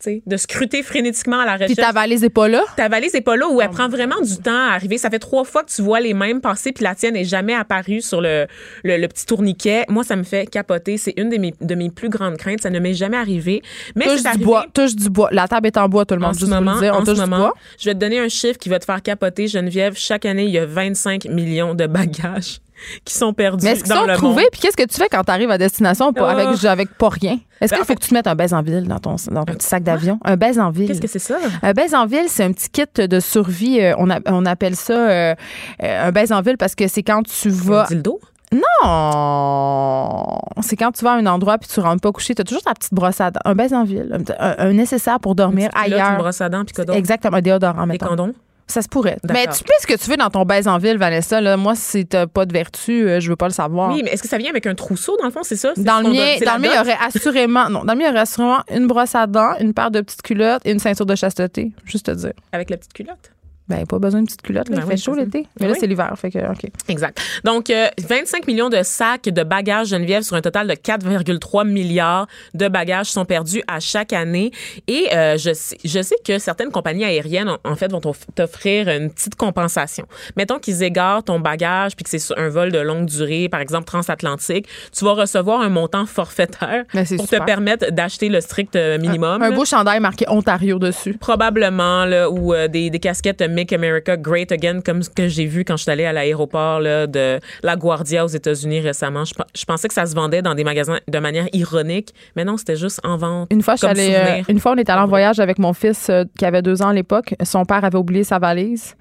de 0.06 0.36
scruter 0.36 0.82
frénétiquement 0.82 1.40
à 1.40 1.46
la 1.46 1.56
Puis 1.56 1.68
recherche. 1.68 1.86
ta 1.86 1.92
valise 1.92 2.24
est 2.24 2.30
pas 2.30 2.48
là? 2.48 2.62
Ta 2.76 2.88
valise 2.88 3.12
n'est 3.14 3.20
pas 3.20 3.36
là 3.36 3.48
où 3.48 3.60
elle 3.60 3.68
prend 3.70 3.88
vraiment 3.88 4.20
du 4.20 4.36
temps 4.38 4.68
à 4.70 4.72
arriver. 4.74 4.98
Ça 4.98 5.10
fait 5.10 5.18
trois 5.18 5.44
fois 5.44 5.62
que 5.62 5.70
tu 5.70 5.82
vois 5.82 6.00
les 6.00 6.14
mêmes 6.14 6.40
passer, 6.40 6.72
puis 6.72 6.84
la 6.84 6.94
tienne 6.94 7.14
n'est 7.14 7.24
jamais 7.24 7.54
apparue 7.54 8.00
sur 8.00 8.20
le, 8.20 8.46
le, 8.84 8.96
le 8.96 9.08
petit 9.08 9.26
tourniquet. 9.26 9.84
Moi, 9.88 10.04
ça 10.04 10.16
me 10.16 10.22
fait 10.22 10.48
capoter. 10.48 10.96
C'est 10.96 11.14
une 11.16 11.28
de 11.28 11.36
mes, 11.36 11.54
de 11.60 11.74
mes 11.74 11.90
plus 11.90 12.08
grandes 12.08 12.36
craintes. 12.36 12.60
Ça 12.62 12.70
ne 12.70 12.78
m'est 12.78 12.94
jamais 12.94 13.16
arrivé. 13.16 13.62
Mais 13.94 14.06
Touche 14.06 14.22
du 14.32 14.44
bois. 14.44 14.66
Touche 14.72 14.96
du 14.96 15.10
bois. 15.10 15.28
La 15.32 15.46
table 15.48 15.66
est 15.66 15.76
en 15.76 15.88
bois, 15.88 16.04
tout 16.04 16.14
le 16.14 16.22
en 16.22 16.26
monde. 16.26 16.34
ce 16.34 16.40
Juste 16.40 16.52
vous 16.52 16.58
moment, 16.58 16.74
le 16.74 16.80
dire. 16.80 16.94
On 16.94 16.98
en 16.98 17.04
touche 17.04 17.16
ce 17.18 17.22
du 17.24 17.28
moment, 17.28 17.38
bois? 17.48 17.54
je 17.78 17.84
vais 17.90 17.94
te 17.94 17.98
donner 18.00 18.18
un 18.20 18.28
chiffre 18.28 18.58
qui 18.58 18.68
va 18.68 18.78
te 18.78 18.84
faire 18.84 19.02
capoter, 19.02 19.48
Geneviève. 19.48 19.94
Chaque 19.96 20.24
année, 20.24 20.44
il 20.44 20.50
y 20.50 20.58
a 20.58 20.66
25 20.66 21.26
millions 21.26 21.74
de 21.74 21.86
bagages 21.86 22.60
qui 23.04 23.14
sont 23.14 23.32
perdus 23.32 23.64
Mais 23.64 23.72
est-ce 23.72 23.84
qu'ils 23.84 23.92
sont 23.94 24.04
le 24.04 24.14
trouvés? 24.14 24.46
Puis 24.52 24.60
qu'est-ce 24.60 24.76
que 24.76 24.84
tu 24.86 24.96
fais 24.96 25.08
quand 25.08 25.22
tu 25.24 25.30
arrives 25.30 25.50
à 25.50 25.58
destination 25.58 26.12
Ah. 26.18 26.24
avec, 26.30 26.64
avec 26.64 26.96
pas 26.96 27.08
rien? 27.08 27.38
Est-ce 27.60 27.70
Ben, 27.72 27.76
qu'il 27.78 27.86
faut 27.86 27.94
que 27.94 28.00
tu 28.00 28.08
te 28.08 28.14
mettes 28.14 28.26
un 28.26 28.34
baise 28.34 28.54
en 28.54 28.62
ville 28.62 28.86
dans 28.88 28.98
ton, 28.98 29.16
dans 29.30 29.44
ton 29.44 29.52
petit 29.54 29.66
sac 29.66 29.82
d'avion? 29.82 30.18
Un 30.24 30.36
baise 30.36 30.58
en 30.58 30.70
ville. 30.70 30.88
Qu'est-ce 30.88 31.00
que 31.00 31.08
c'est 31.08 31.18
ça? 31.18 31.36
Un 31.62 31.72
baise 31.72 31.94
en 31.94 32.06
ville, 32.06 32.24
c'est 32.28 32.44
un 32.44 32.52
petit 32.52 32.70
kit 32.70 32.84
de 33.06 33.20
survie. 33.20 33.80
euh, 33.80 33.94
on, 33.98 34.08
a- 34.10 34.20
on 34.26 34.46
appelle 34.46 34.76
ça 34.76 34.92
euh, 34.94 35.34
euh, 35.82 36.08
un 36.08 36.10
baise 36.12 36.32
en 36.32 36.40
ville 36.40 36.56
parce 36.56 36.74
que 36.74 36.88
c'est 36.88 37.02
quand 37.02 37.22
tu 37.22 37.50
vas. 37.50 37.82
Un 37.84 37.88
dildo? 37.88 38.18
Non! 38.52 40.38
C'est 40.62 40.76
quand 40.76 40.90
tu 40.92 41.04
vas 41.04 41.12
à 41.12 41.16
un 41.16 41.26
endroit 41.26 41.58
puis 41.58 41.68
tu 41.72 41.80
rentres 41.80 42.00
pas 42.00 42.12
couché. 42.12 42.34
Tu 42.34 42.42
as 42.42 42.44
toujours 42.44 42.62
ta 42.62 42.74
petite 42.74 42.94
brosse 42.94 43.20
à 43.20 43.30
dents. 43.30 43.40
Un 43.44 43.54
baise 43.54 43.72
en 43.72 43.84
ville. 43.84 44.16
Un, 44.38 44.72
nécessaire 44.72 45.20
pour 45.20 45.34
dormir 45.34 45.70
ailleurs. 45.74 46.10
Une 46.12 46.18
brosse 46.18 46.40
à 46.40 46.48
dents, 46.48 46.64
puis? 46.64 46.74
Exactement. 46.94 47.36
Un 47.36 47.40
déodorant, 47.42 47.86
Des 47.86 47.98
condoms? 47.98 48.32
Ça 48.70 48.82
se 48.82 48.88
pourrait. 48.88 49.16
Mais 49.28 49.46
tu 49.46 49.64
fais 49.64 49.74
ce 49.80 49.86
que 49.86 49.94
tu 49.94 50.08
veux 50.08 50.16
dans 50.16 50.30
ton 50.30 50.44
baise 50.44 50.68
en 50.68 50.78
ville, 50.78 50.96
Vanessa. 50.96 51.40
Là. 51.40 51.56
Moi, 51.56 51.74
si 51.74 52.06
t'as 52.06 52.26
pas 52.26 52.46
de 52.46 52.52
vertu, 52.52 53.08
euh, 53.08 53.20
je 53.20 53.28
veux 53.28 53.36
pas 53.36 53.48
le 53.48 53.52
savoir. 53.52 53.90
Oui, 53.90 54.02
mais 54.04 54.12
est-ce 54.12 54.22
que 54.22 54.28
ça 54.28 54.38
vient 54.38 54.50
avec 54.50 54.66
un 54.66 54.74
trousseau, 54.74 55.16
dans 55.18 55.24
le 55.24 55.32
fond, 55.32 55.42
c'est 55.42 55.56
ça? 55.56 55.72
Dans 55.76 56.00
le 56.00 56.10
mien, 56.10 56.36
dans 56.44 56.54
le 56.54 56.60
mien, 56.60 56.68
il 56.72 56.76
y 56.76 56.80
aurait 56.80 56.98
assurément, 57.04 57.68
non, 57.68 57.84
dans 57.84 57.94
le 57.94 57.98
mien, 57.98 58.06
il 58.06 58.08
y 58.08 58.10
aurait 58.10 58.20
assurément 58.20 58.60
une 58.70 58.86
brosse 58.86 59.14
à 59.14 59.26
dents, 59.26 59.54
une 59.60 59.74
paire 59.74 59.90
de 59.90 60.00
petites 60.00 60.22
culottes 60.22 60.62
et 60.64 60.70
une 60.70 60.78
ceinture 60.78 61.06
de 61.06 61.14
chasteté. 61.14 61.72
Juste 61.84 62.06
te 62.06 62.12
dire. 62.12 62.32
Avec 62.52 62.70
la 62.70 62.76
petite 62.76 62.92
culotte? 62.92 63.32
Ben, 63.70 63.86
pas 63.86 63.98
besoin 63.98 64.20
de 64.20 64.26
petite 64.26 64.42
culotte. 64.42 64.68
Là. 64.68 64.76
Ben 64.76 64.82
il 64.82 64.84
oui, 64.86 64.90
fait 64.90 64.96
chaud 65.02 65.14
l'été. 65.14 65.46
Mais 65.60 65.66
là, 65.66 65.72
Oui. 65.72 65.78
c'est 65.80 65.86
l'hiver. 65.86 66.12
Fait 66.16 66.30
que, 66.30 66.38
OK. 66.38 66.70
Exact. 66.88 67.20
Donc, 67.44 67.70
euh, 67.70 67.86
25 68.06 68.46
millions 68.46 68.68
de 68.68 68.82
sacs 68.82 69.28
de 69.28 69.42
bagages 69.42 69.88
Geneviève 69.88 70.22
sur 70.22 70.36
un 70.36 70.40
total 70.40 70.66
de 70.66 70.74
4,3 70.74 71.64
milliards 71.66 72.26
de 72.54 72.68
bagages 72.68 73.06
sont 73.06 73.24
perdus 73.24 73.62
à 73.68 73.80
chaque 73.80 74.12
année. 74.12 74.50
Et 74.88 75.08
euh, 75.14 75.36
je, 75.38 75.52
sais, 75.54 75.76
je 75.84 76.02
sais 76.02 76.16
que 76.26 76.38
certaines 76.38 76.70
compagnies 76.70 77.04
aériennes, 77.04 77.48
en, 77.48 77.58
en 77.64 77.76
fait, 77.76 77.90
vont 77.90 78.00
t'off- 78.00 78.26
t'offrir 78.34 78.88
une 78.88 79.10
petite 79.10 79.36
compensation. 79.36 80.06
Mettons 80.36 80.58
qu'ils 80.58 80.82
égarent 80.82 81.22
ton 81.24 81.40
bagage 81.40 81.94
puis 81.96 82.02
que 82.04 82.10
c'est 82.10 82.18
sur 82.18 82.36
un 82.38 82.48
vol 82.48 82.72
de 82.72 82.78
longue 82.78 83.06
durée, 83.06 83.48
par 83.48 83.60
exemple 83.60 83.84
transatlantique, 83.86 84.66
tu 84.96 85.04
vas 85.04 85.12
recevoir 85.12 85.60
un 85.60 85.68
montant 85.68 86.06
forfaitaire 86.06 86.84
c'est 87.04 87.16
pour 87.16 87.26
super. 87.26 87.40
te 87.40 87.44
permettre 87.44 87.90
d'acheter 87.92 88.28
le 88.28 88.40
strict 88.40 88.76
euh, 88.76 88.98
minimum. 88.98 89.42
Un 89.42 89.50
là. 89.50 89.56
beau 89.56 89.64
chandail 89.64 90.00
marqué 90.00 90.24
Ontario 90.28 90.78
dessus. 90.78 91.14
Probablement, 91.14 92.04
là, 92.04 92.30
ou 92.30 92.52
euh, 92.54 92.68
des, 92.68 92.90
des 92.90 92.98
casquettes 92.98 93.42
Make 93.60 93.72
America 93.74 94.16
Great 94.16 94.52
Again, 94.52 94.80
comme 94.80 95.02
ce 95.02 95.10
que 95.10 95.28
j'ai 95.28 95.44
vu 95.44 95.64
quand 95.66 95.76
je 95.76 95.82
suis 95.82 95.90
allée 95.92 96.06
à 96.06 96.12
l'aéroport 96.14 96.80
de 96.80 97.38
La 97.62 97.76
Guardia 97.76 98.24
aux 98.24 98.28
États-Unis 98.28 98.80
récemment. 98.80 99.26
Je, 99.26 99.34
pe- 99.34 99.42
je 99.54 99.64
pensais 99.66 99.86
que 99.86 99.92
ça 99.92 100.06
se 100.06 100.14
vendait 100.14 100.40
dans 100.40 100.54
des 100.54 100.64
magasins 100.64 100.98
de 101.06 101.18
manière 101.18 101.46
ironique, 101.52 102.14
mais 102.36 102.44
non, 102.46 102.56
c'était 102.56 102.76
juste 102.76 103.00
en 103.04 103.18
vente. 103.18 103.48
Une 103.52 103.60
fois, 103.62 103.76
comme 103.76 103.90
allée, 103.90 104.14
euh, 104.14 104.42
une 104.48 104.58
fois, 104.60 104.72
on 104.72 104.76
est 104.76 104.88
allé 104.88 105.02
en 105.02 105.06
voyage 105.06 105.40
avec 105.40 105.58
mon 105.58 105.74
fils 105.74 106.08
euh, 106.08 106.24
qui 106.38 106.46
avait 106.46 106.62
deux 106.62 106.80
ans 106.80 106.88
à 106.88 106.94
l'époque. 106.94 107.34
Son 107.42 107.66
père 107.66 107.84
avait 107.84 107.98
oublié 107.98 108.24
sa 108.24 108.38
valise. 108.38 108.94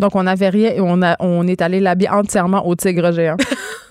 Donc, 0.00 0.14
on 0.16 0.22
n'avait 0.22 0.48
rien 0.48 0.70
et 0.70 0.80
on, 0.80 1.02
a, 1.02 1.16
on 1.20 1.46
est 1.46 1.60
allé 1.60 1.78
l'habiller 1.80 2.08
entièrement 2.10 2.66
au 2.66 2.74
tigre 2.74 3.12
géant. 3.12 3.36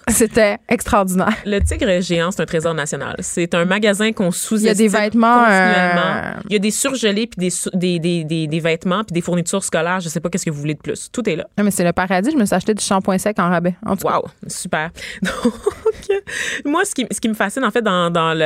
C'était 0.07 0.57
extraordinaire. 0.69 1.33
Le 1.45 1.59
Tigre 1.59 1.99
géant, 2.01 2.29
c'est 2.31 2.41
un 2.41 2.45
trésor 2.45 2.73
national. 2.75 3.15
C'est 3.19 3.55
un 3.55 3.65
magasin 3.65 4.11
qu'on 4.11 4.29
sous-estime 4.31 4.65
Il 4.65 4.67
y 4.67 4.69
a 4.69 4.73
des 4.75 4.87
vêtements, 4.87 5.43
euh, 5.49 6.33
Il 6.49 6.53
y 6.53 6.55
a 6.55 6.59
des 6.59 6.71
surgelés, 6.71 7.27
puis 7.27 7.49
des, 7.49 7.51
des, 7.73 7.99
des, 7.99 8.23
des, 8.23 8.47
des 8.47 8.59
vêtements, 8.59 9.03
puis 9.03 9.13
des 9.13 9.21
fournitures 9.21 9.63
scolaires. 9.63 9.99
Je 10.01 10.09
sais 10.09 10.19
pas 10.19 10.29
qu'est-ce 10.29 10.45
que 10.45 10.51
vous 10.51 10.59
voulez 10.59 10.75
de 10.75 10.79
plus. 10.79 11.09
Tout 11.11 11.27
est 11.27 11.35
là. 11.35 11.45
Non, 11.57 11.63
mais 11.63 11.71
c'est 11.71 11.83
le 11.83 11.91
paradis. 11.91 12.29
Je 12.31 12.37
me 12.37 12.45
suis 12.45 12.53
acheté 12.55 12.73
du 12.75 12.83
shampoing 12.83 13.17
sec 13.17 13.39
en 13.39 13.49
rabais. 13.49 13.75
En 13.85 13.95
tout 13.97 14.07
cas, 14.07 14.15
Wow, 14.17 14.25
super. 14.47 14.91
Donc, 15.23 15.53
moi, 16.65 16.85
ce 16.85 16.93
qui, 16.93 17.07
ce 17.09 17.19
qui 17.19 17.27
me 17.27 17.33
fascine, 17.33 17.65
en 17.65 17.71
fait, 17.71 17.81
dans, 17.81 18.11
dans 18.11 18.37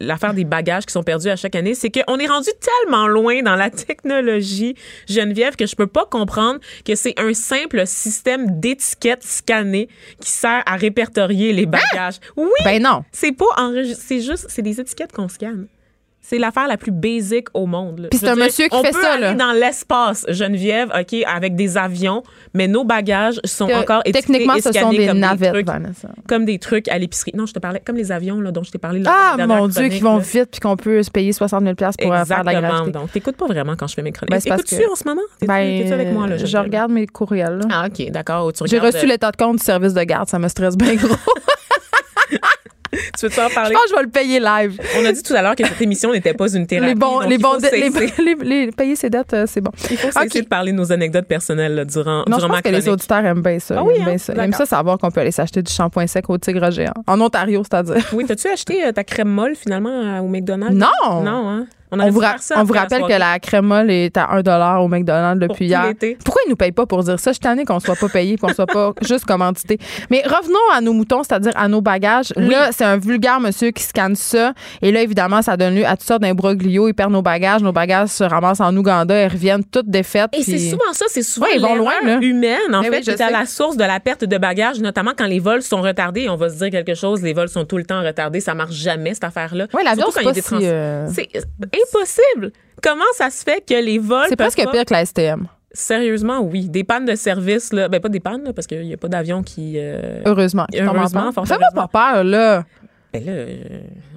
l'affaire 0.00 0.34
des 0.34 0.44
bagages 0.44 0.86
qui 0.86 0.92
sont 0.92 1.02
perdus 1.02 1.28
à 1.28 1.36
chaque 1.36 1.56
année, 1.56 1.74
c'est 1.74 1.90
qu'on 1.90 2.16
est 2.18 2.28
rendu 2.28 2.48
tellement 2.60 3.08
loin 3.08 3.42
dans 3.42 3.56
la 3.56 3.70
technologie, 3.70 4.76
Geneviève, 5.08 5.56
que 5.56 5.66
je 5.66 5.74
peux 5.74 5.88
pas 5.88 6.06
comprendre 6.06 6.60
que 6.84 6.94
c'est 6.94 7.18
un 7.18 7.34
simple 7.34 7.86
système 7.86 8.60
d'étiquettes 8.60 9.24
scannées 9.24 9.88
qui 10.20 10.30
sert 10.30 10.62
à 10.64 10.76
répertorier 10.76 11.07
les 11.52 11.66
bagages. 11.66 12.18
Oui! 12.36 12.48
ben 12.64 12.82
non. 12.82 13.04
C'est 13.12 13.32
pas 13.32 13.46
enregistré, 13.56 14.04
c'est 14.06 14.20
juste, 14.20 14.46
c'est 14.48 14.62
des 14.62 14.80
étiquettes 14.80 15.12
qu'on 15.12 15.28
scanne. 15.28 15.66
C'est 16.28 16.36
l'affaire 16.36 16.68
la 16.68 16.76
plus 16.76 16.90
basique 16.92 17.48
au 17.54 17.64
monde. 17.64 18.08
Puis 18.10 18.18
c'est 18.20 18.28
un 18.28 18.34
dire, 18.34 18.44
monsieur 18.44 18.68
qui 18.68 18.76
on 18.76 18.82
fait 18.82 18.90
peut 18.90 19.00
ça, 19.00 19.12
aller 19.12 19.22
là. 19.22 19.32
dans 19.34 19.52
l'espace, 19.52 20.26
Geneviève, 20.28 20.90
OK, 20.94 21.16
avec 21.26 21.56
des 21.56 21.78
avions, 21.78 22.22
mais 22.52 22.68
nos 22.68 22.84
bagages 22.84 23.40
sont 23.44 23.64
encore 23.72 24.02
étiquetés 24.04 24.26
Techniquement, 24.34 24.54
et 24.56 24.60
ce 24.60 24.70
sont 24.72 24.90
des 24.90 25.06
comme 25.06 25.18
navettes, 25.20 25.40
des 25.40 25.62
trucs, 25.62 25.66
Vanessa. 25.66 26.08
comme 26.28 26.44
des 26.44 26.58
trucs 26.58 26.86
à 26.88 26.98
l'épicerie. 26.98 27.32
Non, 27.34 27.46
je 27.46 27.54
te 27.54 27.58
parlais 27.58 27.80
comme 27.82 27.96
les 27.96 28.12
avions 28.12 28.42
là, 28.42 28.50
dont 28.50 28.62
je 28.62 28.70
t'ai 28.70 28.76
parlé. 28.76 29.02
Ah, 29.06 29.36
mon 29.46 29.68
Dieu, 29.68 29.88
qui 29.88 30.00
vont 30.00 30.18
vite 30.18 30.50
puis 30.50 30.60
qu'on 30.60 30.76
peut 30.76 31.02
se 31.02 31.10
payer 31.10 31.32
60 31.32 31.62
000 31.62 31.74
pour 31.74 31.82
euh, 32.12 32.24
faire 32.26 32.40
de 32.40 32.44
la 32.44 32.52
Exactement. 32.52 32.60
gravité. 32.68 32.90
Donc, 32.92 33.12
t'écoutes 33.12 33.36
pas 33.36 33.46
vraiment 33.46 33.74
quand 33.76 33.86
je 33.86 33.94
fais 33.94 34.02
mes 34.02 34.12
chroniques. 34.12 34.30
Ben, 34.30 34.54
Écoutes-tu 34.54 34.76
que- 34.76 34.92
en 34.92 34.96
ce 34.96 35.04
moment? 35.08 35.22
Ben, 35.40 35.80
t'es-tu 35.82 35.92
avec 35.94 36.12
moi, 36.12 36.26
là? 36.26 36.36
je 36.36 36.56
regarde 36.58 36.92
mes 36.92 37.06
courriels. 37.06 37.58
là. 37.58 37.66
Ah, 37.70 37.86
OK, 37.86 38.10
d'accord. 38.10 38.52
Tu 38.52 38.64
J'ai 38.66 38.78
reçu 38.78 39.06
euh, 39.06 39.08
l'état 39.08 39.30
de 39.30 39.36
compte 39.38 39.56
du 39.56 39.64
service 39.64 39.94
de 39.94 40.02
garde. 40.02 40.28
Ça 40.28 40.38
me 40.38 40.48
stresse 40.48 40.76
bien 40.76 40.94
gros. 40.96 41.08
Tu 43.18 43.26
veux-tu 43.26 43.40
en 43.40 43.48
Je 43.48 43.54
parler? 43.54 43.74
pense 43.74 43.84
que 43.84 43.90
je 43.90 43.94
vais 43.96 44.02
le 44.02 44.08
payer 44.10 44.40
live. 44.40 44.80
On 45.00 45.04
a 45.04 45.12
dit 45.12 45.22
tout 45.22 45.34
à 45.34 45.42
l'heure 45.42 45.54
que 45.56 45.66
cette 45.66 45.80
émission 45.80 46.12
n'était 46.12 46.34
pas 46.34 46.48
une 46.54 46.66
thérapie. 46.66 46.88
Les 46.88 46.94
bons, 46.94 47.20
les 47.20 47.38
bons, 47.38 47.54
les, 47.60 47.68
cesser- 47.90 48.12
les, 48.24 48.34
les- 48.66 48.72
payer 48.72 48.96
ses 48.96 49.10
dettes, 49.10 49.32
euh, 49.34 49.44
c'est 49.46 49.60
bon. 49.60 49.70
Il 49.90 49.96
faut 49.96 50.10
cesser 50.10 50.26
Ok. 50.38 50.42
de 50.44 50.48
parler 50.48 50.72
de 50.72 50.76
nos 50.76 50.90
anecdotes 50.92 51.26
personnelles 51.26 51.74
là, 51.74 51.84
durant, 51.84 52.18
Non, 52.18 52.24
je 52.26 52.30
durant 52.36 52.40
pense 52.48 52.56
ma 52.56 52.62
que 52.62 52.68
les 52.68 52.88
auditeurs 52.88 53.24
aiment 53.24 53.42
bien 53.42 53.58
ça. 53.58 53.76
Ah 53.78 53.82
Ils 53.82 53.88
oui, 53.88 53.94
aiment 53.96 54.04
bien 54.04 54.14
hein? 54.14 54.18
ça. 54.18 54.32
Ils 54.34 54.40
aiment 54.40 54.52
ça 54.52 54.66
savoir 54.66 54.98
qu'on 54.98 55.10
peut 55.10 55.20
aller 55.20 55.30
s'acheter 55.32 55.62
du 55.62 55.72
shampoing 55.72 56.06
sec 56.06 56.28
au 56.30 56.38
tigre 56.38 56.70
géant. 56.70 56.92
En 57.06 57.20
Ontario, 57.20 57.62
c'est-à-dire. 57.62 57.96
Oui, 58.12 58.24
t'as-tu 58.26 58.48
acheté 58.48 58.84
euh, 58.84 58.92
ta 58.92 59.04
crème 59.04 59.28
molle 59.28 59.54
finalement 59.54 59.90
euh, 59.90 60.20
au 60.20 60.28
McDonald's? 60.28 60.74
Non! 60.76 61.22
Non, 61.22 61.48
hein? 61.48 61.66
On 61.90 62.10
vous, 62.10 62.18
dû 62.20 62.24
ra- 62.24 62.32
faire 62.32 62.42
ça 62.42 62.54
on 62.58 62.64
vous 62.64 62.74
après 62.76 62.96
rappelle 62.96 63.14
que 63.14 63.18
la 63.18 63.38
crème 63.38 63.66
molle 63.66 63.90
est 63.90 64.16
à 64.16 64.28
1 64.30 64.78
au 64.78 64.88
McDonald's 64.88 65.40
depuis 65.46 65.66
hier. 65.66 65.92
Pourquoi 66.24 66.42
ils 66.46 66.50
nous 66.50 66.56
payent 66.56 66.72
pas 66.72 66.86
pour 66.86 67.02
dire 67.02 67.18
ça? 67.18 67.32
Je 67.32 67.38
suis 67.42 67.64
qu'on 67.64 67.80
soit 67.80 67.96
pas 67.96 68.08
payé 68.08 68.36
qu'on 68.36 68.52
soit 68.52 68.66
pas 68.66 68.92
juste 69.02 69.24
commandité. 69.24 69.78
Mais 70.10 70.22
revenons 70.24 70.58
à 70.74 70.80
nos 70.80 70.92
moutons, 70.92 71.22
c'est-à-dire 71.22 71.52
à 71.56 71.68
nos 71.68 71.80
bagages. 71.80 72.32
Là, 72.36 72.70
c'est 72.72 72.84
un 72.84 72.98
vulgaire 72.98 73.40
monsieur 73.40 73.70
qui 73.70 73.82
scanne 73.82 74.14
ça. 74.16 74.52
Et 74.82 74.92
là, 74.92 75.02
évidemment, 75.02 75.42
ça 75.42 75.56
donne 75.56 75.74
lieu 75.74 75.86
à 75.86 75.96
toutes 75.96 76.06
sortes 76.06 76.22
d'imbroglios. 76.22 76.88
Ils 76.88 76.94
perdent 76.94 77.12
nos 77.12 77.22
bagages. 77.22 77.62
Nos 77.62 77.72
bagages 77.72 78.08
se 78.08 78.24
ramassent 78.24 78.60
en 78.60 78.76
Ouganda. 78.76 79.22
Ils 79.24 79.28
reviennent 79.28 79.64
toutes 79.64 79.88
défaites. 79.88 80.30
Et 80.32 80.42
c'est 80.42 80.58
souvent 80.58 80.92
ça, 80.92 81.06
c'est 81.08 81.22
souvent 81.22 81.46
Ouais, 81.46 81.56
ils 81.56 81.62
vont 81.62 81.74
loin, 81.76 81.92
là. 82.04 82.18
humaine, 82.20 82.74
en 82.74 82.80
Mais 82.82 82.90
fait, 82.90 82.96
oui, 82.98 83.02
je 83.06 83.12
qui 83.12 83.22
est 83.22 83.24
à 83.24 83.30
la 83.30 83.46
source 83.46 83.76
de 83.76 83.84
la 83.84 84.00
perte 84.00 84.24
de 84.24 84.38
bagages, 84.38 84.80
notamment 84.80 85.12
quand 85.16 85.26
les 85.26 85.38
vols 85.40 85.62
sont 85.62 85.80
retardés. 85.80 86.22
Et 86.22 86.28
on 86.28 86.36
va 86.36 86.50
se 86.50 86.56
dire 86.58 86.70
quelque 86.70 86.94
chose, 86.94 87.22
les 87.22 87.32
vols 87.32 87.48
sont 87.48 87.64
tout 87.64 87.76
le 87.78 87.84
temps 87.84 88.02
retardés, 88.02 88.40
ça 88.40 88.54
marche 88.54 88.74
jamais, 88.74 89.14
cette 89.14 89.24
affaire-là. 89.24 89.66
Ouais, 89.74 89.84
l'avion, 89.84 90.06
c'est 90.10 90.22
euh, 91.78 91.98
impossible! 91.98 92.52
Comment 92.82 93.04
ça 93.14 93.30
se 93.30 93.42
fait 93.42 93.64
que 93.66 93.74
les 93.74 93.98
vols 93.98 94.26
C'est 94.28 94.36
presque 94.36 94.62
pas- 94.64 94.70
pire 94.70 94.84
que 94.84 94.92
la 94.94 95.04
STM. 95.04 95.46
Sérieusement, 95.72 96.40
oui. 96.40 96.68
Des 96.68 96.82
pannes 96.82 97.04
de 97.04 97.14
service, 97.14 97.72
là. 97.72 97.88
Ben, 97.88 98.00
pas 98.00 98.08
des 98.08 98.20
pannes, 98.20 98.42
là, 98.44 98.52
parce 98.52 98.66
qu'il 98.66 98.80
n'y 98.82 98.94
a 98.94 98.96
pas 98.96 99.08
d'avion 99.08 99.42
qui. 99.42 99.74
euh, 99.76 100.22
Heureusement. 100.24 100.66
Heureusement, 100.74 101.30
va 101.30 101.70
pas 101.74 101.88
peur, 101.88 102.24
là. 102.24 102.64
Ben 103.12 103.24
là, 103.24 103.32
euh, 103.32 103.56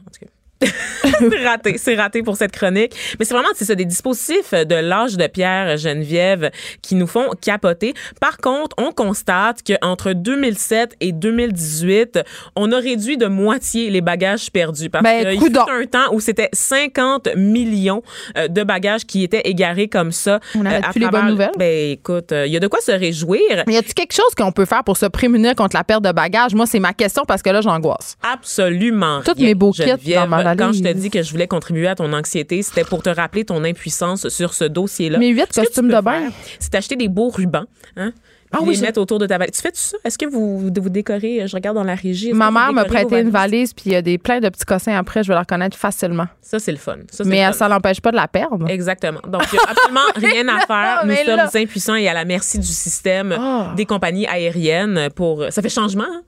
en 0.07 0.11
tout 0.11 0.25
cas. 0.25 0.31
c'est 1.19 1.45
raté, 1.45 1.77
c'est 1.77 1.95
raté 1.95 2.23
pour 2.23 2.37
cette 2.37 2.51
chronique. 2.51 2.93
Mais 3.19 3.25
c'est 3.25 3.33
vraiment, 3.33 3.49
c'est 3.55 3.65
ça, 3.65 3.75
des 3.75 3.85
dispositifs 3.85 4.53
de 4.53 4.75
l'âge 4.75 5.17
de 5.17 5.27
pierre 5.27 5.77
Geneviève 5.77 6.51
qui 6.81 6.95
nous 6.95 7.07
font 7.07 7.29
capoter. 7.41 7.93
Par 8.19 8.37
contre, 8.37 8.75
on 8.77 8.91
constate 8.91 9.59
qu'entre 9.65 10.13
2007 10.13 10.95
et 10.99 11.11
2018, 11.11 12.19
on 12.55 12.71
a 12.71 12.77
réduit 12.77 13.17
de 13.17 13.27
moitié 13.27 13.89
les 13.89 14.01
bagages 14.01 14.51
perdus. 14.51 14.89
Parce 14.89 15.03
Ben, 15.03 15.23
qu'il 15.29 15.39
fut 15.39 15.45
coudonc. 15.47 15.65
un 15.69 15.85
temps 15.85 16.13
où 16.13 16.19
c'était 16.19 16.49
50 16.53 17.29
millions 17.35 18.03
euh, 18.37 18.47
de 18.47 18.63
bagages 18.63 19.05
qui 19.05 19.23
étaient 19.23 19.41
égarés 19.45 19.87
comme 19.87 20.11
ça. 20.11 20.39
On 20.55 20.63
n'arrête 20.63 20.85
euh, 20.85 20.91
plus 20.91 20.99
les 20.99 21.07
bonnes 21.09 21.27
nouvelles. 21.27 21.51
Ben, 21.57 21.91
écoute, 21.91 22.31
euh, 22.31 22.45
il 22.47 22.53
y 22.53 22.57
a 22.57 22.59
de 22.59 22.67
quoi 22.67 22.79
se 22.81 22.91
réjouir. 22.91 23.63
Mais 23.67 23.73
y 23.73 23.77
a-t-il 23.77 23.93
quelque 23.93 24.13
chose 24.13 24.33
qu'on 24.37 24.51
peut 24.51 24.65
faire 24.65 24.83
pour 24.83 24.97
se 24.97 25.05
prémunir 25.05 25.55
contre 25.55 25.75
la 25.75 25.83
perte 25.83 26.03
de 26.03 26.11
bagages? 26.11 26.53
Moi, 26.53 26.65
c'est 26.65 26.79
ma 26.79 26.93
question 26.93 27.23
parce 27.27 27.41
que 27.41 27.49
là, 27.49 27.61
j'angoisse. 27.61 28.17
Absolument. 28.23 29.21
Toutes 29.23 29.37
rien, 29.37 29.47
mes 29.47 29.55
beaux 29.55 29.71
kits 29.71 30.13
dans 30.13 30.27
ma 30.27 30.43
Quand 30.55 30.71
je 30.73 30.81
te 30.83 30.91
dis 30.93 31.09
que 31.09 31.21
je 31.23 31.31
voulais 31.31 31.47
contribuer 31.47 31.87
à 31.87 31.95
ton 31.95 32.11
anxiété, 32.13 32.61
c'était 32.63 32.83
pour 32.83 33.03
te 33.03 33.09
rappeler 33.09 33.45
ton 33.45 33.63
impuissance 33.63 34.29
sur 34.29 34.53
ce 34.53 34.63
dossier-là. 34.65 35.17
Mes 35.19 35.29
huit 35.29 35.51
costumes 35.53 35.89
de 35.89 36.01
bain. 36.01 36.29
C'est 36.59 36.71
d'acheter 36.73 36.95
des 36.95 37.07
beaux 37.07 37.29
rubans. 37.29 37.65
Hein? 37.97 38.11
Ah 38.53 38.57
oui, 38.63 38.75
les 38.75 38.81
mettre 38.81 38.99
autour 38.99 39.17
de 39.17 39.25
ta 39.27 39.37
valise. 39.37 39.53
Tu 39.55 39.61
fais 39.61 39.71
ça? 39.73 39.95
Est-ce 40.03 40.17
que 40.17 40.25
vous, 40.25 40.59
vous 40.59 40.69
décorez? 40.89 41.47
Je 41.47 41.55
regarde 41.55 41.77
dans 41.77 41.85
la 41.85 41.95
régie. 41.95 42.33
Ma 42.33 42.51
mère 42.51 42.73
vos 42.73 42.83
prêté 42.83 43.21
une 43.21 43.29
valise, 43.29 43.73
puis 43.73 43.83
il 43.85 43.91
y 43.93 43.95
a 43.95 44.01
des, 44.01 44.17
plein 44.17 44.41
de 44.41 44.49
petits 44.49 44.65
cossins 44.65 44.97
après. 44.97 45.23
Je 45.23 45.29
vais 45.29 45.35
la 45.35 45.39
reconnaître 45.41 45.77
facilement. 45.77 46.27
Ça, 46.41 46.59
c'est 46.59 46.73
le 46.73 46.77
fun. 46.77 46.97
Ça, 47.09 47.23
Mais 47.23 47.39
le 47.45 47.53
fun. 47.53 47.57
ça 47.59 47.69
l'empêche 47.69 48.01
pas 48.01 48.11
de 48.11 48.17
la 48.17 48.27
perdre. 48.27 48.67
Exactement. 48.69 49.21
Donc, 49.25 49.43
il 49.53 49.55
n'y 49.55 49.59
a 49.59 49.69
absolument 49.69 50.01
rien 50.15 50.47
à 50.49 50.65
faire. 50.65 50.99
Nous 51.03 51.07
Mais 51.13 51.23
sommes 51.23 51.35
là- 51.37 51.49
impuissants 51.55 51.95
et 51.95 52.09
à 52.09 52.13
la 52.13 52.25
merci 52.25 52.59
du 52.59 52.67
système 52.67 53.33
Ah. 53.39 53.73
des 53.77 53.85
compagnies 53.85 54.27
aériennes 54.27 55.07
pour. 55.15 55.45
Ça 55.49 55.61
fait 55.61 55.69
changement, 55.69 56.03
hein? 56.03 56.21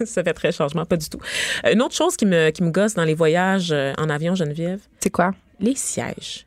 Ça 0.04 0.22
fait 0.22 0.32
très 0.34 0.52
changement, 0.52 0.84
pas 0.84 0.96
du 0.96 1.08
tout. 1.08 1.18
Une 1.70 1.82
autre 1.82 1.94
chose 1.94 2.16
qui 2.16 2.26
me, 2.26 2.50
qui 2.50 2.62
me 2.62 2.70
gosse 2.70 2.94
dans 2.94 3.04
les 3.04 3.14
voyages 3.14 3.70
euh, 3.72 3.92
en 3.98 4.08
avion, 4.10 4.34
Geneviève, 4.34 4.80
C'est 5.00 5.10
quoi? 5.10 5.32
les 5.60 5.74
sièges. 5.74 6.44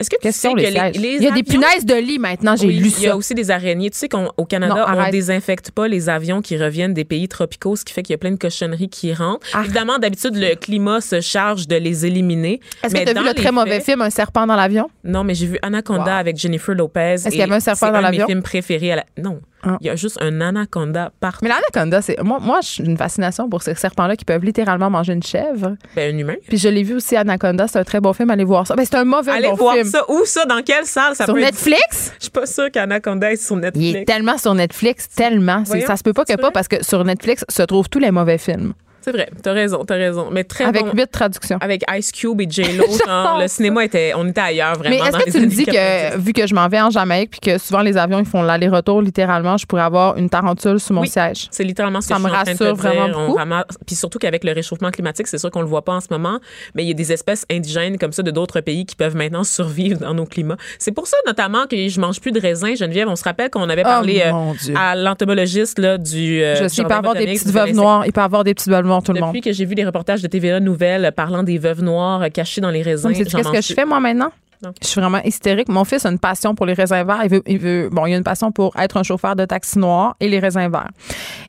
Est-ce 0.00 0.10
que 0.10 0.16
tu 0.16 0.22
Qu'est-ce 0.22 0.40
sais 0.40 0.52
que 0.52 0.56
les 0.58 0.64
les, 0.64 0.72
sièges? 0.72 0.96
les 0.96 1.08
Il 1.18 1.22
y 1.22 1.28
a 1.28 1.30
des 1.30 1.44
punaises 1.44 1.86
de 1.86 1.94
lit 1.94 2.18
maintenant, 2.18 2.56
j'ai 2.56 2.66
Oui, 2.66 2.74
lu 2.78 2.88
Il 2.98 3.02
y 3.04 3.06
a 3.06 3.10
ça. 3.10 3.16
aussi 3.16 3.34
des 3.36 3.52
araignées. 3.52 3.88
Tu 3.88 3.96
sais 3.98 4.08
qu'au 4.08 4.44
Canada, 4.46 4.74
Non, 4.74 4.80
on 4.80 4.98
arrête. 4.98 5.12
désinfecte 5.12 5.70
pas 5.70 5.86
les 5.86 6.08
avions 6.08 6.42
qui 6.42 6.56
reviennent 6.56 6.92
des 6.92 7.04
pays 7.04 7.28
tropicaux, 7.28 7.76
ce 7.76 7.84
qui 7.84 7.92
fait 7.92 8.02
qu'il 8.02 8.12
y 8.12 8.16
a 8.16 8.18
plein 8.18 8.32
de 8.32 8.36
cochonneries 8.36 8.88
qui 8.88 9.14
rentrent. 9.14 9.46
Ah. 9.54 9.60
Évidemment, 9.62 10.00
d'habitude, 10.00 10.34
le 10.34 10.56
climat 10.56 11.00
se 11.00 11.20
charge 11.20 11.68
de 11.68 11.76
les 11.76 12.04
éliminer. 12.04 12.58
Est-ce 12.82 12.94
que 12.96 13.04
tu 13.04 13.16
as 13.16 13.20
vu 13.20 13.24
le 13.28 13.34
très 13.34 13.52
mauvais 13.52 13.80
film 13.80 14.02
Un 14.02 14.10
serpent 14.10 14.44
dans 14.44 14.56
l'avion? 14.56 14.90
Non, 15.04 15.22
mais 15.22 15.34
j'ai 15.34 15.46
vu 15.46 15.58
Anaconda 15.62 16.02
Wow. 16.14 16.18
avec 16.18 16.36
Jennifer 16.36 16.74
Lopez. 16.74 17.16
qu'il 17.22 17.36
y 17.36 17.42
avait 17.42 17.54
un 17.54 17.60
serpent 17.60 17.86
C'est 17.86 17.92
dans 17.92 17.98
un 17.98 18.00
de 18.00 18.04
l'avion? 18.06 18.26
mes 18.26 18.32
films 18.32 18.42
préférés. 18.42 18.92
À 18.92 18.96
la... 18.96 19.04
Non, 19.18 19.40
Ah. 19.64 19.76
il 19.80 19.86
y 19.86 19.90
a 19.90 19.96
juste 19.96 20.18
un 20.20 20.40
anaconda 20.40 21.12
partout. 21.20 21.38
Mais 21.42 21.48
l'anaconda, 21.48 22.02
c'est. 22.02 22.20
Moi, 22.22 22.38
moi 22.40 22.60
j'ai 22.62 22.84
une 22.84 22.96
fascination 22.96 23.48
pour 23.48 23.62
ces 23.62 23.74
serpents-là 23.74 24.16
qui 24.16 24.24
peuvent 24.24 24.44
littéralement 24.44 24.90
manger 24.90 25.12
une 25.12 25.22
chèvre. 25.22 25.76
Ben, 25.94 26.14
un 26.14 26.18
humain. 26.18 26.34
Puis 26.48 26.58
je 26.58 26.68
l'ai 26.68 26.82
vu 26.82 26.94
aussi, 26.94 27.16
Anaconda. 27.16 27.68
C'est 27.68 27.78
un 27.78 27.84
très 27.84 28.00
bon 28.00 28.12
film. 28.12 28.30
Allez 28.30 28.44
voir 28.44 28.66
ça. 28.66 28.74
Ben, 28.74 28.84
c'est 28.84 28.96
un 28.96 29.04
mauvais 29.04 29.30
Allez 29.32 29.48
bon 29.48 29.54
voir 29.54 29.74
film. 29.74 29.86
ça. 29.86 30.02
Où 30.08 30.24
ça? 30.24 30.44
Dans 30.46 30.62
quelle 30.62 30.84
salle? 30.86 31.14
Ça 31.14 31.24
Sur 31.26 31.34
peut 31.34 31.40
être- 31.40 31.52
Netflix? 31.52 32.12
Je 32.18 32.24
suis 32.24 32.30
pas 32.30 32.46
sûre 32.46 32.70
qu'Anaconda 32.72 33.32
est 33.32 33.36
sur 33.36 33.56
Il 33.56 33.60
Netflix. 33.60 33.98
est 34.00 34.04
tellement 34.04 34.38
sur 34.38 34.54
Netflix, 34.54 35.08
tellement. 35.08 35.62
Voyons, 35.64 35.86
ça 35.86 35.96
se 35.96 36.02
peut 36.02 36.12
pas 36.12 36.24
que 36.24 36.34
pas 36.34 36.50
parce 36.50 36.68
que 36.68 36.82
sur 36.84 37.04
Netflix 37.04 37.44
se 37.48 37.62
trouvent 37.62 37.88
tous 37.88 37.98
les 38.00 38.10
mauvais 38.10 38.38
films. 38.38 38.72
C'est 39.04 39.12
vrai, 39.12 39.28
t'as 39.42 39.52
raison, 39.52 39.84
t'as 39.84 39.96
raison. 39.96 40.28
Mais 40.30 40.44
très 40.44 40.64
Avec 40.64 40.84
bon. 40.84 40.92
huit 40.94 41.10
traductions. 41.10 41.58
Avec 41.60 41.82
Ice 41.96 42.12
Cube 42.12 42.40
et 42.40 42.46
J-Lo, 42.48 42.84
genre, 43.06 43.38
le 43.40 43.48
cinéma 43.48 43.84
était, 43.84 44.12
on 44.16 44.28
était 44.28 44.40
ailleurs 44.40 44.76
vraiment. 44.76 44.96
Mais 45.02 45.08
est-ce 45.08 45.24
que 45.24 45.30
tu 45.30 45.40
me 45.40 45.46
dis 45.46 45.64
90. 45.64 46.14
que, 46.16 46.18
vu 46.20 46.32
que 46.32 46.46
je 46.46 46.54
m'en 46.54 46.68
vais 46.68 46.80
en 46.80 46.90
Jamaïque, 46.90 47.30
puis 47.32 47.40
que 47.40 47.58
souvent 47.58 47.80
les 47.80 47.96
avions, 47.96 48.18
ils 48.20 48.24
font 48.26 48.42
l'aller-retour 48.42 49.02
littéralement, 49.02 49.56
je 49.56 49.66
pourrais 49.66 49.82
avoir 49.82 50.16
une 50.16 50.30
tarentule 50.30 50.78
sous 50.80 50.92
mon 50.92 51.00
Oui. 51.02 51.08
siège? 51.08 51.48
C'est 51.50 51.64
littéralement 51.64 52.00
ce 52.00 52.08
Ça 52.08 52.14
que 52.14 52.20
je 52.20 52.24
me 52.24 52.28
suis 52.30 52.38
en 52.38 52.42
train 52.44 52.52
de 52.52 52.58
te 52.58 52.62
rassure 52.64 52.76
vraiment 52.76 53.06
dire. 53.08 53.18
Beaucoup. 53.18 53.34
ramasse- 53.38 53.64
Puis 53.86 53.96
surtout 53.96 54.18
qu'avec 54.18 54.44
le 54.44 54.52
réchauffement 54.52 54.90
climatique, 54.90 55.26
c'est 55.26 55.38
sûr 55.38 55.50
qu'on 55.50 55.62
le 55.62 55.66
voit 55.68 55.84
pas 55.84 55.92
en 55.94 56.00
ce 56.00 56.08
moment, 56.10 56.38
mais 56.74 56.84
il 56.84 56.88
y 56.88 56.92
a 56.92 56.94
des 56.94 57.12
espèces 57.12 57.44
indigènes 57.50 57.98
comme 57.98 58.12
ça 58.12 58.22
de 58.22 58.30
d'autres 58.30 58.60
pays 58.60 58.86
qui 58.86 58.94
peuvent 58.96 59.16
maintenant 59.16 59.44
survivre 59.44 59.98
dans 59.98 60.14
nos 60.14 60.26
climats. 60.26 60.56
C'est 60.78 60.92
pour 60.92 61.06
ça 61.06 61.16
notamment 61.26 61.66
que 61.66 61.88
je 61.88 62.00
mange 62.00 62.20
plus 62.20 62.32
de 62.32 62.40
raisins, 62.40 62.76
Geneviève. 62.76 63.08
On 63.08 63.16
se 63.16 63.24
rappelle 63.24 63.50
qu'on 63.50 63.68
avait 63.68 63.82
parlé 63.82 64.22
Oh, 64.24 64.28
euh, 64.28 64.32
mon 64.32 64.54
Dieu. 64.54 64.74
à 64.78 64.94
l'entomologiste 64.94 65.80
du. 65.80 66.42
euh, 66.42 66.56
je 66.56 66.68
sais, 66.68 66.82
il 66.82 66.86
peut 66.86 66.94
avoir 66.94 67.14
des 67.14 67.26
petites 67.26 67.48
veuves 67.50 67.72
noires. 67.72 68.04
Il 68.06 68.12
peut 68.12 68.20
avoir 68.20 68.44
des 68.44 68.54
petites 68.54 68.68
veuves 68.70 68.84
noires, 68.92 69.02
tout 69.02 69.12
le 69.12 69.20
monde. 69.20 69.30
Depuis 69.30 69.40
que 69.40 69.52
j'ai 69.52 69.64
vu 69.64 69.74
des 69.74 69.84
reportages 69.84 70.22
de 70.22 70.28
TVA 70.28 70.60
Nouvelles 70.60 71.12
parlant 71.14 71.42
des 71.42 71.58
veuves 71.58 71.82
noires 71.82 72.22
euh, 72.22 72.28
cachées 72.28 72.60
dans 72.60 72.70
les 72.70 72.82
raisins, 72.82 73.12
qu'est-ce 73.12 73.50
que 73.50 73.60
je 73.60 73.74
fais, 73.74 73.84
moi, 73.84 74.00
maintenant? 74.00 74.30
Non. 74.62 74.72
Je 74.80 74.86
suis 74.86 75.00
vraiment 75.00 75.20
hystérique. 75.24 75.68
Mon 75.68 75.84
fils 75.84 76.06
a 76.06 76.10
une 76.10 76.20
passion 76.20 76.54
pour 76.54 76.66
les 76.66 76.74
raisins 76.74 77.02
verts. 77.04 77.20
Il 77.24 77.30
veut, 77.30 77.42
il 77.48 77.58
veut, 77.58 77.88
bon, 77.90 78.06
il 78.06 78.14
a 78.14 78.16
une 78.16 78.22
passion 78.22 78.52
pour 78.52 78.72
être 78.78 78.96
un 78.96 79.02
chauffeur 79.02 79.34
de 79.34 79.44
taxi 79.44 79.78
noir 79.78 80.14
et 80.20 80.28
les 80.28 80.38
raisins 80.38 80.70
verts. 80.70 80.90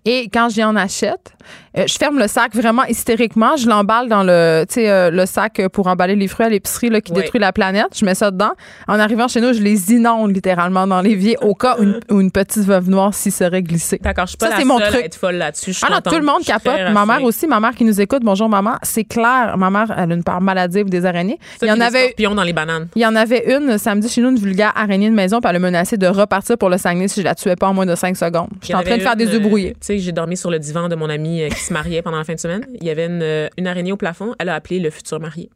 Et 0.06 0.30
quand 0.34 0.50
j'y 0.50 0.63
en 0.63 0.76
achète, 0.76 1.34
euh, 1.78 1.86
je 1.88 1.94
ferme 1.96 2.20
le 2.20 2.28
sac 2.28 2.54
vraiment 2.56 2.84
hystériquement. 2.86 3.56
Je 3.58 3.68
l'emballe 3.68 4.10
dans 4.10 4.24
le, 4.24 4.66
euh, 4.78 5.12
le 5.12 5.26
sac 5.26 5.62
pour 5.72 5.88
emballer 5.88 6.16
les 6.16 6.28
fruits 6.28 6.46
à 6.46 6.50
l'épicerie 6.50 6.89
là, 6.89 7.02
qui 7.02 7.13
détruit 7.13 7.39
la 7.39 7.54
planète. 7.54 7.88
Je 7.96 8.06
mets 8.06 8.16
ça 8.16 8.30
dedans. 8.30 8.52
En 8.88 9.00
arrivant 9.00 9.28
chez 9.28 9.39
nous, 9.42 9.54
je 9.54 9.62
les 9.62 9.94
inonde 9.94 10.34
littéralement 10.36 10.86
dans 10.88 11.02
l'évier 11.02 11.38
au 11.42 11.56
cas 11.56 11.78
où 11.80 11.84
une, 11.84 12.00
où 12.12 12.22
une 12.22 12.32
petite 12.32 12.63
veuve 12.63 12.89
noire 12.89 13.13
s'y 13.13 13.32
serait 13.32 13.63
glissée. 13.63 14.00
D'accord, 14.02 14.26
je 14.26 14.32
suis 14.32 14.38
pas 14.38 14.48
Ça, 14.48 14.52
la 14.52 14.58
c'est 14.60 14.66
mon 14.66 14.78
seule 14.78 14.89
truc. 14.89 15.02
à 15.02 15.06
être 15.06 15.16
folle 15.16 15.36
là-dessus. 15.36 15.74
Je 15.74 15.80
Ah 15.84 15.89
non, 15.89 16.02
tout 16.02 16.18
le 16.18 16.26
monde 16.26 16.44
capote. 16.44 16.74
Ma 16.92 17.06
mère 17.06 17.24
aussi, 17.24 17.48
ma 17.48 17.60
mère 17.60 17.74
qui 17.74 17.86
nous 17.86 17.99
écoute. 18.01 18.22
Bonjour, 18.24 18.49
maman. 18.49 18.76
C'est 18.84 19.06
clair. 19.06 19.56
Ma 19.58 19.70
mère, 19.70 19.93
elle 19.97 20.12
a 20.12 20.16
une 20.16 20.24
part 20.24 20.41
maladive 20.41 20.89
des 20.89 21.06
araignées. 21.06 21.39
Ça, 21.60 21.66
Il 21.66 21.70
y 21.70 21.72
en 21.72 21.80
avait 21.80 22.08
scorpions 22.08 22.36
dans 22.36 22.43
les 22.43 22.54
bananes. 22.54 22.88
il 22.95 23.01
y 23.01 23.06
en 23.06 23.16
avait 23.16 23.56
une 23.56 23.78
samedi 23.78 24.10
chez 24.10 24.22
nous, 24.22 24.30
une 24.30 24.39
vulgaire 24.39 24.74
araignée 24.76 25.10
de 25.10 25.16
maison, 25.16 25.39
puis 25.39 25.49
elle 25.49 25.56
a 25.56 25.60
menacé 25.60 25.97
de 25.97 26.08
repartir 26.08 26.58
pour 26.58 26.70
le 26.70 26.78
Saguenay 26.78 27.08
si 27.08 27.22
je 27.22 27.26
la 27.26 27.36
tuais 27.36 27.56
pas 27.56 27.68
en 27.68 27.74
moins 27.74 27.86
de 27.86 27.95
5 27.95 28.16
secondes. 28.18 28.49
J'étais 28.62 28.76
en 28.76 28.84
train 28.84 28.97
de 28.97 29.01
faire 29.01 29.16
des 29.16 29.28
œufs 29.28 29.36
euh, 29.36 29.39
brouillés. 29.39 29.76
Sais, 29.96 30.00
j'ai 30.00 30.12
dormi 30.12 30.38
sur 30.38 30.50
le 30.52 30.60
divan 30.60 30.89
de 30.89 30.96
mon 30.96 31.10
ami 31.10 31.41
euh, 31.41 31.50
qui 31.50 31.60
se 31.60 31.74
mariait 31.74 32.02
pendant 32.02 32.18
la 32.18 32.24
fin 32.24 32.36
de 32.36 32.39
semaine. 32.39 32.66
Il 32.80 32.86
y 32.86 32.89
avait 32.89 33.06
une, 33.06 33.22
euh, 33.22 33.48
une 33.58 33.68
araignée 33.68 33.91
au 33.91 33.98
plafond. 33.98 34.36
Elle 34.39 34.50
a 34.50 34.56
appelé 34.56 34.80
le 34.80 34.89
futur 34.89 35.20
marié. 35.20 35.50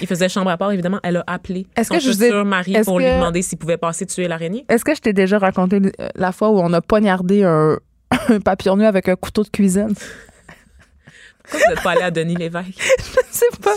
Il 0.00 0.06
faisait 0.06 0.28
chambre 0.28 0.50
à 0.50 0.56
part, 0.56 0.72
évidemment. 0.72 1.00
Elle 1.02 1.18
a 1.18 1.24
appelé 1.26 1.66
Est-ce 1.76 1.88
son 1.88 1.94
que 1.94 2.00
futur 2.00 2.44
mari 2.44 2.74
pour 2.84 2.98
lui 2.98 3.06
demander 3.06 3.42
s'il 3.42 3.58
pouvait 3.58 3.76
passer 3.76 4.06
tuer 4.06 4.26
l'araignée. 4.28 4.64
Est-ce 4.68 4.84
que 4.84 4.94
je 4.94 5.00
t'ai 5.00 5.12
déjà 5.12 5.38
raconté 5.38 5.80
la 6.14 6.32
fois 6.32 6.50
où 6.50 6.58
on 6.58 6.72
a 6.72 6.80
poignardé 6.80 7.44
un, 7.44 7.78
un 8.28 8.40
papillon 8.40 8.76
nu 8.76 8.84
avec 8.84 9.08
un 9.08 9.16
couteau 9.16 9.42
de 9.42 9.48
cuisine? 9.48 9.94
Pourquoi 11.50 11.60
vous 11.68 11.74
n'êtes 11.74 11.82
pas 11.82 11.90
allé 11.92 12.02
à 12.02 12.10
Denis 12.10 12.36
Lévesque? 12.36 12.78
C'est 13.30 13.56
pas. 13.60 13.74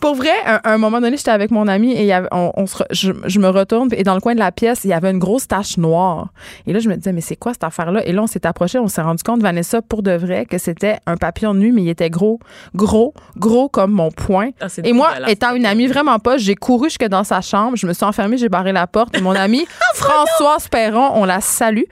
Pour 0.00 0.14
vrai, 0.14 0.30
à 0.44 0.70
un, 0.70 0.74
un 0.74 0.78
moment 0.78 1.00
donné, 1.00 1.16
j'étais 1.16 1.30
avec 1.30 1.50
mon 1.50 1.66
ami 1.68 1.92
et 1.92 2.00
il 2.00 2.06
y 2.06 2.12
avait- 2.12 2.28
on, 2.32 2.52
on 2.56 2.66
se 2.66 2.76
re- 2.78 2.86
je, 2.90 3.12
je 3.26 3.38
me 3.38 3.48
retourne 3.48 3.88
et 3.92 4.02
dans 4.02 4.14
le 4.14 4.20
coin 4.20 4.34
de 4.34 4.38
la 4.38 4.52
pièce, 4.52 4.80
il 4.84 4.88
y 4.90 4.92
avait 4.92 5.10
une 5.10 5.18
grosse 5.18 5.48
tache 5.48 5.76
noire. 5.78 6.28
Et 6.66 6.72
là, 6.72 6.78
je 6.78 6.88
me 6.88 6.96
disais, 6.96 7.12
mais 7.12 7.20
c'est 7.20 7.36
quoi 7.36 7.52
cette 7.52 7.64
affaire-là? 7.64 8.06
Et 8.06 8.12
là, 8.12 8.22
on 8.22 8.26
s'est 8.26 8.46
approché, 8.46 8.78
on 8.78 8.88
s'est 8.88 9.02
rendu 9.02 9.22
compte, 9.22 9.40
Vanessa, 9.42 9.82
pour 9.82 10.02
de 10.02 10.12
vrai, 10.12 10.46
que 10.46 10.58
c'était 10.58 10.98
un 11.06 11.16
papillon 11.16 11.54
nu, 11.54 11.72
mais 11.72 11.82
il 11.82 11.88
était 11.88 12.10
gros, 12.10 12.38
gros, 12.74 13.14
gros 13.36 13.68
comme 13.68 13.92
mon 13.92 14.10
poing. 14.10 14.50
Ah, 14.60 14.66
Et 14.84 14.92
moi, 14.92 15.10
étant 15.28 15.54
une 15.54 15.66
amie 15.66 15.86
vraiment 15.86 16.18
pas, 16.18 16.36
j'ai 16.36 16.54
couru 16.54 16.88
jusque 16.88 17.04
dans 17.06 17.24
sa 17.24 17.40
chambre, 17.40 17.76
je 17.76 17.86
me 17.86 17.92
suis 17.92 18.04
enfermée, 18.04 18.36
j'ai 18.36 18.48
barré 18.48 18.72
la 18.72 18.86
porte 18.86 19.16
et 19.16 19.20
mon 19.20 19.30
amie 19.34 19.66
Françoise 19.94 20.68
Perron, 20.68 21.10
on 21.14 21.24
la 21.24 21.40
salue, 21.40 21.82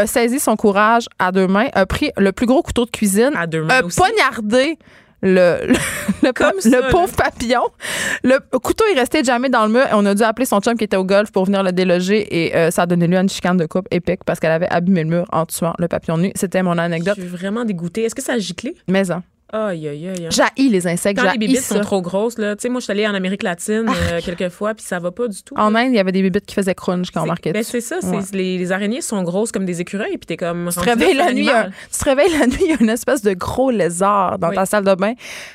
a 0.00 0.06
saisi 0.06 0.38
son 0.40 0.56
courage 0.56 1.06
à 1.18 1.32
deux 1.32 1.46
mains, 1.46 1.68
a 1.72 1.86
pris 1.86 2.10
le 2.16 2.32
plus 2.32 2.46
gros 2.46 2.62
couteau 2.62 2.84
de 2.84 2.90
cuisine, 2.90 3.30
À 3.36 3.46
deux 3.46 3.62
mains 3.62 3.78
a 3.80 3.84
aussi. 3.84 3.96
poignardé 3.98 4.78
le, 5.20 5.58
le, 5.66 5.74
le, 6.22 6.32
Comme 6.32 6.52
pa- 6.52 6.60
ça, 6.60 6.68
le 6.68 6.80
là. 6.80 6.88
pauvre 6.90 7.12
papillon. 7.16 7.62
Le 8.22 8.38
couteau 8.58 8.84
est 8.94 8.98
resté 8.98 9.24
jamais 9.24 9.48
dans 9.48 9.66
le 9.66 9.72
mur 9.72 9.82
et 9.82 9.90
on 9.94 10.06
a 10.06 10.14
dû 10.14 10.22
appeler 10.22 10.46
son 10.46 10.60
chum 10.60 10.76
qui 10.76 10.84
était 10.84 10.96
au 10.96 11.04
golf 11.04 11.32
pour 11.32 11.44
venir 11.44 11.62
le 11.64 11.72
déloger 11.72 12.44
et 12.44 12.54
euh, 12.54 12.70
ça 12.70 12.82
a 12.82 12.86
donné 12.86 13.08
lieu 13.08 13.16
à 13.16 13.20
une 13.22 13.28
chicane 13.28 13.56
de 13.56 13.66
coupe 13.66 13.88
épique 13.90 14.20
parce 14.24 14.38
qu'elle 14.38 14.52
avait 14.52 14.68
abîmé 14.68 15.02
le 15.02 15.10
mur 15.10 15.24
en 15.32 15.44
tuant 15.44 15.74
le 15.78 15.88
papillon 15.88 16.18
nu. 16.18 16.30
C'était 16.36 16.62
mon 16.62 16.74
Je 16.74 16.78
anecdote. 16.80 17.14
suis 17.14 17.26
vraiment 17.26 17.64
dégoûtée. 17.64 18.04
Est-ce 18.04 18.14
que 18.14 18.22
ça 18.22 18.34
a 18.34 18.38
giclé? 18.38 18.76
Mais 18.86 19.10
hein, 19.10 19.24
Aïe, 19.50 19.88
aïe, 19.88 20.08
aïe. 20.08 20.26
hein. 20.26 20.28
j'haïs 20.30 20.68
les 20.68 20.86
insectes, 20.86 21.18
Quand 21.22 21.32
les 21.40 21.54
ça. 21.56 21.76
sont 21.76 21.80
trop 21.80 22.02
grosses, 22.02 22.36
là, 22.36 22.54
tu 22.54 22.62
sais, 22.62 22.68
moi, 22.68 22.80
je 22.80 22.84
suis 22.84 22.90
allée 22.90 23.06
en 23.06 23.14
Amérique 23.14 23.42
latine 23.42 23.86
euh, 23.88 24.20
quelques 24.22 24.50
fois, 24.50 24.74
puis 24.74 24.84
ça 24.84 24.98
va 24.98 25.10
pas 25.10 25.26
du 25.26 25.42
tout. 25.42 25.54
En 25.56 25.70
là. 25.70 25.78
Inde, 25.80 25.88
il 25.92 25.96
y 25.96 25.98
avait 25.98 26.12
des 26.12 26.20
bébites 26.20 26.44
qui 26.44 26.54
faisaient 26.54 26.74
crunch 26.74 27.10
quand 27.10 27.22
on 27.22 27.26
marquait 27.26 27.52
ben, 27.52 27.62
c'est 27.62 27.80
ça, 27.80 27.96
Ouais. 28.02 28.18
les, 28.32 28.58
les 28.58 28.72
araignées 28.72 29.00
sont 29.00 29.22
grosses 29.22 29.50
comme 29.50 29.64
des 29.64 29.80
écureuils, 29.80 30.18
puis 30.18 30.26
t'es 30.26 30.36
comme. 30.36 30.68
Tu 30.70 30.78
te 30.78 30.84
réveilles 30.84 31.14
la 31.14 31.32
nuit, 31.32 31.48
un- 31.48 31.70
tu 31.90 31.98
te 31.98 32.04
réveilles 32.04 32.38
la 32.38 32.46
nuit, 32.46 32.58
il 32.60 32.70
y 32.70 32.72
a 32.74 32.76
une 32.78 32.90
espèce 32.90 33.22
de 33.22 33.32
gros 33.32 33.70
lézard 33.70 34.38
dans 34.38 34.50
Oui. 34.50 34.54
ta 34.54 34.66
salle 34.66 34.84
de 34.84 34.94
bain, 34.94 35.14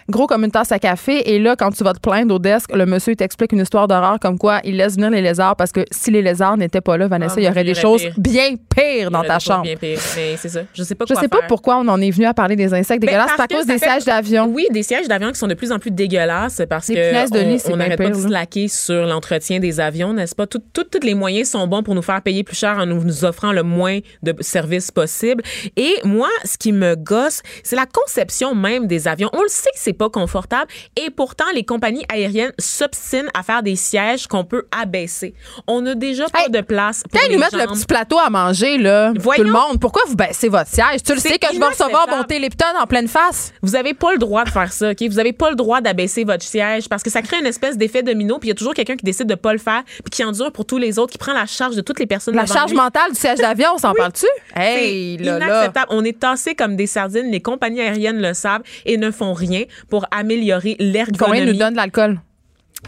gros 0.09 0.25
comme 0.25 0.43
une 0.43 0.51
tasse 0.51 0.71
à 0.71 0.79
café. 0.79 1.31
Et 1.31 1.37
là, 1.37 1.55
quand 1.55 1.69
tu 1.69 1.83
vas 1.83 1.93
te 1.93 1.99
plaindre 1.99 2.33
au 2.33 2.39
desk, 2.39 2.73
le 2.73 2.87
monsieur 2.87 3.15
t'explique 3.15 3.51
une 3.51 3.59
histoire 3.61 3.87
d'horreur 3.87 4.17
comme 4.19 4.39
quoi 4.39 4.59
il 4.63 4.77
laisse 4.77 4.95
venir 4.95 5.11
les 5.11 5.21
lézards 5.21 5.55
parce 5.55 5.71
que 5.71 5.85
si 5.91 6.09
les 6.09 6.23
lézards 6.23 6.57
n'étaient 6.57 6.81
pas 6.81 6.97
là, 6.97 7.07
Vanessa, 7.07 7.35
Ah, 7.37 7.41
il 7.41 7.45
y 7.45 7.49
aurait 7.49 7.63
des 7.63 7.75
choses 7.75 8.01
pire. 8.01 8.13
bien 8.17 8.49
pires 8.75 9.11
dans 9.11 9.21
ta 9.23 9.37
chambre. 9.37 9.61
Bien 9.63 9.75
pire, 9.75 9.99
mais 10.15 10.35
c'est 10.37 10.49
ça. 10.49 10.61
Je 10.73 10.81
sais 10.81 10.95
pas 10.95 11.05
Je 11.07 11.13
sais 11.13 11.27
pas 11.27 11.41
pourquoi 11.47 11.77
on 11.77 11.87
en 11.87 12.01
est 12.01 12.09
venu 12.09 12.25
à 12.25 12.33
parler 12.33 12.55
des 12.55 12.73
insectes 12.73 12.99
Ben, 13.01 13.07
dégueulasses. 13.07 13.39
À 13.39 13.47
cause 13.47 13.65
des 13.67 13.82
sièges 13.83 14.05
d'avion. 14.05 14.45
Oui, 14.47 14.67
des 14.71 14.83
sièges 14.83 15.07
d'avion 15.07 15.31
qui 15.31 15.39
sont 15.39 15.47
de 15.47 15.53
plus 15.53 15.71
en 15.71 15.79
plus 15.79 15.91
dégueulasses 15.91 16.61
parce 16.69 16.87
lit, 16.87 17.61
on- 17.73 17.77
n'arrête 17.77 17.97
pas 17.97 18.09
de 18.09 18.13
slacker 18.27 18.67
sur 18.67 19.05
l'entretien 19.05 19.59
des 19.59 19.79
avions, 19.79 20.13
n'est-ce 20.13 20.35
pas? 20.35 20.47
Tous 20.47 20.59
les 21.01 21.13
moyens 21.15 21.49
sont 21.49 21.65
bons 21.67 21.83
pour 21.83 21.95
nous 21.95 22.01
faire 22.01 22.21
payer 22.21 22.43
plus 22.43 22.55
cher 22.57 22.77
en 22.77 22.85
nous, 22.85 23.03
nous 23.03 23.25
offrant 23.25 23.51
le 23.51 23.63
moins 23.63 23.99
de 24.21 24.33
services 24.41 24.91
possible. 24.91 25.43
Et 25.75 25.93
moi, 26.03 26.29
ce 26.45 26.57
qui 26.57 26.71
me 26.71 26.95
gosse, 26.95 27.41
c'est 27.63 27.75
la 27.75 27.85
conception 27.85 28.55
même 28.55 28.87
des 28.87 29.07
avions. 29.07 29.29
On 29.33 29.41
le 29.41 29.47
sait 29.49 29.69
que 29.73 29.79
c'est 29.79 29.93
pas 29.93 30.09
confortable 30.09 30.71
et 30.95 31.09
pourtant, 31.09 31.45
les 31.53 31.63
compagnies 31.63 32.05
aériennes 32.11 32.53
s'obstinent 32.59 33.29
à 33.33 33.43
faire 33.43 33.63
des 33.63 33.75
sièges 33.75 34.27
qu'on 34.27 34.43
peut 34.45 34.65
abaisser. 34.71 35.33
On 35.67 35.81
n'a 35.81 35.95
déjà 35.95 36.27
pas 36.29 36.43
Hey, 36.43 36.49
de 36.51 36.61
place 36.61 37.03
pour 37.09 37.19
les 37.27 37.33
nous 37.35 37.39
mettent 37.39 37.53
le 37.53 37.65
petit 37.67 37.85
plateau 37.85 38.17
à 38.19 38.29
manger, 38.29 38.77
là, 38.77 39.13
Voyons. 39.19 39.43
tout 39.43 39.47
le 39.47 39.53
monde, 39.53 39.79
pourquoi 39.79 40.01
vous 40.07 40.15
baissez 40.15 40.49
votre 40.49 40.69
siège? 40.69 41.03
Tu 41.05 41.13
le 41.13 41.19
sais 41.19 41.37
que 41.39 41.47
je 41.53 41.59
vais 41.59 41.65
recevoir 41.65 42.07
mon 42.09 42.23
téléphone 42.23 42.53
en 42.81 42.85
pleine 42.85 43.07
face? 43.07 43.53
Vous 43.61 43.72
avez 43.75 43.93
pas 43.93 44.11
le 44.13 44.17
droit 44.17 44.43
de 44.43 44.49
faire 44.49 44.71
ça, 44.73 44.91
OK? 44.91 45.01
Vous 45.09 45.19
avez 45.19 45.33
pas 45.33 45.49
le 45.49 45.55
droit 45.55 45.81
d'abaisser 45.81 46.23
votre 46.23 46.43
siège 46.43 46.89
parce 46.89 47.03
que 47.03 47.09
ça 47.09 47.21
crée 47.21 47.39
une 47.39 47.45
espèce 47.45 47.77
d'effet 47.77 48.03
domino, 48.03 48.39
puis 48.39 48.47
il 48.47 48.51
y 48.51 48.53
a 48.53 48.55
toujours 48.55 48.73
quelqu'un 48.73 48.95
qui 48.95 49.05
décide 49.05 49.27
de 49.27 49.35
pas 49.35 49.53
le 49.53 49.59
faire, 49.59 49.83
puis 49.85 50.09
qui 50.11 50.23
endure 50.23 50.51
pour 50.51 50.65
tous 50.65 50.77
les 50.77 50.99
autres, 50.99 51.11
qui 51.11 51.17
prend 51.17 51.33
la 51.33 51.45
charge 51.45 51.75
de 51.75 51.81
toutes 51.81 51.99
les 51.99 52.05
personnes 52.07 52.35
La 52.35 52.45
charge 52.45 52.71
lui. 52.71 52.77
mentale 52.77 53.11
du 53.11 53.15
siège 53.19 53.39
d'avion, 53.39 53.69
on 53.75 53.77
s'en 53.77 53.93
parle-tu? 53.93 54.25
Hey, 54.55 55.17
C'est 55.17 55.23
là, 55.25 55.39
là. 55.39 55.45
inacceptable. 55.45 55.87
On 55.89 56.03
est 56.03 56.19
tassés 56.19 56.55
comme 56.55 56.75
des 56.75 56.87
sardines. 56.87 57.31
Les 57.31 57.41
compagnies 57.41 57.81
aériennes 57.81 58.21
le 58.21 58.33
savent 58.33 58.63
et 58.85 58.97
ne 58.97 59.11
font 59.11 59.33
rien 59.33 59.63
pour 59.89 60.05
améliorer 60.11 60.75
Combien 60.79 60.91
l'ergonomie. 60.91 61.45
nous 61.45 61.57
donne 61.57 61.71
de 61.73 61.77
l'alcool? 61.77 62.19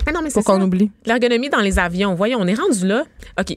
Ah 0.07 0.11
non, 0.11 0.21
mais 0.21 0.29
c'est 0.29 0.35
pour 0.43 0.43
qu'on 0.55 0.61
oublie? 0.61 0.91
L'ergonomie 1.05 1.49
dans 1.49 1.61
les 1.61 1.79
avions. 1.79 2.15
Voyons, 2.15 2.39
on 2.41 2.47
est 2.47 2.53
rendu 2.59 2.85
là. 2.85 3.03
OK. 3.39 3.55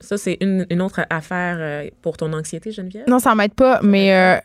Ça, 0.00 0.18
c'est 0.18 0.36
une, 0.40 0.66
une 0.70 0.82
autre 0.82 1.00
affaire 1.08 1.56
euh, 1.58 1.88
pour 2.02 2.16
ton 2.18 2.32
anxiété, 2.34 2.70
Geneviève? 2.72 3.04
Non, 3.08 3.18
ça 3.18 3.34
m'aide 3.34 3.54
pas, 3.54 3.80
mais 3.82 4.14
euh, 4.14 4.36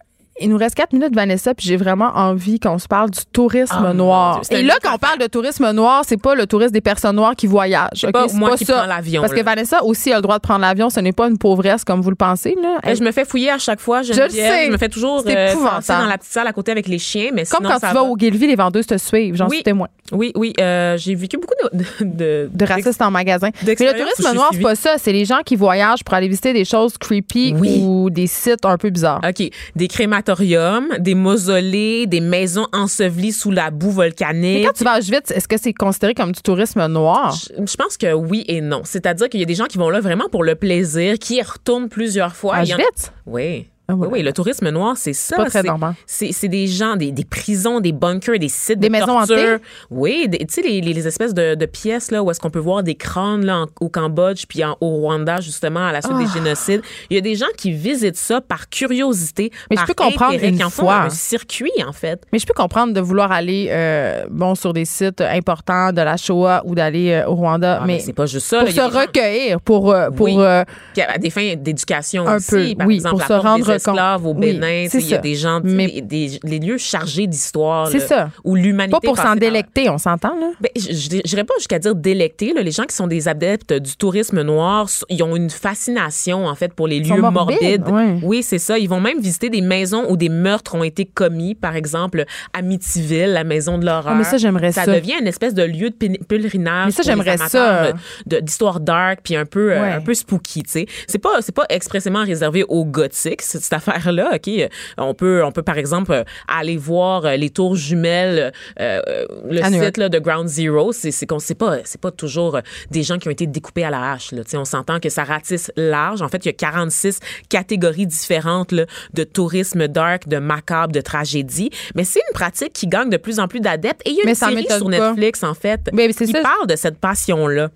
il 0.41 0.49
nous 0.49 0.57
reste 0.57 0.75
quatre 0.75 0.93
minutes, 0.93 1.13
Vanessa, 1.15 1.53
puis 1.53 1.65
j'ai 1.67 1.77
vraiment 1.77 2.11
envie 2.15 2.59
qu'on 2.59 2.77
se 2.79 2.87
parle 2.87 3.09
du 3.09 3.19
tourisme 3.31 3.85
Ah, 3.87 3.93
noir. 3.93 4.41
Et 4.51 4.61
là, 4.63 4.75
quand 4.81 4.93
on 4.95 4.97
parle 4.97 5.19
de 5.19 5.27
tourisme 5.27 5.69
noir, 5.71 6.03
c'est 6.07 6.21
pas 6.21 6.35
le 6.35 6.45
tourisme 6.47 6.71
des 6.71 6.81
personnes 6.81 7.15
noires 7.15 7.35
qui 7.35 7.47
voyagent. 7.47 7.89
C'est 7.95 8.07
ok? 8.07 8.13
pas 8.13 8.27
moi 8.33 8.49
pas 8.51 8.57
qui 8.57 8.65
ça. 8.65 8.77
prends 8.79 8.85
l'avion, 8.85 9.21
Parce 9.21 9.33
que. 9.33 9.43
Vanessa 9.43 9.83
aussi 9.83 10.11
a 10.11 10.17
le 10.17 10.21
droit 10.21 10.35
de 10.37 10.41
prendre 10.41 10.61
l'avion. 10.61 10.89
Ce 10.89 10.99
n'est 10.99 11.11
pas 11.11 11.27
une 11.27 11.37
pauvresse 11.37 11.83
comme 11.83 12.01
vous 12.01 12.09
le 12.09 12.15
pensez. 12.15 12.55
Là. 12.61 12.77
Eh, 12.85 12.95
Je 12.95 13.03
me 13.03 13.11
fais 13.11 13.25
fouiller 13.25 13.49
à 13.51 13.57
chaque 13.57 13.79
fois, 13.79 14.01
Geneviève. 14.01 14.25
le 14.27 14.31
sais. 14.31 14.65
Je 14.67 14.71
me 14.71 14.77
fais 14.77 14.89
toujours 14.89 15.21
C'est 15.25 15.35
euh, 15.37 15.53
dans 15.55 16.05
la 16.05 16.17
petite 16.17 16.31
salle 16.31 16.47
à 16.47 16.53
côté 16.53 16.71
avec 16.71 16.87
les 16.87 16.99
chiens, 16.99 17.29
mais 17.33 17.45
Comme 17.45 17.59
sinon, 17.61 17.69
quand 17.69 17.79
ça 17.79 17.87
tu 17.89 17.93
vas 17.95 18.01
va. 18.03 18.07
au 18.09 18.15
Guilvy, 18.15 18.47
les 18.47 18.55
vendeuses 18.55 18.85
te 18.87 18.97
suivent. 18.97 19.35
J'en 19.35 19.47
Oui. 19.47 19.57
suis 19.57 19.63
témoin. 19.63 19.87
Oui, 20.11 20.31
oui. 20.35 20.53
euh, 20.59 20.97
j'ai 20.97 21.15
vécu 21.15 21.37
beaucoup 21.37 21.53
de... 21.63 22.05
de, 22.05 22.49
De 22.53 22.65
racistes 22.65 23.01
en 23.01 23.11
magasin. 23.11 23.49
Mais 23.65 23.75
le 23.79 23.85
je 23.85 23.91
tourisme 24.03 24.33
noir, 24.35 24.49
c'est 24.53 24.59
pas 24.59 24.75
ça. 24.75 24.95
C'est 24.97 25.11
les 25.11 25.25
gens 25.25 25.39
qui 25.45 25.55
voyagent 25.55 26.03
pour 26.03 26.13
aller 26.15 26.27
visiter 26.27 26.53
des 26.53 26.65
choses 26.65 26.97
creepy 26.97 27.53
Oui. 27.57 27.81
ou 27.83 28.09
des 28.09 28.27
sites 28.27 28.65
un 28.65 28.77
peu 28.77 28.89
bizarres. 28.89 29.21
OK. 29.27 29.49
Des 29.75 29.87
crématoriums, 30.34 30.89
des 30.99 31.15
mausolées, 31.15 32.07
des 32.07 32.21
maisons 32.21 32.67
ensevelies 32.73 33.32
sous 33.34 33.51
la 33.51 33.71
boue 33.71 33.88
Mais 33.88 33.93
volcanique. 33.93 34.65
quand 34.65 34.73
tu 34.73 34.84
vas 34.84 34.91
à 34.93 34.99
Auschwitz, 34.99 35.32
est-ce 35.32 35.47
que 35.47 35.57
c'est 35.59 35.73
considéré 35.73 36.13
comme 36.13 36.32
du 36.32 36.41
tourisme 36.41 36.86
noir? 36.88 37.36
Je 37.57 37.65
je 37.65 37.75
pense 37.75 37.97
que 37.97 38.13
oui 38.13 38.43
et 38.47 38.61
non. 38.61 38.82
C'est-à-dire 38.84 39.30
qu'il 39.30 39.39
y 39.39 39.43
a 39.43 39.45
des 39.45 39.55
gens 39.55 39.65
qui 39.65 39.77
vont 39.77 39.89
là 39.89 39.99
vraiment 40.01 40.27
pour 40.30 40.43
le 40.43 40.55
plaisir, 40.55 41.17
qui 41.19 41.36
y 41.38 41.41
retournent 41.41 41.89
plusieurs 41.89 42.36
fois. 42.36 42.55
À 42.55 42.65
y 42.65 42.73
en- 42.73 42.77
Auschwitz? 42.77 43.11
Oui. 43.25 43.67
Ah, 43.89 43.93
Oui, 43.93 43.97
voilà. 43.97 44.13
oui, 44.13 44.21
le 44.23 44.33
tourisme 44.33 44.69
noir, 44.69 44.95
c'est 44.97 45.13
ça. 45.13 45.35
pas 45.35 45.45
très 45.45 45.61
C'est- 45.61 45.67
normal. 45.67 45.93
C'est 46.05 46.31
c'est 46.31 46.47
des 46.47 46.67
gens, 46.67 46.95
des, 46.95 47.11
des 47.11 47.25
prisons, 47.25 47.79
des 47.79 47.91
bunkers, 47.91 48.37
des 48.37 48.47
sites 48.47 48.79
Des 48.79 48.87
de 48.87 48.91
maisons 48.91 49.07
torture. 49.17 49.35
hantées? 49.35 49.63
Oui, 49.89 50.27
tu 50.31 50.45
sais, 50.49 50.61
les, 50.61 51.07
espèces 51.07 51.33
de, 51.33 51.55
de 51.55 51.65
pièces 51.65 52.11
là, 52.11 52.21
où 52.21 52.29
est-ce 52.29 52.39
qu'on 52.39 52.51
peut 52.51 52.59
voir 52.59 52.83
des 52.83 52.93
crânes 52.95 53.45
là, 53.45 53.61
en- 53.61 53.67
au 53.81 53.89
Cambodge 53.89 54.45
puis 54.47 54.63
en- 54.63 54.77
au 54.79 54.89
Rwanda, 54.89 55.41
justement, 55.41 55.87
à 55.87 55.91
la 55.91 56.01
suite 56.01 56.13
Ah. 56.17 56.23
des 56.23 56.27
génocides. 56.31 56.81
Il 57.09 57.15
y 57.15 57.17
a 57.17 57.21
des 57.21 57.35
gens 57.35 57.47
qui 57.57 57.71
visitent 57.71 58.15
ça 58.17 58.41
par 58.41 58.69
curiosité, 58.69 59.51
Mais 59.71 59.77
je 59.77 59.85
peux 59.85 59.93
comprendre 59.93 60.33
intérêt, 60.33 60.49
une 60.49 60.57
qui 60.57 60.63
en 60.63 60.69
font 60.69 60.83
fois. 60.83 61.01
un 61.03 61.09
circuit, 61.09 61.71
en 61.87 61.91
fait. 61.93 62.21
Mais 62.31 62.39
je 62.39 62.45
peux 62.45 62.53
comprendre 62.53 62.93
de 62.93 63.01
vouloir 63.01 63.31
aller 63.31 63.67
euh, 63.71 64.25
bon 64.29 64.53
sur 64.55 64.73
des 64.73 64.85
sites 64.85 65.21
importants 65.21 65.91
de 65.93 66.01
la 66.01 66.17
Shoah 66.17 66.61
ou 66.65 66.75
d'aller 66.75 67.11
euh, 67.11 67.27
au 67.27 67.35
Rwanda, 67.35 67.79
Ah, 67.81 67.85
mais 67.87 67.93
mais 67.93 67.99
c'est 67.99 68.13
pas 68.13 68.25
juste 68.27 68.45
ça. 68.47 68.57
pour 68.59 68.67
là. 68.67 68.71
Se 68.71 68.75
gens- 68.93 68.99
recueillir, 68.99 69.61
pour 69.61 69.91
euh, 69.91 70.09
pour 70.11 70.25
Oui. 70.27 70.35
euh, 70.37 70.63
Puis 70.93 71.01
à 71.01 71.17
des 71.17 71.29
fins 71.29 71.55
d'éducation 71.57 72.27
Un 72.27 72.35
aussi. 72.37 72.49
peu, 72.51 72.75
par 72.75 72.87
oui, 72.87 72.95
exemple, 72.95 73.15
pour 73.17 73.25
se 73.27 73.33
rendre 73.33 73.78
esclaves 73.88 74.25
au 74.25 74.34
Oui, 74.34 74.53
Bénin. 74.53 74.88
sais, 74.89 74.99
Il 74.99 75.07
y 75.09 75.13
a 75.13 75.17
des 75.17 75.36
gens, 75.36 75.61
Mais- 75.63 76.01
des, 76.01 76.39
les 76.43 76.59
lieux 76.59 76.77
chargés 76.77 77.27
d'histoire. 77.27 77.88
C'est 77.89 77.99
ça. 77.99 78.30
Où 78.43 78.55
l'humanité. 78.55 78.91
Pas 78.91 78.99
pour 79.01 79.17
s'en 79.17 79.36
délecter, 79.36 79.89
on 79.89 79.97
s'entend, 79.97 80.36
là? 80.39 80.51
Ben, 80.61 80.69
je 80.75 81.19
j'irais 81.25 81.43
pas 81.43 81.53
jusqu'à 81.57 81.80
dire 81.80 81.95
délecter. 81.95 82.53
là. 82.53 82.61
Les 82.61 82.71
gens 82.71 82.84
qui 82.84 82.95
sont 82.95 83.07
des 83.07 83.27
adeptes 83.27 83.73
du 83.73 83.95
tourisme 83.95 84.41
noir, 84.41 84.88
ils 85.09 85.21
ont 85.23 85.36
une 85.36 85.49
fascination, 85.49 86.45
en 86.45 86.55
fait, 86.55 86.73
pour 86.73 86.88
les 86.88 86.99
lieux 86.99 87.21
morbides. 87.21 87.86
Oui, 88.23 88.43
c'est 88.43 88.59
ça. 88.59 88.77
Ils 88.77 88.89
vont 88.89 88.99
même 89.01 89.19
visiter 89.19 89.49
des 89.49 89.61
maisons 89.61 90.05
où 90.09 90.17
des 90.17 90.30
meurtres 90.30 90.75
ont 90.75 90.84
été 90.84 91.05
commis. 91.05 91.55
Par 91.55 91.75
exemple, 91.75 92.25
Amityville, 92.53 93.34
la 93.34 93.43
maison 93.43 93.77
de 93.77 93.86
l'horreur. 93.86 94.07
Ah, 94.09 94.15
mais 94.15 94.23
ça, 94.23 94.38
j'aimerais 94.38 94.71
ça. 94.71 94.86
Ça 94.86 94.93
devient 94.95 95.15
une 95.19 95.27
espèce 95.27 95.53
de 95.53 95.63
lieu 95.63 95.89
de 95.89 95.95
pélerinage. 96.27 96.86
Mais 96.88 96.91
ça, 96.91 97.03
j'aimerais 97.03 97.38
ça. 97.38 97.93
D'histoire 98.25 98.80
dark, 98.80 99.19
puis 99.23 99.36
un 99.36 99.45
peu, 99.45 99.71
euh, 99.73 99.82
Ouais. 99.82 99.91
un 99.93 100.01
peu 100.01 100.13
spooky, 100.13 100.63
tu 100.63 100.69
sais. 100.71 100.86
C'est 101.07 101.19
pas, 101.19 101.39
pas 101.55 101.65
expressément 101.69 102.23
réservé 102.23 102.63
aux 102.67 102.86
gothiques, 102.86 103.41
cette, 103.70 103.88
affaire-là, 103.88 104.32
OK? 104.36 104.47
Euh, 104.47 104.67
On 104.97 105.13
peut, 105.13 105.43
on 105.43 105.51
peut, 105.51 105.63
par 105.63 105.78
exemple, 105.78 106.11
euh, 106.11 106.24
aller 106.47 106.78
voir 106.78 107.26
euh, 107.26 107.36
les 107.36 107.49
tours 107.49 107.76
jumelles, 107.76 108.51
euh, 108.80 109.01
le 109.49 109.63
À 109.63 109.72
site 109.72 109.97
là, 109.97 110.09
de 110.09 110.20
Ground 110.20 110.47
Zero. 110.47 110.91
C'est, 110.91 111.11
c'est 111.11 111.26
qu'on 111.26 111.39
sait 111.39 111.55
pas, 111.55 111.78
c'est 111.84 112.01
pas 112.01 112.11
toujours 112.11 112.59
des 112.91 113.03
gens 113.03 113.17
qui 113.17 113.28
ont 113.28 113.32
été 113.32 113.47
découpés 113.47 113.84
à 113.84 113.89
la 113.89 114.11
hache, 114.11 114.32
là. 114.32 114.41
On 114.53 114.65
s'entend 114.65 114.99
que 114.99 115.09
ça 115.09 115.24
ratisse 115.24 115.72
large. 115.76 116.22
En 116.22 116.28
fait, 116.28 116.45
il 116.45 116.47
y 116.47 116.49
a 116.49 116.53
46 116.53 117.20
catégories 117.49 118.07
différentes, 118.07 118.72
là, 118.72 118.86
de 119.13 119.24
tourisme 119.24 119.88
dark, 119.88 120.28
de 120.28 120.38
macabre, 120.38 120.91
de 120.91 121.01
tragédie. 121.01 121.70
Mais 121.95 122.03
c'est 122.03 122.20
une 122.20 122.34
pratique 122.34 122.74
qui 122.74 122.88
gagne 122.88 123.09
de 123.09 123.17
plus 123.17 123.39
en 123.39 123.47
plus 123.47 123.59
d'adeptes. 123.59 124.01
Et 124.05 124.11
il 124.11 124.15
y 124.17 124.22
a 124.22 124.30
une 124.30 124.36
série 124.36 124.65
sur 124.67 124.89
pas. 124.89 125.11
Netflix, 125.11 125.43
en 125.43 125.53
fait, 125.53 125.89
Mais 125.93 126.09
qui 126.09 126.28
ça. 126.28 126.41
parle 126.41 126.67
de 126.67 126.76
cette 126.76 126.97
passion-là. 126.97 127.70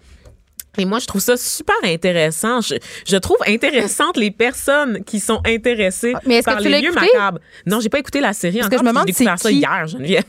Et 0.78 0.86
moi, 0.86 1.00
je 1.00 1.06
trouve 1.06 1.22
ça 1.22 1.38
super 1.38 1.76
intéressant. 1.84 2.62
Je, 2.62 2.76
je 3.06 3.18
trouve 3.18 3.38
intéressantes 3.46 4.18
les 4.18 4.32
personnes 4.32 5.04
qui 5.04 5.20
sont 5.20 5.40
intéressées 5.46 6.14
Ah, 6.16 6.20
Mais 6.26 6.36
est-ce 6.38 6.48
que 6.48 6.52
par 6.52 6.62
tu 6.62 6.70
les 6.70 6.82
lieux 6.82 6.92
macabres. 6.94 7.40
Non, 7.68 7.80
j'ai 7.80 7.90
pas 7.90 8.00
écouté 8.00 8.22
la 8.22 8.34
série 8.34 8.58
Parce 8.60 8.70
que 8.70 8.76
encore. 8.76 8.80
je 8.80 8.86
me 8.86 8.90
demande 8.92 9.08
j'ai 9.08 9.14
découvert 9.14 9.40
ça 9.40 9.50
qui? 9.50 9.56
hier, 9.58 9.88
Geneviève. 9.88 10.24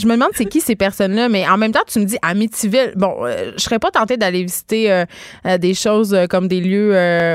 Je 0.00 0.06
me 0.06 0.12
demande 0.14 0.30
c'est 0.34 0.46
qui 0.46 0.60
ces 0.60 0.76
personnes-là, 0.76 1.28
mais 1.28 1.46
en 1.48 1.58
même 1.58 1.72
temps, 1.72 1.80
tu 1.86 1.98
me 2.00 2.04
dis 2.04 2.16
Amityville. 2.22 2.92
Bon, 2.96 3.16
euh, 3.26 3.52
je 3.56 3.62
serais 3.62 3.78
pas 3.78 3.90
tentée 3.90 4.16
d'aller 4.16 4.42
visiter 4.42 4.90
euh, 4.90 5.04
euh, 5.46 5.58
des 5.58 5.74
choses 5.74 6.14
euh, 6.14 6.26
comme 6.26 6.48
des 6.48 6.60
lieux 6.60 6.94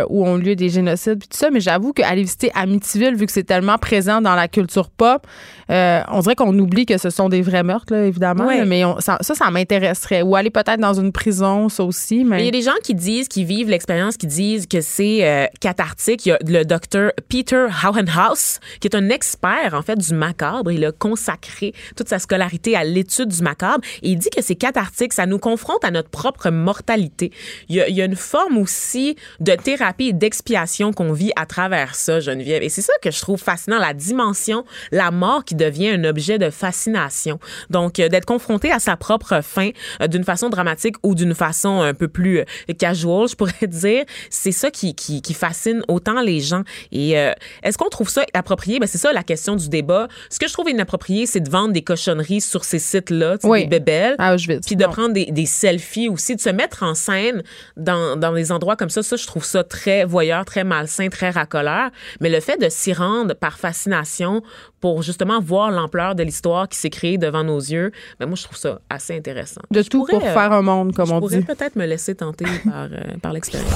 où 0.10 0.26
ont 0.26 0.36
lieu 0.36 0.56
des 0.56 0.70
génocides 0.70 1.20
puis 1.20 1.28
tout 1.28 1.38
ça, 1.38 1.50
mais 1.52 1.60
j'avoue 1.60 1.94
qu'aller 1.94 2.22
visiter 2.24 2.52
Amityville, 2.56 3.16
vu 3.16 3.26
que 3.26 3.32
c'est 3.32 3.44
tellement 3.44 3.78
présent 3.78 4.22
dans 4.22 4.36
la 4.36 4.48
culture 4.48 4.90
pop, 4.90 5.26
on 5.70 6.20
dirait 6.22 6.36
qu'on 6.36 6.58
oublie 6.58 6.86
que 6.86 6.98
ce 6.98 7.10
sont 7.10 7.30
des 7.30 7.42
vrais 7.42 7.64
meurtres, 7.64 7.94
là, 7.94 8.06
évidemment. 8.06 8.46
Là, 8.60 8.66
mais 8.66 8.84
on- 8.86 9.00
ça, 9.00 9.18
ça, 9.22 9.36
ça 9.36 9.50
m'intéresserait. 9.52 10.22
Ou 10.22 10.36
aller 10.36 10.50
peut-être 10.50 10.80
dans 10.80 10.94
une 11.00 11.12
prison, 11.12 11.70
ça 11.70 11.84
aussi. 11.84 12.24
Mais, 12.24 12.40
il 12.42 12.46
y 12.46 12.48
a 12.48 12.52
des 12.52 12.62
gens 12.62 12.72
qui 12.84 12.96
disent, 12.96 13.28
qui 13.28 13.44
vivent 13.46 13.70
l'expérience, 13.70 14.18
qui 14.18 14.28
disent 14.28 14.68
que 14.68 14.82
c'est 14.82 15.50
cathartique. 15.62 16.26
Il 16.26 16.30
y 16.30 16.32
a 16.32 16.38
le 16.46 16.64
docteur 16.64 17.12
Peter 17.30 17.66
Hauenhaus, 17.84 18.60
qui 18.80 18.88
est 18.88 18.96
un 18.96 19.10
expert, 19.10 19.74
en 19.74 19.82
fait, 19.82 19.98
du 19.98 20.14
macabre. 20.14 20.72
Il 20.72 20.84
a 20.86 20.92
consacré 20.92 21.74
toute 21.96 22.10
sa 22.10 22.20
scolarité 22.20 22.55
à 22.76 22.84
l'étude 22.84 23.30
du 23.30 23.42
macabre. 23.42 23.84
Et 24.02 24.12
il 24.12 24.18
dit 24.18 24.30
que 24.30 24.42
c'est 24.42 24.56
cathartique. 24.56 25.14
Ça 25.14 25.26
nous 25.26 25.40
confronte 25.40 25.84
à 25.84 25.92
notre 25.92 26.10
propre 26.10 26.50
mortalité. 26.50 27.32
Il 27.70 27.76
y 27.76 28.02
a, 28.02 28.06
une 28.06 28.16
forme 28.16 28.58
aussi 28.58 29.16
de 29.40 29.54
thérapie 29.54 30.08
et 30.08 30.14
d'expiation 30.14 30.94
qu'on 30.94 31.12
vit 31.12 31.32
à 31.36 31.46
travers 31.46 31.96
ça, 31.96 32.20
Geneviève. 32.20 32.64
Et 32.64 32.70
c'est 32.70 32.82
ça 32.82 32.94
que 33.02 33.12
je 33.12 33.20
trouve 33.20 33.40
fascinant, 33.40 33.80
la 33.80 33.94
dimension, 33.94 34.64
la 34.92 35.12
mort 35.12 35.44
qui 35.44 35.56
devient 35.56 35.90
un 35.90 36.04
objet 36.04 36.38
de 36.38 36.50
fascination. 36.50 37.40
Donc, 37.70 38.00
euh, 38.00 38.10
d'être 38.10 38.26
confronté 38.26 38.72
à 38.72 38.80
sa 38.80 38.96
propre 38.98 39.42
fin 39.42 39.70
euh, 40.02 40.08
d'une 40.08 40.24
façon 40.24 40.50
dramatique 40.50 40.96
ou 41.04 41.16
d'une 41.16 41.34
façon 41.34 41.82
un 41.82 41.94
peu 41.94 42.08
plus 42.08 42.40
euh, 42.40 42.74
casual, 42.78 43.28
je 43.28 43.36
pourrais 43.36 43.68
dire, 43.68 44.04
c'est 44.30 44.52
ça 44.52 44.72
qui, 44.72 44.96
qui, 44.96 45.34
fascine 45.34 45.84
autant 45.88 46.22
les 46.22 46.40
gens. 46.40 46.64
Et 46.92 47.12
est-ce 47.12 47.78
qu'on 47.78 47.90
trouve 47.90 48.10
ça 48.10 48.24
approprié? 48.34 48.80
Ben, 48.80 48.88
c'est 48.88 48.98
ça 48.98 49.12
la 49.12 49.24
question 49.24 49.56
du 49.56 49.68
débat. 49.68 50.08
Ce 50.30 50.40
que 50.40 50.48
je 50.48 50.54
trouve 50.54 50.70
inapproprié, 50.70 51.26
c'est 51.26 51.42
de 51.42 51.50
vendre 51.50 51.74
des 51.74 51.82
cochonneries 51.82 52.42
sur 52.46 52.64
ces 52.66 52.80
sites-là, 52.80 53.38
tu 53.38 53.42
sais, 53.42 53.48
Oui. 53.48 53.62
des 53.64 53.80
bébelles. 53.80 54.16
à 54.18 54.34
Auschwitz. 54.36 54.66
Puis 54.66 54.76
de 54.76 54.84
Non. 54.86 54.92
prendre 54.92 55.14
des, 55.14 55.26
des 55.26 55.46
selfies 55.46 56.10
aussi, 56.10 56.36
de 56.36 56.42
se 56.42 56.50
mettre 56.50 56.84
en 56.84 56.96
scène 56.96 57.44
dans, 57.78 58.16
dans 58.16 58.34
des 58.34 58.52
endroits 58.52 58.76
comme 58.76 58.90
ça, 58.90 59.04
ça, 59.04 59.16
je 59.16 59.26
trouve 59.28 59.44
ça 59.44 59.64
très 59.64 60.06
voyeur, 60.06 60.46
très 60.46 60.64
malsain, 60.64 61.10
très 61.10 61.30
racoleur. 61.30 61.90
Mais 62.22 62.30
le 62.30 62.40
fait 62.40 62.58
de 62.58 62.70
s'y 62.70 62.94
rendre 62.94 63.34
par 63.36 63.58
fascination 63.58 64.42
pour 64.82 65.02
justement 65.02 65.40
voir 65.42 65.72
l'ampleur 65.72 66.16
de 66.16 66.24
l'histoire 66.24 66.70
qui 66.70 66.78
s'est 66.78 66.90
créée 66.90 67.18
devant 67.18 67.44
nos 67.44 67.60
yeux, 67.60 67.92
ben 68.20 68.28
moi, 68.28 68.36
je 68.36 68.44
trouve 68.44 68.58
ça 68.58 68.80
assez 68.90 69.16
intéressant. 69.16 69.62
De 69.72 69.82
Je 69.82 69.90
tout 69.90 70.00
pourrais, 70.06 70.14
pour 70.20 70.28
euh, 70.28 70.34
faire 70.34 70.52
un 70.52 70.62
monde, 70.62 70.94
comme 70.94 71.08
je 71.08 71.14
on 71.14 71.20
pourrais 71.20 71.38
dit. 71.38 71.44
peut-être 71.44 71.76
me 71.76 71.86
laisser 71.86 72.16
tenter 72.16 72.46
par, 72.66 72.84
euh, 72.92 73.00
par 73.22 73.34
l'expérience. 73.34 73.72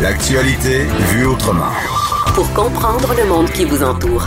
L'actualité 0.00 0.84
vue 1.12 1.26
autrement. 1.26 1.70
Pour 2.34 2.52
comprendre 2.52 3.14
le 3.16 3.26
monde 3.26 3.50
qui 3.50 3.64
vous 3.64 3.82
entoure. 3.82 4.26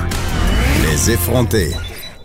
Les 0.83 1.11
effrontés. 1.11 1.71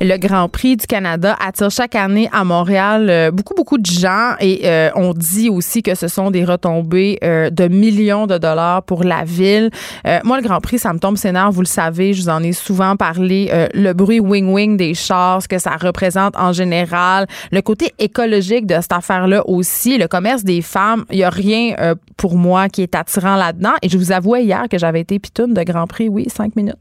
Le 0.01 0.17
Grand 0.17 0.49
Prix 0.49 0.77
du 0.77 0.87
Canada 0.87 1.37
attire 1.41 1.71
chaque 1.71 1.95
année 1.95 2.29
à 2.33 2.45
Montréal 2.45 3.09
euh, 3.09 3.31
beaucoup, 3.31 3.55
beaucoup 3.55 3.79
de 3.79 3.87
gens 3.87 4.35
et 4.41 4.63
euh, 4.65 4.91
on 4.97 5.15
dit 5.15 5.49
aussi 5.49 5.83
que 5.83 5.95
ce 5.95 6.09
sont 6.09 6.33
des 6.33 6.45
retombées 6.45 7.19
euh, 7.23 7.49
de 7.49 7.69
millions 7.69 8.27
de 8.27 8.37
dollars 8.37 8.83
pour 8.83 9.05
la 9.05 9.25
ville. 9.25 9.71
Euh, 10.07 10.19
moi, 10.25 10.41
le 10.41 10.43
Grand 10.43 10.61
Prix, 10.61 10.81
ça 10.81 10.93
me 10.93 10.99
tombe 10.99 11.17
nerfs, 11.25 11.53
vous 11.53 11.61
le 11.61 11.67
savez, 11.67 12.13
je 12.13 12.23
vous 12.23 12.29
en 12.29 12.43
ai 12.43 12.53
souvent 12.53 12.97
parlé. 12.97 13.51
Le 13.73 13.93
bruit 13.93 14.21
wing-wing 14.21 14.77
des 14.77 14.95
chars, 14.95 15.43
ce 15.43 15.49
que 15.49 15.59
ça 15.59 15.77
représente 15.81 16.37
en 16.37 16.53
général, 16.53 17.27
le 17.53 17.63
côté 17.63 17.95
écologique 17.99 18.67
de 18.67 18.75
cette 18.75 18.93
affaire-là 18.93 19.47
aussi, 19.49 19.97
le 19.97 20.09
commerce 20.09 20.45
des 20.45 20.61
femmes, 20.61 21.05
il 21.11 21.19
n'y 21.19 21.25
a 21.25 21.31
rien 21.31 21.95
pour 22.17 22.37
moi 22.37 22.69
qui 22.69 22.83
est 22.83 22.95
attirant 22.95 23.37
là-dedans. 23.37 23.75
Et 23.83 23.89
je 23.89 23.97
vous 23.97 24.13
avouais 24.13 24.45
hier 24.45 24.65
que 24.69 24.79
j'avais 24.79 25.01
été 25.01 25.19
pitoune 25.19 25.55
de 25.55 25.63
Grand 25.63 25.87
Prix, 25.87 26.09
oui, 26.09 26.27
cinq 26.29 26.57
minutes, 26.57 26.77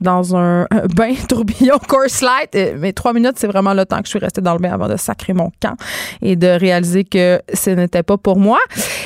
dans 0.00 0.36
un 0.36 0.66
bain 0.94 1.14
tourbillon 1.28 1.78
course 1.88 2.20
light. 2.20 2.49
Euh, 2.54 2.74
Mais 2.78 2.92
trois 2.92 3.12
minutes, 3.12 3.34
c'est 3.36 3.46
vraiment 3.46 3.74
le 3.74 3.84
temps 3.84 3.98
que 3.98 4.04
je 4.06 4.10
suis 4.10 4.18
restée 4.18 4.40
dans 4.40 4.52
le 4.52 4.58
bain 4.58 4.72
avant 4.72 4.88
de 4.88 4.96
sacrer 4.96 5.32
mon 5.32 5.50
camp 5.60 5.74
et 6.22 6.36
de 6.36 6.48
réaliser 6.48 7.04
que 7.04 7.40
ce 7.52 7.70
n'était 7.70 8.02
pas 8.02 8.16
pour 8.16 8.38
moi. 8.38 8.58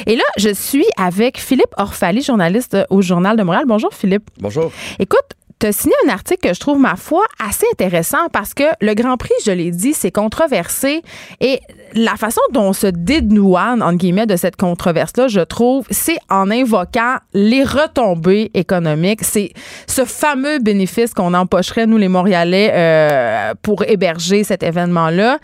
Et 0.07 0.17
là, 0.17 0.25
je 0.37 0.53
suis 0.53 0.87
avec 0.97 1.39
Philippe 1.39 1.75
Orphalie, 1.77 2.23
journaliste 2.23 2.77
au 2.91 3.03
Journal 3.03 3.37
de 3.37 3.43
Montréal. 3.43 3.65
Bonjour, 3.67 3.93
Philippe. 3.93 4.29
Bonjour. 4.41 4.71
Écoute, 4.99 5.35
tu 5.65 5.69
as 5.69 5.73
signé 5.73 5.95
un 6.07 6.11
article 6.11 6.49
que 6.49 6.55
je 6.55 6.61
trouve, 6.61 6.79
ma 6.79 6.95
foi, 6.95 7.25
assez 7.43 7.65
intéressant 7.73 8.29
parce 8.33 8.53
que 8.53 8.65
le 8.83 8.93
Grand 8.93 9.17
Prix, 9.17 9.33
je 9.47 9.51
l'ai 9.51 9.71
dit, 9.71 9.95
c'est 9.95 10.11
controversé 10.11 11.03
et 11.41 11.61
la 11.95 12.17
façon 12.17 12.43
dont 12.53 12.65
on 12.65 12.73
se 12.75 12.87
dédouane, 12.87 13.83
entre 13.83 13.97
guillemets, 13.97 14.27
de 14.27 14.37
cette 14.37 14.57
controverse-là, 14.57 15.29
je 15.29 15.41
trouve, 15.41 15.87
c'est 15.91 16.19
en 16.29 16.51
invoquant 16.51 17.17
les 17.33 17.65
retombées 17.65 18.51
économiques. 18.53 19.25
C'est 19.25 19.53
ce 19.87 20.05
fameux 20.05 20.59
bénéfice 20.59 21.15
qu'on 21.15 21.33
empocherait, 21.33 21.87
nous, 21.87 21.97
les 21.97 22.09
Montréalais, 22.09 22.71
euh, 22.75 23.55
pour 23.63 23.85
héberger 23.85 24.45
cet 24.45 24.63
événement-là. 24.63 25.39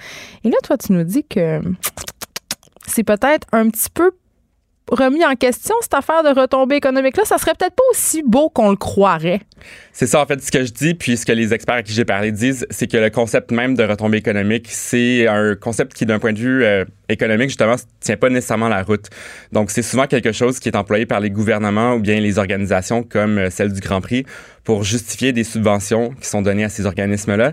Et 0.44 0.50
là, 0.50 0.56
toi, 0.62 0.76
tu 0.76 0.92
nous 0.92 1.04
dis 1.04 1.24
que 1.24 1.62
c'est 2.86 3.04
peut-être 3.04 3.46
un 3.52 3.70
petit 3.70 3.88
peu 3.88 4.10
remis 4.90 5.24
en 5.24 5.34
question, 5.34 5.74
cette 5.80 5.94
affaire 5.94 6.22
de 6.22 6.38
retombées 6.38 6.76
économiques-là. 6.76 7.24
Ça 7.24 7.38
serait 7.38 7.52
peut-être 7.58 7.74
pas 7.74 7.82
aussi 7.90 8.22
beau 8.24 8.48
qu'on 8.48 8.70
le 8.70 8.76
croirait. 8.76 9.40
C'est 9.92 10.06
ça, 10.06 10.20
en 10.20 10.26
fait, 10.26 10.42
ce 10.42 10.50
que 10.50 10.64
je 10.64 10.72
dis, 10.72 10.94
puis 10.94 11.16
ce 11.16 11.26
que 11.26 11.32
les 11.32 11.54
experts 11.54 11.76
à 11.76 11.82
qui 11.82 11.92
j'ai 11.92 12.04
parlé 12.04 12.32
disent, 12.32 12.66
c'est 12.70 12.86
que 12.86 12.96
le 12.96 13.10
concept 13.10 13.50
même 13.52 13.74
de 13.74 13.84
retombée 13.84 14.18
économique, 14.18 14.66
c'est 14.68 15.26
un 15.26 15.54
concept 15.54 15.94
qui, 15.94 16.06
d'un 16.06 16.18
point 16.18 16.32
de 16.32 16.38
vue 16.38 16.64
euh, 16.64 16.84
économique, 17.10 17.48
justement, 17.48 17.76
tient 18.00 18.16
pas 18.16 18.28
nécessairement 18.28 18.68
la 18.68 18.82
route. 18.82 19.06
Donc, 19.52 19.70
c'est 19.70 19.82
souvent 19.82 20.06
quelque 20.06 20.32
chose 20.32 20.58
qui 20.58 20.68
est 20.68 20.76
employé 20.76 21.06
par 21.06 21.20
les 21.20 21.30
gouvernements 21.30 21.94
ou 21.94 22.00
bien 22.00 22.20
les 22.20 22.38
organisations 22.38 23.02
comme 23.02 23.38
euh, 23.38 23.50
celle 23.50 23.72
du 23.72 23.80
Grand 23.80 24.00
Prix 24.00 24.24
pour 24.64 24.84
justifier 24.84 25.32
des 25.32 25.44
subventions 25.44 26.10
qui 26.20 26.28
sont 26.28 26.42
données 26.42 26.64
à 26.64 26.68
ces 26.68 26.86
organismes-là. 26.86 27.52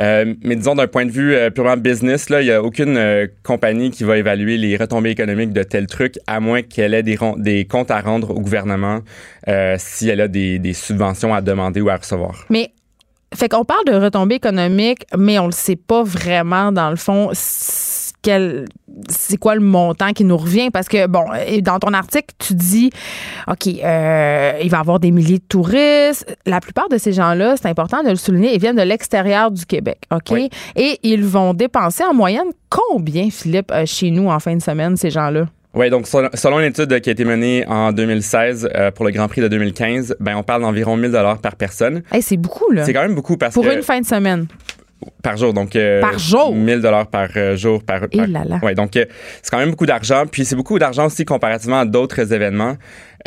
Euh, 0.00 0.34
mais 0.42 0.56
disons, 0.56 0.74
d'un 0.74 0.86
point 0.86 1.06
de 1.06 1.10
vue 1.10 1.34
euh, 1.34 1.50
purement 1.50 1.76
business, 1.76 2.26
il 2.30 2.44
n'y 2.44 2.50
a 2.50 2.62
aucune 2.62 3.28
compagnie 3.42 3.90
qui 3.90 4.04
va 4.04 4.18
évaluer 4.18 4.56
les 4.56 4.76
retombées 4.76 5.10
économiques 5.10 5.52
de 5.52 5.62
tel 5.62 5.86
truc, 5.86 6.18
à 6.26 6.40
moins 6.40 6.62
qu'elle 6.62 6.94
ait 6.94 7.02
des, 7.02 7.66
comptes 7.66 7.90
à 7.90 8.00
rendre 8.00 8.30
au 8.30 8.40
gouvernement 8.40 9.00
si 9.78 10.08
elle 10.08 10.20
a 10.20 10.28
des, 10.28 10.58
des 10.58 10.72
subventions 10.72 11.34
à 11.34 11.40
demander 11.40 11.80
ou 11.80 11.88
à 11.88 11.96
recevoir. 11.96 12.46
Mais 12.50 12.72
fait 13.34 13.48
qu'on 13.48 13.64
parle 13.64 13.84
de 13.86 13.94
retombées 13.94 14.36
économiques, 14.36 15.04
mais 15.16 15.38
on 15.38 15.46
le 15.46 15.52
sait 15.52 15.76
pas 15.76 16.02
vraiment 16.02 16.72
dans 16.72 16.90
le 16.90 16.96
fond 16.96 17.30
quel 18.22 18.66
c'est 19.08 19.36
quoi 19.36 19.54
le 19.54 19.60
montant 19.60 20.12
qui 20.12 20.24
nous 20.24 20.36
revient? 20.36 20.70
Parce 20.70 20.88
que 20.88 21.06
bon 21.06 21.24
dans 21.62 21.78
ton 21.78 21.92
article 21.92 22.34
tu 22.38 22.54
dis 22.54 22.90
ok 23.48 23.66
euh, 23.66 24.52
il 24.62 24.70
va 24.70 24.76
y 24.76 24.80
avoir 24.80 25.00
des 25.00 25.10
milliers 25.10 25.38
de 25.38 25.44
touristes. 25.48 26.26
La 26.46 26.60
plupart 26.60 26.88
de 26.88 26.98
ces 26.98 27.12
gens-là 27.12 27.56
c'est 27.56 27.68
important 27.68 28.02
de 28.02 28.10
le 28.10 28.16
souligner 28.16 28.54
ils 28.54 28.60
viennent 28.60 28.76
de 28.76 28.82
l'extérieur 28.82 29.50
du 29.50 29.66
Québec 29.66 29.98
ok? 30.10 30.30
Oui. 30.30 30.50
et 30.76 30.98
ils 31.02 31.24
vont 31.24 31.54
dépenser 31.54 32.04
en 32.04 32.14
moyenne 32.14 32.50
combien 32.70 33.30
Philippe 33.30 33.70
euh, 33.72 33.84
chez 33.86 34.10
nous 34.10 34.28
en 34.28 34.38
fin 34.38 34.56
de 34.56 34.62
semaine 34.62 34.96
ces 34.96 35.10
gens-là? 35.10 35.46
Oui, 35.74 35.88
donc 35.88 36.06
selon, 36.06 36.60
une 36.60 36.66
étude 36.66 37.00
qui 37.00 37.08
a 37.08 37.12
été 37.12 37.24
menée 37.24 37.64
en 37.66 37.92
2016 37.92 38.68
euh, 38.74 38.90
pour 38.90 39.06
le 39.06 39.10
Grand 39.10 39.26
Prix 39.26 39.40
de 39.40 39.48
2015, 39.48 40.16
ben 40.20 40.36
on 40.36 40.42
parle 40.42 40.60
d'environ 40.60 40.98
1000 40.98 41.10
dollars 41.10 41.38
par 41.38 41.56
personne. 41.56 42.02
Hey, 42.12 42.20
c'est 42.20 42.36
beaucoup 42.36 42.70
là. 42.70 42.84
C'est 42.84 42.92
quand 42.92 43.00
même 43.00 43.14
beaucoup 43.14 43.38
parce 43.38 43.54
pour 43.54 43.64
que 43.64 43.74
une 43.74 43.82
fin 43.82 43.98
de 44.00 44.06
semaine 44.06 44.46
par 45.22 45.36
jour, 45.36 45.52
donc 45.52 45.76
euh, 45.76 46.00
Par 46.00 46.18
jour? 46.18 46.54
1000 46.54 46.80
dollars 46.80 47.06
par 47.06 47.28
euh, 47.36 47.56
jour 47.56 47.82
par. 47.82 48.02
Et 48.10 48.16
par- 48.16 48.26
là 48.26 48.44
là. 48.44 48.58
Ouais, 48.62 48.74
donc 48.74 48.96
euh, 48.96 49.04
c'est 49.42 49.50
quand 49.50 49.58
même 49.58 49.70
beaucoup 49.70 49.86
d'argent. 49.86 50.24
Puis 50.30 50.44
c'est 50.44 50.56
beaucoup 50.56 50.78
d'argent 50.78 51.06
aussi 51.06 51.24
comparativement 51.24 51.80
à 51.80 51.84
d'autres 51.84 52.32
événements. 52.32 52.76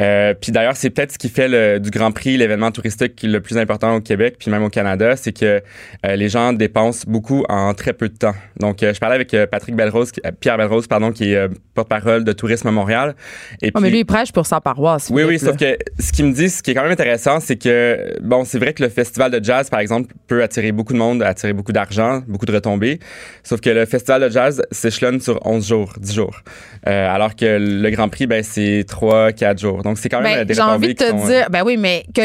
Euh, 0.02 0.34
puis 0.34 0.52
d'ailleurs, 0.52 0.76
c'est 0.76 0.90
peut-être 0.90 1.14
ce 1.14 1.18
qui 1.18 1.30
fait 1.30 1.48
le, 1.48 1.80
du 1.80 1.90
Grand 1.90 2.12
Prix 2.12 2.38
l'événement 2.38 2.72
touristique 2.72 3.22
le 3.24 3.40
plus 3.40 3.58
important 3.58 3.96
au 3.96 4.02
Québec, 4.02 4.36
puis 4.40 4.52
même 4.52 4.64
au 4.64 4.70
Canada, 4.70 5.16
c'est 5.16 5.32
que 5.32 5.62
euh, 6.06 6.16
les 6.16 6.30
gens 6.30 6.54
dépensent 6.54 7.06
beaucoup 7.08 7.46
en 7.50 7.74
très 7.74 7.94
peu 7.94 8.10
de 8.10 8.18
temps. 8.18 8.36
Donc, 8.60 8.84
euh, 8.84 8.94
je 8.94 9.00
parlais 9.00 9.16
avec 9.16 9.34
euh, 9.34 9.48
Patrick 9.48 9.76
Belrose, 9.76 10.12
euh, 10.26 10.32
Pierre 10.40 10.58
Belrose, 10.58 10.88
pardon, 10.88 11.12
qui 11.12 11.32
est 11.32 11.36
euh, 11.36 11.48
porte-parole 11.74 12.24
de 12.24 12.32
Tourisme 12.34 12.70
Montréal. 12.72 13.16
Et 13.62 13.72
Oh, 13.76 13.80
mais 13.82 13.90
lui, 13.90 14.00
il 14.00 14.06
prêche 14.06 14.32
pour 14.32 14.46
sa 14.46 14.62
paroisse. 14.62 15.10
oui, 15.12 15.24
oui, 15.24 15.40
sauf 15.40 15.58
que 15.58 15.78
ce 16.00 16.12
qu'il 16.12 16.26
me 16.26 16.34
dit, 16.34 16.50
ce 16.50 16.64
qui 16.64 16.72
est 16.72 16.74
quand 16.74 16.84
même 16.84 16.92
intéressant, 16.92 17.40
c'est 17.40 17.58
que, 17.58 18.16
bon, 18.22 18.46
c'est 18.46 18.60
vrai 18.60 18.74
que 18.74 18.84
le 18.84 18.90
festival 18.90 19.32
de 19.32 19.44
jazz, 19.44 19.70
par 19.70 19.80
exemple, 19.80 20.14
peut 20.28 20.42
attirer 20.44 20.72
beaucoup 20.72 20.94
de 20.94 20.98
monde, 20.98 21.22
attirer 21.24 21.54
beaucoup 21.54 21.74
d'argent, 21.74 22.22
beaucoup 22.28 22.46
de 22.46 22.54
retombées. 22.54 23.00
Sauf 23.44 23.60
que 23.60 23.70
le 23.70 23.86
festival 23.86 24.22
de 24.22 24.30
jazz 24.30 24.62
s'échelonne 24.72 25.20
sur 25.20 25.46
11 25.46 25.68
jours, 25.68 25.94
10 26.00 26.14
jours. 26.16 26.42
Euh, 26.88 27.14
alors 27.14 27.36
que 27.36 27.58
le 27.60 27.90
Grand 27.90 28.10
Prix, 28.10 28.28
ben, 28.28 28.44
c'est 28.44 28.86
3, 28.88 29.32
4 29.34 29.60
jours. 29.60 29.82
Donc, 29.86 30.00
c'est 30.00 30.10
quand 30.10 30.20
même 30.20 30.34
Ben, 30.34 30.40
euh, 30.42 30.46
des 30.46 30.56
j'ai 30.56 30.62
envie 30.62 30.88
de 30.90 30.94
te 30.94 31.08
sont, 31.08 31.26
dire, 31.28 31.48
ben 31.52 31.62
oui, 31.64 31.78
mais 31.78 32.06
que, 32.14 32.22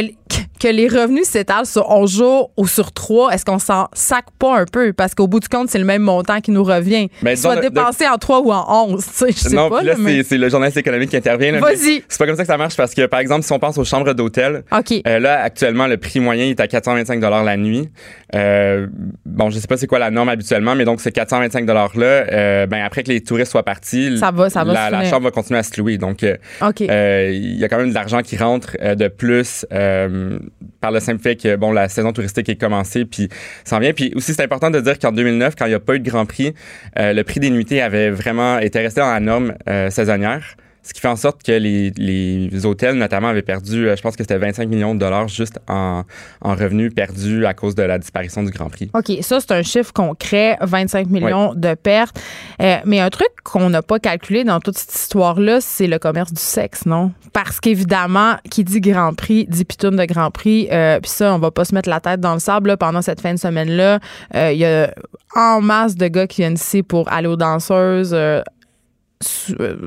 que 0.58 0.68
les 0.68 0.88
revenus 0.88 1.24
s'étalent 1.28 1.66
sur 1.66 1.88
11 1.90 2.11
jours 2.11 2.50
ou 2.56 2.66
sur 2.66 2.90
3, 2.90 3.32
est-ce 3.32 3.44
qu'on 3.44 3.58
s'en 3.58 3.86
sac 3.92 4.24
pas 4.38 4.58
un 4.58 4.64
peu? 4.64 4.92
Parce 4.94 5.14
qu'au 5.14 5.28
bout 5.28 5.40
du 5.40 5.48
compte, 5.48 5.68
c'est 5.68 5.78
le 5.78 5.84
même 5.84 6.00
montant 6.00 6.40
qui 6.40 6.52
nous 6.52 6.64
revient. 6.64 7.08
Ben, 7.22 7.36
Soit 7.36 7.56
de- 7.56 7.61
dépensé 7.61 8.08
en 8.08 8.16
3 8.16 8.40
ou 8.40 8.50
en 8.50 8.86
11, 8.88 9.04
tu 9.04 9.11
sais, 9.12 9.26
je 9.32 9.38
sais 9.50 9.54
non, 9.56 9.68
pas. 9.68 9.82
là, 9.82 9.94
mais- 9.98 10.22
c'est- 10.22 10.38
le 10.38 10.48
journaliste 10.48 10.78
économique 10.78 11.11
qui 11.11 11.16
intervient. 11.18 11.52
Vas-y. 11.61 12.02
C'est 12.08 12.18
pas 12.18 12.26
comme 12.26 12.36
ça 12.36 12.44
que 12.44 12.46
ça 12.48 12.56
marche 12.56 12.76
parce 12.76 12.94
que, 12.94 13.04
par 13.04 13.20
exemple, 13.20 13.42
si 13.44 13.52
on 13.52 13.58
pense 13.58 13.76
aux 13.76 13.84
chambres 13.84 14.14
d'hôtel. 14.14 14.64
Euh, 15.06 15.18
là, 15.18 15.42
actuellement, 15.42 15.86
le 15.86 15.98
prix 15.98 16.18
moyen 16.20 16.46
est 16.46 16.61
à 16.61 16.66
425 16.66 17.20
la 17.20 17.56
nuit. 17.58 17.90
Euh, 18.35 18.87
bon, 19.24 19.51
je 19.51 19.59
sais 19.59 19.66
pas 19.66 19.76
c'est 19.76 19.87
quoi 19.87 19.99
la 19.99 20.11
norme 20.11 20.28
habituellement, 20.28 20.74
mais 20.74 20.85
donc 20.85 21.01
ces 21.01 21.12
425 21.12 21.66
là, 21.66 21.89
euh, 21.99 22.66
ben 22.66 22.83
après 22.85 23.03
que 23.03 23.09
les 23.09 23.20
touristes 23.22 23.51
soient 23.51 23.64
partis, 23.64 24.18
Ça 24.18 24.31
va, 24.31 24.49
ça 24.51 24.64
va 24.64 24.91
la, 24.91 25.05
chambre 25.05 25.24
va 25.24 25.31
continuer 25.31 25.59
à 25.59 25.62
se 25.62 25.78
louer. 25.81 25.99
Donc, 25.99 26.22
euh, 26.22 26.37
euh, 26.62 27.31
il 27.33 27.59
y 27.59 27.64
a 27.64 27.68
quand 27.68 27.78
même 27.78 27.91
de 27.91 27.95
l'argent 27.95 28.22
qui 28.22 28.37
rentre 28.37 28.76
euh, 28.81 28.95
de 28.95 29.09
plus 29.09 29.66
euh, 29.72 30.39
par 30.81 30.93
le 30.93 31.01
simple 31.01 31.20
fait 31.20 31.37
que 31.37 31.57
bon 31.57 31.72
la 31.72 31.89
saison 31.89 32.12
touristique 32.12 32.49
est 32.49 32.57
commencée 32.57 33.05
puis 33.05 33.28
ça 33.64 33.76
en 33.76 33.81
vient. 33.81 33.93
Puis 33.93 34.12
aussi 34.14 34.35
c'est 34.35 34.43
important 34.43 34.70
de 34.70 34.81
dire 34.81 34.99
qu'en 34.99 35.12
2009, 35.12 35.55
quand 35.57 35.66
il 35.66 35.70
n'y 35.70 35.74
a 35.74 35.81
pas 35.81 35.95
eu 35.95 36.01
de 36.01 36.09
Grand 36.09 36.26
Prix, 36.26 36.55
le 36.97 37.22
prix 37.22 37.41
des 37.41 37.51
nuitées 37.51 37.83
avait 37.83 38.11
vraiment 38.11 38.59
été 38.59 38.81
resté 38.81 39.01
dans 39.01 39.11
la 39.12 39.20
norme 39.20 39.55
saisonnière. 39.91 40.57
Ce 40.83 40.95
qui 40.95 41.01
fait 41.01 41.09
en 41.09 41.16
sorte 41.16 41.43
que 41.43 41.53
les, 41.53 41.91
les 41.97 42.64
hôtels, 42.66 42.97
notamment, 42.97 43.28
avaient 43.28 43.43
perdu, 43.43 43.87
euh, 43.89 43.97
je 43.97 44.03
pense 44.03 44.16
que 44.16 44.22
c'était 44.22 44.39
25 44.39 44.68
millions 44.68 44.95
de 44.95 45.01
dollars 45.01 45.28
juste 45.28 45.61
en, 45.68 46.05
en 46.41 46.55
revenus 46.55 46.93
perdus 46.95 47.45
à 47.45 47.53
cause 47.55 47.74
de 47.74 47.83
la 47.83 47.99
disparition 47.99 48.43
du 48.43 48.51
Grand 48.51 48.70
Prix. 48.70 48.91
OK, 48.95 49.12
ça, 49.20 49.41
c'est 49.41 49.53
un 49.53 49.62
chiffre 49.62 49.93
concret, 49.93 50.57
25 50.62 51.09
millions 51.09 51.55
de 51.55 51.74
pertes. 51.74 52.18
Euh, 52.62 52.76
mais 52.87 53.01
un 53.01 53.11
truc 53.11 53.28
qu'on 53.45 53.68
n'a 53.70 53.83
pas 53.83 53.99
calculé 53.99 54.43
dans 54.45 54.59
toute 54.61 54.78
cette 54.78 54.95
histoire-là, 54.95 55.61
c'est 55.61 55.87
le 55.87 55.99
commerce 55.99 56.33
du 56.33 56.41
sexe, 56.41 56.87
non? 56.87 57.12
Parce 57.33 57.61
qu'évidemment, 57.61 58.37
qui 58.51 58.64
dit 58.64 58.81
Grand 58.81 59.14
Prix, 59.14 59.47
dit 59.49 59.64
pitoune 59.64 59.97
de 59.97 60.05
Grand 60.07 60.31
Prix. 60.31 60.68
Euh, 60.72 60.99
Puis 61.01 61.11
ça, 61.11 61.35
on 61.35 61.39
va 61.39 61.51
pas 61.51 61.64
se 61.64 61.74
mettre 61.74 61.89
la 61.89 62.01
tête 62.01 62.20
dans 62.20 62.35
le 62.35 62.41
sable 62.41 62.68
là, 62.68 62.76
pendant 62.76 63.03
cette 63.03 63.20
fin 63.20 63.35
de 63.35 63.39
semaine-là. 63.39 64.01
Euh, 64.35 64.51
Il 64.53 64.59
y 64.59 64.64
a 64.64 64.93
en 65.37 65.61
masse 65.61 65.95
de 65.95 66.09
gars 66.09 66.26
qui 66.26 66.41
viennent 66.41 66.55
ici 66.55 66.83
pour 66.83 67.12
aller 67.12 67.28
aux 67.28 67.37
danseuses. 67.37 68.12
euh, 68.14 68.41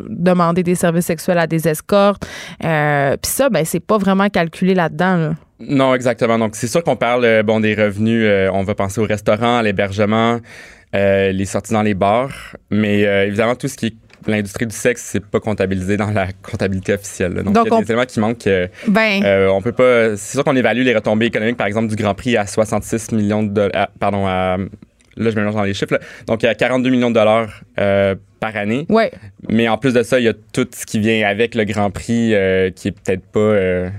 demander 0.10 0.64
des 0.64 0.76
services 0.76 1.06
sexuels 1.06 1.38
à 1.38 1.48
des 1.48 1.68
escortes. 1.68 2.26
Euh, 2.64 3.18
Puis 3.22 3.32
ça, 3.32 3.50
ben, 3.50 3.66
c'est 3.66 3.80
pas 3.80 3.98
vraiment 3.98 4.30
calculé 4.30 4.74
là-dedans. 4.74 5.16
Là. 5.18 5.34
Non, 5.60 5.96
exactement. 5.96 6.38
Donc, 6.38 6.56
c'est 6.56 6.68
sûr 6.68 6.84
qu'on 6.84 6.96
parle 6.96 7.26
euh, 7.26 7.44
bon 7.44 7.60
des 7.60 7.74
revenus. 7.76 8.24
euh, 8.26 8.50
on 8.54 8.64
va 8.64 8.76
penser 8.76 9.00
au 9.02 9.06
restaurant, 9.06 9.58
à 9.58 9.64
l'hébergement, 9.64 10.40
euh, 10.96 11.32
les 11.32 11.46
sorties 11.46 11.74
dans 11.74 11.82
les 11.82 11.94
bars, 11.94 12.56
mais 12.70 13.06
euh, 13.06 13.28
évidemment 13.28 13.56
tout 13.56 13.68
ce 13.68 13.78
qui 13.78 13.88
est 13.88 13.94
l'industrie 14.26 14.66
du 14.68 14.76
sexe, 14.76 15.02
c'est 15.12 15.26
pas 15.26 15.42
comptabilisé 15.42 15.98
dans 15.98 16.10
la 16.12 16.28
comptabilité 16.50 16.94
officielle. 16.94 17.34
là. 17.34 17.44
Donc, 17.44 17.54
Donc, 17.56 17.66
il 17.66 17.70
y 17.70 17.74
a 17.74 17.76
on- 17.76 17.82
des 17.82 17.86
éléments 17.92 18.06
qui 18.06 18.20
manquent. 18.22 18.48
euh, 18.48 18.68
Ben, 18.88 19.22
euh, 19.26 19.50
on 19.50 19.62
peut 19.62 19.74
pas. 19.74 20.16
C'est 20.16 20.36
sûr 20.36 20.44
qu'on 20.46 20.56
évalue 20.56 20.84
les 20.84 20.96
retombées 20.96 21.26
économiques, 21.26 21.58
par 21.58 21.68
exemple, 21.68 21.88
du 21.88 21.96
Grand 21.98 22.14
Prix 22.14 22.38
à 22.38 22.46
66 22.48 23.12
millions 23.12 23.44
de 23.44 23.50
dollars. 23.50 23.90
Pardon, 24.00 24.26
à, 24.26 24.58
là 25.18 25.30
je 25.30 25.36
mélange 25.36 25.56
dans 25.56 25.64
les 25.64 25.74
chiffres. 25.74 25.94
là. 25.94 26.00
Donc, 26.28 26.42
à 26.46 26.56
42 26.56 26.90
millions 26.90 27.10
de 27.10 27.16
dollars 27.16 27.50
euh, 27.80 28.16
par 28.44 28.58
année. 28.58 28.86
ouais. 28.90 29.12
Mais 29.50 29.68
en 29.68 29.78
plus 29.78 29.94
de 29.94 30.04
ça, 30.04 30.20
il 30.20 30.26
y 30.26 30.30
a 30.30 30.34
tout 30.34 30.68
ce 30.74 30.86
qui 30.86 31.00
vient 31.00 31.28
avec 31.28 31.56
le 31.56 31.64
Grand 31.64 31.92
Prix, 31.92 32.34
euh, 32.34 32.72
qui 32.72 32.90
est 32.90 32.92
peut-être 32.92 33.24
pas. 33.32 33.92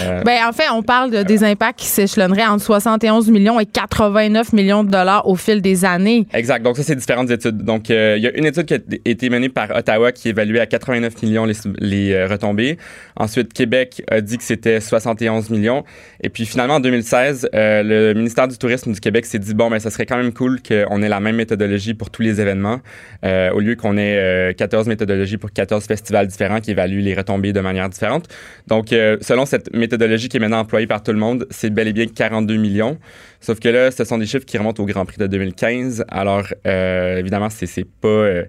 Euh, 0.00 0.22
Ben, 0.24 0.38
en 0.48 0.52
fait, 0.52 0.64
on 0.72 0.82
parle 0.82 1.10
de- 1.10 1.22
des 1.22 1.44
impacts 1.44 1.78
qui 1.78 1.86
s'échelonneraient 1.86 2.46
entre 2.46 2.64
71 2.64 3.30
millions 3.30 3.60
et 3.60 3.66
89 3.66 4.52
millions 4.52 4.84
de 4.84 4.90
dollars 4.90 5.26
au 5.28 5.36
fil 5.36 5.60
des 5.62 5.84
années. 5.84 6.26
Exact. 6.32 6.62
Donc, 6.62 6.76
ça, 6.76 6.82
c'est 6.82 6.96
différentes 6.96 7.30
études. 7.30 7.58
Donc, 7.58 7.90
euh, 7.90 8.14
il 8.16 8.22
y 8.22 8.26
a 8.26 8.36
une 8.36 8.46
étude 8.46 8.66
qui 8.66 8.74
a 8.74 8.78
été 9.04 9.30
menée 9.30 9.48
par 9.48 9.70
Ottawa 9.74 10.12
qui 10.12 10.28
évaluait 10.28 10.60
à 10.60 10.66
89 10.66 11.22
millions 11.22 11.44
les, 11.44 11.54
les 11.78 12.12
euh, 12.12 12.26
retombées. 12.26 12.76
Ensuite, 13.16 13.52
Québec 13.52 14.02
a 14.10 14.20
dit 14.20 14.38
que 14.38 14.44
c'était 14.44 14.80
71 14.80 15.50
millions. 15.50 15.84
Et 16.22 16.28
puis, 16.28 16.46
finalement, 16.46 16.74
en 16.74 16.80
2016, 16.80 17.48
euh, 17.54 17.82
le 17.82 18.14
ministère 18.14 18.48
du 18.48 18.58
Tourisme 18.58 18.92
du 18.92 19.00
Québec 19.00 19.26
s'est 19.26 19.38
dit, 19.38 19.54
bon, 19.54 19.70
ben, 19.70 19.78
ça 19.78 19.90
serait 19.90 20.06
quand 20.06 20.16
même 20.16 20.32
cool 20.32 20.60
qu'on 20.62 21.02
ait 21.02 21.08
la 21.08 21.20
même 21.20 21.36
méthodologie 21.36 21.94
pour 21.94 22.10
tous 22.10 22.22
les 22.22 22.40
événements, 22.40 22.80
au 23.22 23.60
lieu 23.60 23.74
qu'on 23.76 23.96
ait 23.96 24.18
euh, 24.18 24.52
14 24.52 24.86
méthodologies 24.88 25.36
pour 25.36 25.52
14 25.52 25.84
festivals 25.86 26.26
différents 26.26 26.60
qui 26.60 26.70
évaluent 26.72 27.00
les 27.02 27.14
retombées 27.14 27.52
de 27.52 27.60
manière 27.60 27.88
différente. 27.88 28.26
Donc, 28.66 28.88
selon 28.90 29.46
cette 29.46 29.72
méthodologie 29.72 29.83
qui 29.88 30.36
est 30.36 30.40
maintenant 30.40 30.60
employée 30.60 30.86
par 30.86 31.02
tout 31.02 31.12
le 31.12 31.18
monde, 31.18 31.46
c'est 31.50 31.70
bel 31.70 31.88
et 31.88 31.92
bien 31.92 32.06
42 32.06 32.56
millions. 32.56 32.98
Sauf 33.44 33.60
que 33.60 33.68
là, 33.68 33.90
ce 33.90 34.04
sont 34.04 34.16
des 34.16 34.24
chiffres 34.24 34.46
qui 34.46 34.56
remontent 34.56 34.82
au 34.82 34.86
Grand 34.86 35.04
Prix 35.04 35.18
de 35.18 35.26
2015. 35.26 36.06
Alors, 36.08 36.46
euh, 36.66 37.18
évidemment, 37.18 37.50
c'est 37.50 37.68
euh, 38.04 38.44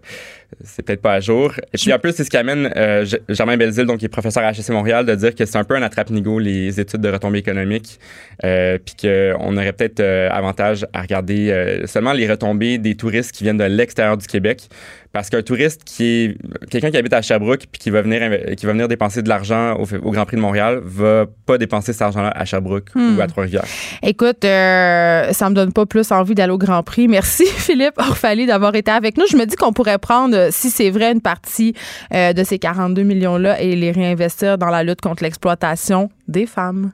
c'est 0.63 0.83
peut-être 0.83 1.01
pas 1.01 1.13
à 1.15 1.19
jour. 1.19 1.51
Et 1.73 1.77
puis 1.77 1.91
en 1.91 1.99
plus, 1.99 2.13
c'est 2.13 2.23
ce 2.23 2.29
qui 2.29 2.37
amène 2.37 2.71
euh, 2.77 3.05
Germain 3.27 3.57
Belzile, 3.57 3.85
donc 3.85 3.97
qui 3.97 4.05
est 4.05 4.09
professeur 4.09 4.43
à 4.43 4.51
HEC 4.51 4.69
Montréal, 4.69 5.05
de 5.05 5.13
dire 5.15 5.35
que 5.35 5.45
c'est 5.45 5.57
un 5.57 5.65
peu 5.65 5.75
un 5.75 5.81
attrape-nigo 5.81 6.39
les 6.39 6.79
études 6.79 7.01
de 7.01 7.09
retombées 7.09 7.39
économiques, 7.39 7.99
euh, 8.45 8.77
puis 8.77 8.95
qu'on 9.01 9.57
aurait 9.57 9.73
peut-être 9.73 9.99
avantage 9.99 10.85
à 10.93 11.01
regarder 11.01 11.81
seulement 11.85 12.13
les 12.13 12.29
retombées 12.29 12.77
des 12.77 12.95
touristes 12.95 13.33
qui 13.33 13.43
viennent 13.43 13.57
de 13.57 13.65
l'extérieur 13.65 14.15
du 14.15 14.27
Québec, 14.27 14.69
parce 15.15 15.29
qu'un 15.29 15.41
touriste 15.41 15.83
qui 15.85 16.03
est 16.03 16.37
quelqu'un 16.69 16.91
qui 16.91 16.97
habite 16.97 17.13
à 17.13 17.21
Sherbrooke 17.21 17.67
puis 17.71 17.79
qui 17.79 17.89
va 17.89 18.01
venir 18.01 18.19
qui 18.57 18.65
va 18.65 18.73
venir 18.73 18.89
dépenser 18.89 19.21
de 19.21 19.29
l'argent 19.29 19.75
au, 19.75 19.85
au 20.03 20.11
Grand 20.11 20.25
Prix 20.25 20.35
de 20.35 20.41
Montréal 20.41 20.81
va 20.83 21.25
pas 21.45 21.57
dépenser 21.57 21.93
cet 21.93 22.01
argent-là 22.01 22.33
à 22.35 22.43
Sherbrooke 22.43 22.89
Hmm. 22.95 23.17
ou 23.17 23.21
à 23.21 23.27
Trois-Rivières. 23.27 23.63
Écoute, 24.03 24.43
euh, 24.43 25.31
ça 25.31 25.49
me 25.49 25.55
donne 25.55 25.71
pas 25.71 25.85
plus 25.85 26.11
envie 26.11 26.35
d'aller 26.35 26.51
au 26.51 26.57
Grand 26.57 26.83
Prix. 26.83 27.07
Merci 27.07 27.45
Philippe 27.57 27.95
Orphalie 27.97 28.45
d'avoir 28.45 28.75
été 28.75 28.91
avec 28.91 29.17
nous. 29.17 29.25
Je 29.29 29.37
me 29.37 29.45
dis 29.45 29.55
qu'on 29.55 29.73
pourrait 29.73 29.97
prendre, 29.97 30.35
euh, 30.35 30.49
si 30.51 30.69
c'est 30.69 30.89
vrai, 30.89 31.11
une 31.11 31.21
partie 31.21 31.73
euh, 32.13 32.33
de 32.33 32.43
ces 32.43 32.59
42 32.59 33.03
millions-là 33.03 33.61
et 33.61 33.75
les 33.75 33.91
réinvestir 33.91 34.57
dans 34.57 34.69
la 34.69 34.83
lutte 34.83 35.01
contre 35.01 35.23
l'exploitation 35.23 36.09
des 36.27 36.45
femmes. 36.45 36.91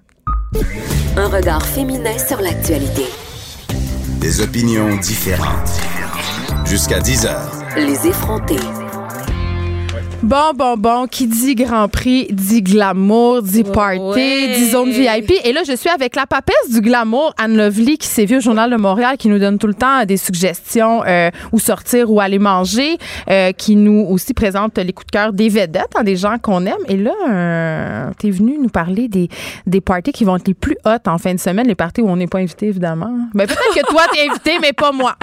Un 1.17 1.27
regard 1.27 1.65
féminin 1.65 2.17
sur 2.17 2.41
l'actualité. 2.41 3.05
Des 4.19 4.41
opinions 4.41 4.95
différentes. 4.97 6.00
Jusqu'à 6.71 7.01
10 7.01 7.25
heures. 7.25 7.51
Les 7.75 8.07
effrontés. 8.07 8.55
Bon, 10.23 10.51
bon, 10.55 10.77
bon, 10.77 11.07
qui 11.07 11.25
dit 11.25 11.55
Grand 11.55 11.87
Prix 11.87 12.27
dit 12.31 12.61
glamour, 12.61 13.41
dit 13.41 13.63
party, 13.63 13.99
Ouais. 13.99 14.53
dit 14.55 14.69
zone 14.69 14.91
VIP. 14.91 15.33
Et 15.43 15.51
là, 15.51 15.61
je 15.67 15.75
suis 15.75 15.89
avec 15.89 16.15
la 16.15 16.27
papesse 16.27 16.69
du 16.71 16.79
glamour, 16.79 17.33
Anne 17.39 17.57
Lovely, 17.57 17.97
qui 17.97 18.05
s'est 18.07 18.25
vue 18.25 18.37
au 18.37 18.39
Journal 18.39 18.69
de 18.69 18.75
Montréal, 18.75 19.17
qui 19.17 19.29
nous 19.29 19.39
donne 19.39 19.57
tout 19.57 19.65
le 19.65 19.73
temps 19.73 20.05
des 20.05 20.17
suggestions 20.17 21.01
euh, 21.07 21.31
où 21.51 21.59
sortir, 21.59 22.11
où 22.11 22.19
aller 22.21 22.37
manger, 22.37 22.97
euh, 23.31 23.51
qui 23.51 23.75
nous 23.75 24.05
aussi 24.11 24.35
présente 24.35 24.77
les 24.77 24.93
coups 24.93 25.07
de 25.07 25.11
cœur 25.11 25.33
des 25.33 25.49
vedettes, 25.49 25.89
hein, 25.95 26.03
des 26.03 26.15
gens 26.15 26.37
qu'on 26.37 26.67
aime. 26.67 26.75
Et 26.87 26.97
là, 26.97 27.13
euh, 27.27 28.11
t'es 28.19 28.29
venu 28.29 28.59
nous 28.61 28.69
parler 28.69 29.07
des, 29.07 29.27
des 29.65 29.81
parties 29.81 30.11
qui 30.11 30.23
vont 30.23 30.35
être 30.35 30.47
les 30.47 30.53
plus 30.53 30.77
hautes 30.85 31.07
en 31.07 31.17
fin 31.17 31.33
de 31.33 31.39
semaine, 31.39 31.65
les 31.67 31.73
parties 31.75 32.01
où 32.01 32.07
on 32.09 32.15
n'est 32.15 32.27
pas 32.27 32.37
invité, 32.39 32.67
évidemment. 32.67 33.11
Ben, 33.33 33.47
peut-être 33.47 33.73
que 33.73 33.85
toi, 33.91 34.03
t'es 34.13 34.29
invité, 34.29 34.51
mais 34.61 34.71
pas 34.73 34.91
moi. 34.91 35.15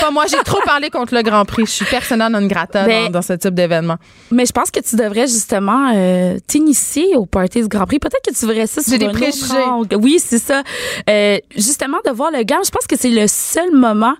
Pas 0.00 0.10
moi. 0.10 0.24
J'ai 0.30 0.42
trop 0.44 0.60
parlé 0.64 0.88
contre 0.88 1.14
le 1.14 1.20
Grand 1.20 1.44
Prix. 1.44 1.66
Je 1.66 1.70
suis 1.72 1.84
persona 1.84 2.30
non 2.30 2.46
grata 2.46 2.84
Ben, 2.86 3.04
dans, 3.06 3.10
dans 3.10 3.22
ce 3.22 3.34
type 3.34 3.54
d'événement. 3.54 3.96
Mais 4.30 4.45
je 4.46 4.52
pense 4.52 4.70
que 4.70 4.80
tu 4.80 4.96
devrais 4.96 5.26
justement 5.26 5.92
euh, 5.94 6.38
t'initier 6.46 7.16
au 7.16 7.26
party 7.26 7.62
du 7.62 7.68
Grand 7.68 7.86
Prix. 7.86 7.98
Peut-être 7.98 8.22
que 8.22 8.38
tu 8.38 8.46
verrais 8.46 8.66
ça 8.66 8.82
sur 8.82 8.98
des 8.98 9.06
autre 9.06 9.14
préjugés. 9.14 9.62
angle. 9.62 9.96
Oui, 9.96 10.18
c'est 10.18 10.38
ça. 10.38 10.62
Euh, 11.08 11.38
justement, 11.56 11.98
de 12.06 12.10
voir 12.10 12.30
le 12.30 12.42
gamme, 12.42 12.64
je 12.64 12.70
pense 12.70 12.86
que 12.86 12.96
c'est 12.96 13.10
le 13.10 13.26
seul 13.26 13.72
moment 13.72 14.14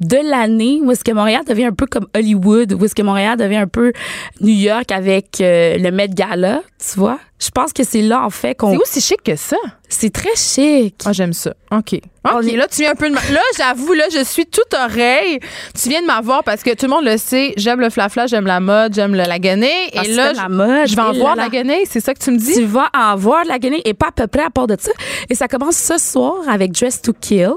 de 0.00 0.16
l'année 0.16 0.80
où 0.82 0.90
est-ce 0.90 1.04
que 1.04 1.12
Montréal 1.12 1.42
devient 1.46 1.66
un 1.66 1.72
peu 1.72 1.86
comme 1.86 2.06
Hollywood, 2.14 2.72
où 2.72 2.84
est-ce 2.84 2.94
que 2.94 3.02
Montréal 3.02 3.36
devient 3.36 3.56
un 3.56 3.66
peu 3.66 3.92
New 4.40 4.54
York 4.54 4.90
avec 4.92 5.40
euh, 5.40 5.76
le 5.78 5.90
Met 5.90 6.08
Gala, 6.08 6.62
tu 6.82 6.98
vois? 6.98 7.18
Je 7.38 7.50
pense 7.50 7.72
que 7.72 7.82
c'est 7.84 8.02
là, 8.02 8.22
en 8.24 8.30
fait, 8.30 8.54
qu'on... 8.54 8.72
C'est 8.72 8.78
aussi 8.78 9.00
chic 9.00 9.22
que 9.22 9.36
ça. 9.36 9.56
C'est 9.88 10.10
très 10.12 10.34
chic. 10.36 10.94
Ah, 11.04 11.12
j'aime 11.12 11.32
ça. 11.32 11.54
OK. 11.72 12.00
OK, 12.24 12.44
est- 12.46 12.56
là, 12.56 12.66
tu 12.68 12.82
viens 12.82 12.92
un 12.92 12.94
peu 12.94 13.08
de... 13.10 13.14
Là, 13.14 13.40
j'avoue, 13.56 13.92
là, 13.94 14.04
je 14.12 14.22
suis 14.24 14.46
toute 14.46 14.72
oreille. 14.74 15.40
Tu 15.80 15.88
viens 15.88 16.00
de 16.02 16.06
m'avoir 16.06 16.44
parce 16.44 16.62
que 16.62 16.70
tout 16.74 16.86
le 16.86 16.90
monde 16.90 17.04
le 17.04 17.16
sait. 17.18 17.52
J'aime 17.56 17.80
le 17.80 17.90
flafla, 17.90 18.26
j'aime 18.26 18.46
la 18.46 18.60
mode, 18.60 18.94
j'aime 18.94 19.12
le 19.14 19.24
lagonais. 19.24 19.90
Parce 19.92 20.06
Et 20.08 20.10
que 20.12 20.16
là, 20.16 20.32
la 20.32 20.48
mode. 20.48 20.86
je 20.86 20.94
vais 20.96 21.02
en 21.02 21.12
voir 21.12 21.34
la 21.36 21.44
lagonais. 21.44 21.82
C'est 21.88 22.00
ça 22.00 22.14
que 22.14 22.20
tu 22.20 22.30
me 22.30 22.38
dis? 22.38 22.54
Tu 22.54 22.64
vas 22.64 22.88
en 22.96 23.16
voir 23.16 23.44
la 23.44 23.58
Guinée 23.58 23.82
et 23.84 23.94
pas 23.94 24.08
à 24.08 24.12
peu 24.12 24.26
près 24.28 24.42
à 24.44 24.50
part 24.50 24.66
de 24.68 24.76
ça. 24.78 24.92
Et 25.28 25.34
ça 25.34 25.48
commence 25.48 25.76
ce 25.76 25.98
soir 25.98 26.34
avec 26.48 26.72
Dress 26.72 27.02
to 27.02 27.12
Kill. 27.12 27.50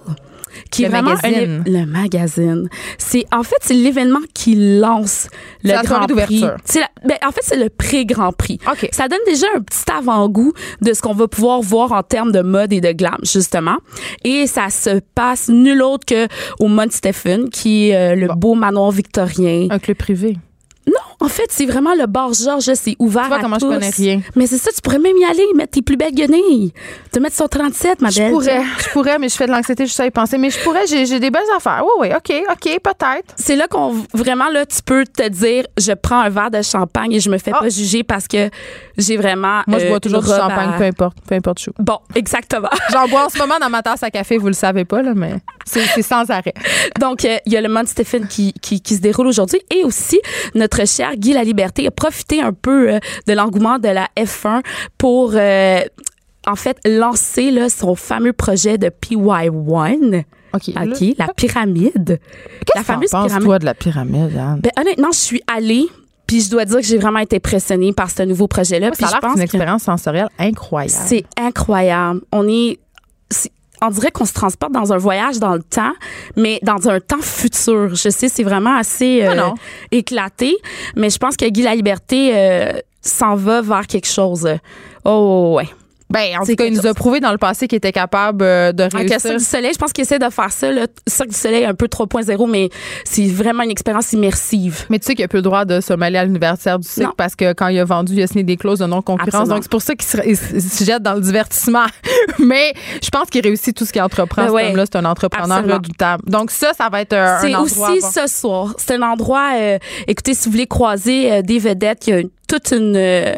Qui 0.71 0.81
Le 0.83 0.87
est 0.87 0.89
vraiment 0.91 1.11
un 1.11 1.15
magazine. 1.29 1.63
le 1.65 1.85
magazine. 1.85 2.69
C'est 2.97 3.25
en 3.33 3.43
fait 3.43 3.55
c'est 3.61 3.73
l'événement 3.73 4.19
qui 4.33 4.55
lance 4.79 5.27
le 5.63 5.71
la 5.71 5.81
Grand 5.83 6.05
Prix. 6.07 6.41
la- 6.41 6.57
ben, 7.05 7.17
en 7.27 7.31
fait 7.31 7.41
c'est 7.41 7.57
le 7.57 7.69
pré-Grand 7.69 8.31
Prix. 8.33 8.59
OK. 8.71 8.87
Ça 8.91 9.07
donne 9.07 9.19
déjà 9.25 9.47
un 9.55 9.61
petit 9.61 9.83
avant-goût 9.91 10.53
de 10.81 10.93
ce 10.93 11.01
qu'on 11.01 11.13
va 11.13 11.27
pouvoir 11.27 11.61
voir 11.61 11.91
en 11.91 12.03
termes 12.03 12.31
de 12.31 12.41
mode 12.41 12.73
et 12.73 12.81
de 12.81 12.91
glam 12.91 13.17
justement. 13.23 13.77
Et 14.23 14.47
ça 14.47 14.69
se 14.69 14.99
passe 15.15 15.49
nul 15.49 15.81
autre 15.81 16.05
que 16.05 16.27
au 16.59 16.67
Mont 16.67 16.87
Stephen 16.89 17.49
qui 17.49 17.89
est 17.89 17.95
euh, 17.95 18.15
le 18.15 18.27
beau 18.35 18.55
manoir 18.55 18.91
victorien. 18.91 19.67
Un 19.69 19.79
club 19.79 19.97
privé. 19.97 20.37
Non, 20.88 20.93
en 21.19 21.27
fait, 21.29 21.45
c'est 21.49 21.65
vraiment 21.65 21.95
le 21.95 22.05
bar 22.05 22.33
Georges, 22.33 22.71
c'est 22.75 22.95
ouvert 22.99 23.23
Tu 23.23 23.27
vois 23.29 23.38
à 23.38 23.41
comment 23.41 23.55
je 23.55 23.65
tous. 23.65 23.71
connais 23.71 23.89
rien. 23.89 24.21
Mais 24.36 24.45
c'est 24.45 24.57
ça, 24.57 24.69
tu 24.73 24.81
pourrais 24.81 24.99
même 24.99 25.17
y 25.17 25.25
aller, 25.25 25.45
mettre 25.55 25.71
tes 25.71 25.81
plus 25.81 25.97
belles 25.97 26.13
guenilles. 26.13 26.73
Te 27.11 27.17
mettre 27.19 27.36
sur 27.36 27.49
37, 27.49 28.01
ma 28.01 28.09
Je 28.11 28.19
belle. 28.19 28.31
pourrais, 28.31 28.61
je 28.83 28.89
pourrais, 28.89 29.17
mais 29.17 29.29
je 29.29 29.36
fais 29.36 29.47
de 29.47 29.51
l'anxiété 29.51 29.86
juste 29.86 29.99
à 29.99 30.05
y 30.05 30.11
penser. 30.11 30.38
Mais 30.38 30.49
je 30.51 30.59
pourrais, 30.59 30.86
j'ai 30.86 31.19
des 31.19 31.31
belles 31.31 31.41
affaires. 31.57 31.83
Oui, 31.83 32.07
oui, 32.09 32.15
OK, 32.15 32.33
OK, 32.51 32.79
peut-être. 32.83 33.33
C'est 33.36 33.55
là 33.55 33.67
qu'on 33.67 33.95
vraiment 34.13 34.49
là 34.49 34.65
tu 34.65 34.81
peux 34.83 35.03
te 35.05 35.27
dire 35.27 35.65
je 35.77 35.93
prends 35.93 36.19
un 36.19 36.29
verre 36.29 36.51
de 36.51 36.61
champagne 36.61 37.13
et 37.13 37.19
je 37.19 37.29
me 37.29 37.38
fais 37.38 37.51
Ah. 37.53 37.59
pas 37.61 37.69
juger 37.69 38.03
parce 38.03 38.27
que 38.27 38.49
j'ai 38.97 39.17
vraiment 39.17 39.61
Moi, 39.67 39.79
je 39.79 39.86
euh, 39.86 39.89
bois 39.89 39.99
toujours 39.99 40.19
une 40.23 40.25
du 40.31 40.36
champagne, 40.38 40.69
à- 40.73 40.77
peu 40.77 40.83
importe, 40.83 41.17
peu 41.27 41.36
importe 41.36 41.59
chaud. 41.59 41.71
Bon, 41.79 41.97
exactement. 42.15 42.69
J'en 42.91 43.07
bois 43.07 43.25
en 43.25 43.29
ce 43.29 43.38
moment 43.39 43.55
dans 43.59 43.69
ma 43.69 43.81
tasse 43.81 44.03
à 44.03 44.11
café, 44.11 44.38
vous 44.38 44.47
le 44.47 44.53
savez 44.53 44.86
pas, 44.86 45.01
là, 45.01 45.13
mais 45.15 45.36
c'est 45.65 46.01
sans 46.03 46.29
arrêt. 46.29 46.53
Donc 46.99 47.25
euh, 47.25 47.38
il 47.45 47.53
y 47.53 47.57
a 47.57 47.61
le 47.61 47.69
Mont 47.69 47.86
Stephen 47.86 48.27
qui, 48.27 48.53
qui, 48.61 48.81
qui 48.81 48.95
se 48.95 49.01
déroule 49.01 49.27
aujourd'hui 49.27 49.59
et 49.73 49.83
aussi 49.83 50.19
notre 50.53 50.74
cher 50.84 51.15
Guy 51.15 51.34
La 51.34 51.43
Liberté 51.43 51.88
a 51.88 51.91
profité 51.91 52.41
un 52.41 52.51
peu 52.51 52.91
euh, 52.91 52.99
de 53.28 53.34
l'engouement 53.34 53.80
de 53.80 53.88
la 53.88 54.09
F1 54.17 54.61
pour 54.97 55.32
euh, 55.36 55.80
en 56.45 56.55
fait 56.55 56.78
lancer 56.86 57.51
là, 57.51 57.69
son 57.69 57.95
fameux 57.95 58.34
projet 58.34 58.78
de 58.78 58.88
PY1. 58.89 60.23
OK. 60.53 60.69
OK, 60.69 61.15
la 61.17 61.28
pyramide. 61.34 62.19
Qu'est-ce 62.65 62.91
la 62.91 62.95
que 62.95 63.09
penses, 63.09 63.28
pyramide. 63.28 63.45
toi, 63.45 63.59
de 63.59 63.65
la 63.65 63.73
pyramide, 63.73 64.38
Anne? 64.38 64.61
Ben, 64.61 64.71
honnêtement, 64.80 65.11
je 65.11 65.17
suis 65.17 65.41
allée, 65.47 65.88
puis 66.28 66.41
je 66.41 66.49
dois 66.49 66.65
dire 66.65 66.78
que 66.78 66.86
j'ai 66.86 66.97
vraiment 66.97 67.19
été 67.19 67.38
impressionnée 67.38 67.93
par 67.93 68.09
ce 68.09 68.23
nouveau 68.23 68.47
projet-là. 68.47 68.91
Puis 68.91 69.05
ça 69.05 69.07
a 69.07 69.11
l'air 69.11 69.19
que 69.19 69.26
c'est 69.26 69.30
pense 69.30 69.38
une 69.38 69.43
expérience 69.43 69.84
sensorielle 69.84 70.30
incroyable. 70.39 71.03
c'est 71.07 71.26
incroyable. 71.38 72.21
On 72.32 72.47
est, 72.47 72.80
on 73.86 73.89
dirait 73.89 74.11
qu'on 74.11 74.25
se 74.25 74.33
transporte 74.33 74.71
dans 74.71 74.93
un 74.93 74.97
voyage 74.97 75.39
dans 75.39 75.53
le 75.53 75.63
temps, 75.63 75.93
mais 76.36 76.59
dans 76.63 76.89
un 76.89 76.99
temps 76.99 77.21
futur. 77.21 77.95
Je 77.95 78.09
sais, 78.09 78.29
c'est 78.29 78.43
vraiment 78.43 78.75
assez 78.75 79.23
euh, 79.23 79.36
Ah 79.38 79.53
éclaté, 79.91 80.55
mais 80.95 81.09
je 81.09 81.17
pense 81.17 81.38
que 81.38 81.45
Guy 81.45 81.61
La 81.63 81.75
Liberté 81.75 82.31
euh, 82.33 82.73
s'en 83.01 83.36
va 83.36 83.61
vers 83.61 83.88
quelque 83.88 84.07
chose. 84.07 84.47
Oh 85.03 85.53
ouais. 85.55 85.67
Ben, 86.09 86.37
en 86.39 86.45
C'est 86.45 86.51
tout 86.55 86.63
cas, 86.63 86.65
il 86.69 86.73
nous 86.73 86.85
a 86.85 86.93
prouvé 86.93 87.19
dans 87.19 87.31
le 87.31 87.37
passé 87.39 87.67
qu'il 87.67 87.77
était 87.77 87.91
capable 87.91 88.43
euh, 88.43 88.71
de 88.71 88.83
Avec 88.83 88.93
le 88.93 88.99
réussir. 88.99 89.19
Cirque 89.21 89.37
du 89.37 89.43
Soleil, 89.43 89.71
je 89.73 89.79
pense 89.79 89.91
qu'il 89.91 90.03
essaie 90.03 90.19
de 90.19 90.29
faire 90.29 90.51
ça. 90.51 90.71
Le 90.71 90.85
Cirque 91.07 91.29
du 91.29 91.35
Soleil 91.35 91.65
un 91.65 91.73
peu 91.73 91.87
3.0, 91.87 92.49
mais 92.49 92.69
c'est 93.03 93.25
vraiment 93.27 93.63
une 93.63 93.71
expérience 93.71 94.13
immersive. 94.13 94.85
Mais 94.89 94.99
tu 94.99 95.07
sais 95.07 95.15
qu'il 95.15 95.23
n'a 95.23 95.27
plus 95.27 95.37
le 95.37 95.41
droit 95.43 95.65
de 95.65 95.81
se 95.81 95.93
mêler 95.93 96.19
à 96.19 96.25
l'universitaire 96.25 96.77
du 96.77 96.87
cycle 96.87 97.07
Non. 97.07 97.13
parce 97.17 97.35
que 97.35 97.53
quand 97.53 97.67
il 97.69 97.79
a 97.79 97.85
vendu, 97.85 98.13
il 98.13 98.21
a 98.21 98.27
signé 98.27 98.43
des 98.43 98.55
clauses 98.55 98.79
de 98.79 98.85
non-concurrence. 98.85 99.49
Donc, 99.49 99.63
c'est 99.63 99.71
pour 99.71 99.81
ça 99.81 99.95
qu'il 99.95 100.37
se, 100.37 100.83
jette 100.85 101.01
dans 101.01 101.15
le 101.15 101.21
divertissement. 101.21 101.85
Mais 102.39 102.73
je 103.01 103.09
pense 103.09 103.29
qu'il 103.29 103.41
réussit 103.41 103.75
tout 103.75 103.85
ce 103.85 103.91
qu'il 103.91 104.01
entreprend. 104.03 104.45
Ben 104.45 104.51
ouais. 104.51 104.69
homme-là, 104.69 104.85
c'est 104.85 104.97
un 104.97 105.05
entrepreneur 105.05 105.51
Absolument. 105.57 105.75
redoutable. 105.77 106.23
Donc, 106.29 106.51
ça, 106.51 106.73
ça 106.73 106.87
va 106.89 107.01
être 107.01 107.13
un, 107.13 107.39
C'est 107.41 107.55
aussi 107.55 108.01
ce 108.01 108.27
soir. 108.27 108.73
C'est 108.77 108.93
un 108.95 109.01
endroit, 109.01 109.53
euh, 109.55 109.79
écoutez, 110.07 110.35
si 110.35 110.45
vous 110.45 110.51
voulez 110.51 110.67
croiser 110.67 111.31
euh, 111.31 111.41
des 111.41 111.57
vedettes, 111.57 112.05
il 112.07 112.09
y 112.11 112.13
a 112.13 112.19
une- 112.19 112.29
toute 112.47 112.71
une, 112.71 112.95
euh, 112.95 113.35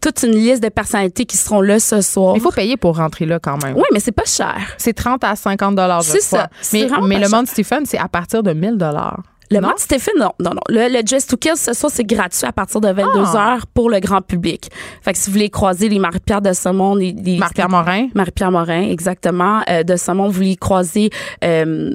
toute 0.00 0.22
une 0.22 0.32
liste 0.32 0.62
de 0.62 0.68
personnalités 0.68 1.24
qui 1.24 1.36
seront 1.36 1.60
là 1.60 1.78
ce 1.80 2.00
soir. 2.00 2.34
Il 2.36 2.40
faut 2.42 2.50
payer 2.52 2.76
pour 2.76 2.96
rentrer 2.96 3.26
là 3.26 3.38
quand 3.40 3.62
même. 3.62 3.74
Oui, 3.76 3.84
mais 3.92 4.00
c'est 4.00 4.12
pas 4.12 4.24
cher. 4.26 4.56
C'est 4.78 4.92
30 4.92 5.24
à 5.24 5.36
50 5.36 5.74
dollars, 5.74 6.02
C'est 6.02 6.20
ça. 6.20 6.48
Mais, 6.72 6.86
le. 7.18 7.28
Mont 7.28 7.44
Stephen, 7.46 7.84
c'est 7.86 7.98
à 7.98 8.08
partir 8.08 8.42
de 8.42 8.52
1000 8.52 8.76
dollars. 8.76 9.22
Le? 9.52 9.60
Mont 9.60 9.72
Stephen, 9.78 10.14
non, 10.18 10.30
non, 10.38 10.50
non. 10.50 10.60
Le, 10.68 10.88
le 10.96 11.02
Dress 11.02 11.26
to 11.26 11.36
Kill, 11.36 11.56
ce 11.56 11.72
soir, 11.72 11.90
c'est 11.92 12.04
gratuit 12.04 12.46
à 12.46 12.52
partir 12.52 12.80
de 12.80 12.88
22 12.88 13.02
Ah. 13.34 13.54
heures 13.54 13.66
pour 13.66 13.90
le 13.90 13.98
grand 13.98 14.20
public. 14.20 14.70
Fait 15.02 15.12
que 15.12 15.18
si 15.18 15.26
vous 15.28 15.32
voulez 15.32 15.50
croiser 15.50 15.88
les 15.88 15.98
Marie-Pierre 15.98 16.40
de 16.40 16.52
Saumon, 16.52 16.94
les, 16.94 17.12
les- 17.12 17.38
Marc-Pierre 17.38 17.68
Morin. 17.68 18.08
Marie-Pierre 18.14 18.52
Morin, 18.52 18.82
exactement, 18.82 19.60
euh, 19.68 19.82
de 19.82 19.96
Saumon, 19.96 20.26
vous 20.26 20.32
voulez 20.34 20.54
croiser, 20.56 21.10
euh, 21.42 21.90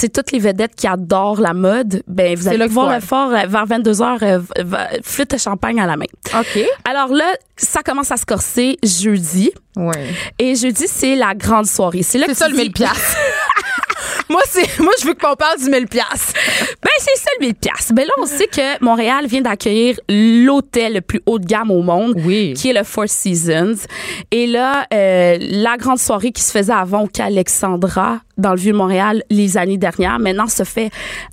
sais, 0.00 0.08
toutes 0.08 0.32
les 0.32 0.38
vedettes 0.38 0.74
qui 0.74 0.86
adorent 0.86 1.40
la 1.40 1.54
mode, 1.54 2.02
ben, 2.06 2.36
vous 2.36 2.48
allez 2.48 2.58
qu'il 2.58 2.66
pouvoir 2.68 2.94
le 2.94 3.00
faire 3.00 3.28
euh, 3.44 3.46
vers 3.46 3.66
22 3.66 4.02
heures, 4.02 4.18
euh, 4.22 4.38
v- 4.38 4.64
v- 4.64 5.00
flûte 5.02 5.30
de 5.32 5.38
champagne 5.38 5.80
à 5.80 5.86
la 5.86 5.96
main. 5.96 6.06
OK. 6.38 6.60
Alors 6.84 7.08
là, 7.08 7.24
ça 7.56 7.82
commence 7.82 8.10
à 8.12 8.16
se 8.16 8.24
corser 8.26 8.78
jeudi. 8.82 9.50
Oui. 9.76 9.94
Et 10.38 10.54
jeudi, 10.54 10.84
c'est 10.88 11.16
la 11.16 11.34
grande 11.34 11.66
soirée. 11.66 12.02
C'est 12.02 12.18
là 12.18 12.26
que 12.26 12.34
ça 12.34 12.48
le 12.48 12.54
dis- 12.54 12.62
1000 12.62 12.72
piastres. 12.72 13.16
moi, 14.28 14.40
c'est, 14.48 14.78
moi, 14.80 14.92
je 15.00 15.06
veux 15.06 15.14
qu'on 15.14 15.34
parle 15.34 15.58
du 15.58 15.70
1000 15.70 15.86
piastres. 15.86 16.32
Ben, 16.82 16.90
c'est 16.98 17.18
ça 17.18 17.30
le 17.40 17.46
1000 17.46 17.54
piastres. 17.54 17.92
Ben 17.94 18.04
là, 18.06 18.12
on 18.18 18.26
sait 18.26 18.46
que 18.46 18.84
Montréal 18.84 19.26
vient 19.26 19.42
d'accueillir 19.42 19.98
l'hôtel 20.08 20.94
le 20.94 21.00
plus 21.00 21.20
haut 21.26 21.38
de 21.38 21.46
gamme 21.46 21.70
au 21.70 21.82
monde. 21.82 22.14
Oui. 22.24 22.54
Qui 22.54 22.70
est 22.70 22.72
le 22.72 22.84
Four 22.84 23.08
Seasons. 23.08 23.86
Et 24.30 24.46
là, 24.46 24.86
euh, 24.92 25.38
la 25.40 25.76
grande 25.76 25.98
soirée 25.98 26.32
qui 26.32 26.42
se 26.42 26.52
faisait 26.52 26.72
avant 26.72 27.04
au 27.04 27.08
Alexandra 27.18 28.20
dans 28.36 28.50
le 28.50 28.58
Vieux-Montréal 28.58 29.22
les 29.30 29.56
années 29.56 29.78
dernières, 29.78 30.18
maintenant 30.18 30.48
se 30.48 30.64
fait 30.64 30.90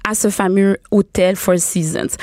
à 0.08 0.14
ce 0.14 0.30
fameux 0.30 0.78
hôtel 0.92 1.36
Four 1.36 1.60
Seasons. 1.60 2.16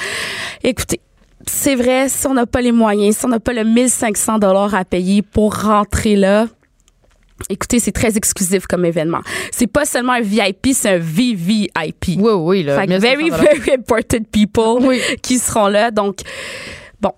Écoutez, 0.62 1.01
c'est 1.47 1.75
vrai, 1.75 2.09
si 2.09 2.27
on 2.27 2.35
n'a 2.35 2.47
pas 2.47 2.61
les 2.61 2.73
moyens, 2.73 3.16
si 3.16 3.25
on 3.25 3.29
n'a 3.29 3.41
pas 3.41 3.53
le 3.53 3.64
1500 3.64 4.39
dollars 4.39 4.75
à 4.75 4.85
payer 4.85 5.23
pour 5.23 5.62
rentrer 5.62 6.16
là, 6.16 6.47
Écoutez, 7.49 7.78
c'est 7.80 7.93
très 7.93 8.16
exclusif 8.16 8.66
comme 8.66 8.84
événement. 8.84 9.20
C'est 9.51 9.66
pas 9.66 9.84
seulement 9.84 10.12
un 10.12 10.20
VIP, 10.20 10.68
c'est 10.72 10.91
un 10.91 10.99
VVIP. 10.99 12.18
Oui, 12.18 12.32
oui. 12.32 12.62
Là, 12.62 12.80
Fait 12.80 12.86
que 12.86 12.93
1500 12.93 13.01
very, 13.01 13.30
very 13.30 13.72
important 13.78 14.22
people 14.30 14.86
Oui. 14.86 15.01
qui 15.22 15.38
seront 15.38 15.66
là. 15.68 15.91
Donc, 15.91 16.20
bon, 17.01 17.12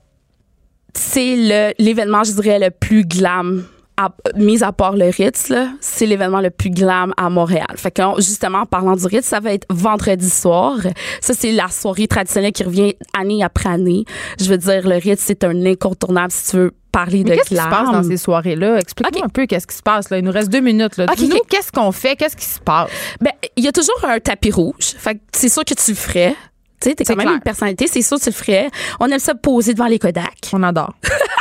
c'est 0.94 1.36
le 1.36 1.72
l'événement, 1.78 2.24
je 2.24 2.32
dirais, 2.32 2.58
le 2.58 2.70
plus 2.70 3.04
glam. 3.04 3.64
À, 3.98 4.08
mis 4.36 4.62
à 4.64 4.72
part 4.72 4.96
le 4.96 5.10
Ritz, 5.10 5.52
c'est 5.80 6.06
l'événement 6.06 6.40
le 6.40 6.50
plus 6.50 6.70
glam 6.70 7.12
à 7.16 7.28
Montréal. 7.28 7.66
Fait 7.76 7.90
que, 7.90 8.02
justement, 8.18 8.60
en 8.60 8.66
parlant 8.66 8.96
du 8.96 9.06
Ritz, 9.06 9.24
ça 9.26 9.38
va 9.38 9.52
être 9.52 9.66
vendredi 9.70 10.30
soir. 10.30 10.78
Ça, 11.20 11.34
c'est 11.34 11.52
la 11.52 11.68
soirée 11.68 12.08
traditionnelle 12.08 12.52
qui 12.52 12.64
revient 12.64 12.94
année 13.18 13.44
après 13.44 13.68
année. 13.68 14.04
Je 14.40 14.46
veux 14.48 14.56
dire, 14.58 14.88
le 14.88 14.96
Ritz, 14.96 15.20
c'est 15.22 15.44
un 15.44 15.66
incontournable 15.66 16.32
si 16.32 16.50
tu 16.50 16.56
veux 16.56 16.72
parler 16.90 17.18
Mais 17.18 17.30
de 17.30 17.34
qu'est-ce 17.36 17.48
qui 17.50 17.56
se 17.56 17.62
passe 17.68 17.90
dans 17.92 18.02
ces 18.02 18.16
soirées-là? 18.16 18.78
Explique-nous 18.78 19.18
Ok. 19.20 19.24
un 19.26 19.28
peu 19.28 19.46
qu'est-ce 19.46 19.66
qui 19.66 19.76
se 19.76 19.82
passe. 19.82 20.08
Là. 20.10 20.18
Il 20.18 20.24
nous 20.24 20.32
reste 20.32 20.48
deux 20.50 20.60
minutes. 20.60 20.96
Là. 20.96 21.04
Ok, 21.10 21.16
Dis-nous 21.16 21.36
ok. 21.36 21.46
qu'est-ce 21.48 21.70
qu'on 21.70 21.92
fait, 21.92 22.16
qu'est-ce 22.16 22.36
qui 22.36 22.44
se 22.46 22.60
passe? 22.60 22.90
Ben, 23.20 23.32
il 23.56 23.64
y 23.64 23.68
a 23.68 23.72
toujours 23.72 24.02
un 24.08 24.18
tapis 24.20 24.50
rouge. 24.50 24.94
Fait 24.98 25.14
que 25.16 25.20
c'est 25.34 25.48
sûr 25.50 25.64
que 25.64 25.74
tu 25.74 25.90
le 25.90 25.96
ferais. 25.96 26.34
Tu 26.80 26.88
sais, 26.88 26.94
t'es 26.96 27.04
quand 27.04 27.14
même 27.16 27.28
une 27.28 27.40
personnalité, 27.40 27.86
c'est 27.86 28.02
sûr 28.02 28.18
que 28.18 28.24
tu 28.24 28.30
le 28.30 28.34
ferais. 28.34 28.68
On 29.00 29.06
aime 29.06 29.18
ça 29.20 29.34
poser 29.36 29.72
devant 29.74 29.86
les 29.86 29.98
Kodak. 30.00 30.50
On 30.52 30.62
adore. 30.62 30.94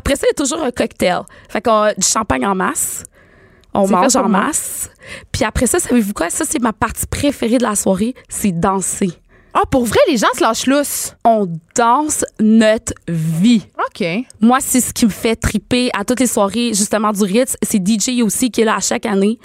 Après 0.00 0.16
ça, 0.16 0.22
il 0.26 0.30
y 0.30 0.30
a 0.30 0.42
toujours 0.42 0.64
un 0.64 0.70
cocktail. 0.70 1.20
Fait 1.50 1.60
qu'on 1.60 1.82
a 1.82 1.92
du 1.92 2.06
champagne 2.06 2.46
en 2.46 2.54
masse. 2.54 3.04
On 3.74 3.86
mange 3.86 4.16
en 4.16 4.30
masse. 4.30 4.88
Puis 5.30 5.44
après 5.44 5.66
ça, 5.66 5.78
savez-vous 5.78 6.14
quoi? 6.14 6.30
Ça, 6.30 6.46
c'est 6.48 6.58
ma 6.58 6.72
partie 6.72 7.06
préférée 7.06 7.58
de 7.58 7.64
la 7.64 7.74
soirée. 7.74 8.14
C'est 8.26 8.50
danser. 8.50 9.10
Ah, 9.52 9.64
pour 9.70 9.84
vrai, 9.84 9.98
les 10.08 10.16
gens 10.16 10.32
se 10.34 10.40
lâchent 10.40 10.66
lousse. 10.66 11.14
On 11.22 11.46
danse 11.76 12.24
notre 12.40 12.94
vie. 13.08 13.66
OK. 13.78 14.02
Moi, 14.40 14.56
c'est 14.62 14.80
ce 14.80 14.94
qui 14.94 15.04
me 15.04 15.10
fait 15.10 15.36
triper 15.36 15.90
à 15.92 16.02
toutes 16.02 16.20
les 16.20 16.26
soirées, 16.26 16.72
justement, 16.72 17.12
du 17.12 17.24
Ritz. 17.24 17.58
C'est 17.62 17.86
DJ 17.86 18.22
aussi 18.22 18.50
qui 18.50 18.62
est 18.62 18.64
là 18.64 18.76
à 18.76 18.80
chaque 18.80 19.04
année. 19.04 19.38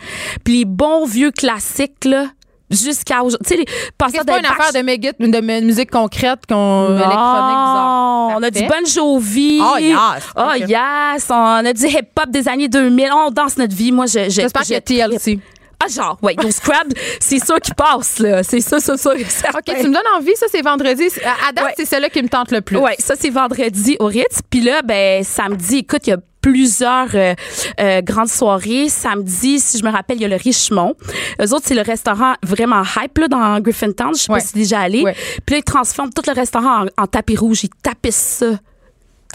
Puis 0.45 0.59
les 0.59 0.65
bons 0.65 1.05
vieux 1.05 1.31
classiques, 1.31 2.05
là, 2.05 2.27
jusqu'à 2.69 3.23
aujourd'hui. 3.23 3.45
Tu 3.45 3.53
sais, 3.53 3.57
les 3.59 3.91
passeurs 3.97 4.21
C'est 4.21 4.31
pas 4.31 4.39
une 4.39 4.45
affaire 4.45 4.73
de, 4.73 4.79
méga- 4.79 5.13
de 5.19 5.61
musique 5.65 5.91
concrète, 5.91 6.39
qu'on, 6.47 6.87
électronique 6.87 7.11
bizarre. 7.11 8.31
On 8.37 8.43
a 8.43 8.49
du. 8.51 8.59
Bon 8.61 8.85
Jovi. 8.85 9.61
Oh, 9.61 9.77
yes. 9.79 9.97
Oh, 10.35 10.51
yes. 10.55 11.27
On 11.29 11.65
a 11.65 11.73
du 11.73 11.85
hip-hop 11.85 12.29
des 12.29 12.47
années 12.47 12.67
2000. 12.67 13.09
On 13.13 13.31
danse 13.31 13.57
notre 13.57 13.75
vie. 13.75 13.91
Moi, 13.91 14.05
je, 14.07 14.25
je, 14.25 14.29
J'espère 14.29 14.63
trippe. 14.63 14.83
TLC. 14.85 15.39
Ah, 15.83 15.87
genre, 15.89 16.17
ouais. 16.21 16.35
Donc, 16.35 16.51
Scrabble, 16.53 16.93
c'est 17.19 17.37
ça 17.37 17.59
qui 17.59 17.71
passe, 17.73 18.19
là. 18.19 18.43
C'est 18.43 18.61
ça, 18.61 18.79
ça, 18.79 18.95
ça. 18.97 19.11
OK, 19.11 19.63
tu 19.65 19.87
me 19.89 19.93
donnes 19.93 20.01
envie, 20.17 20.35
ça, 20.35 20.45
c'est 20.49 20.61
vendredi. 20.61 21.03
À 21.23 21.49
à 21.49 21.51
date, 21.51 21.65
Ouais. 21.65 21.73
c'est 21.75 21.85
celle-là 21.85 22.09
qui 22.09 22.23
me 22.23 22.29
tente 22.29 22.51
le 22.51 22.61
plus. 22.61 22.77
Ouais, 22.77 22.95
ça, 22.97 23.13
c'est 23.19 23.29
vendredi 23.29 23.97
au 23.99 24.05
Ritz. 24.05 24.39
Puis 24.49 24.61
là, 24.61 24.81
ben, 24.83 25.23
samedi, 25.23 25.79
écoute, 25.79 26.07
il 26.07 26.11
y 26.11 26.13
a 26.13 26.17
plusieurs 26.49 27.07
euh, 27.15 27.33
euh, 27.79 28.01
grandes 28.01 28.27
soirées. 28.27 28.87
Samedi, 28.87 29.59
si 29.59 29.79
je 29.79 29.83
me 29.83 29.89
rappelle, 29.91 30.17
il 30.17 30.21
y 30.21 30.25
a 30.25 30.27
le 30.27 30.35
Richemont. 30.35 30.93
Eux 31.41 31.53
autres, 31.55 31.63
c'est 31.65 31.73
le 31.73 31.81
restaurant 31.81 32.35
vraiment 32.43 32.83
hype 32.83 33.17
là, 33.17 33.27
dans 33.27 33.59
Griffintown. 33.59 34.13
Je 34.15 34.21
sais 34.21 34.31
Ouais. 34.31 34.37
pas 34.37 34.45
si 34.45 34.53
tu 34.53 34.59
es 34.59 34.61
déjà 34.61 34.81
allé. 34.81 35.01
Ouais. 35.01 35.15
Puis 35.43 35.55
là, 35.55 35.57
ils 35.57 35.63
transforment 35.63 36.11
tout 36.13 36.21
le 36.27 36.33
restaurant 36.33 36.83
en, 36.83 37.03
en 37.03 37.07
tapis 37.07 37.35
rouge. 37.35 37.63
Ils 37.63 37.69
tapissent 37.81 38.15
ça 38.39 38.51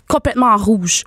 complètement 0.09 0.47
en 0.53 0.57
rouge. 0.57 1.03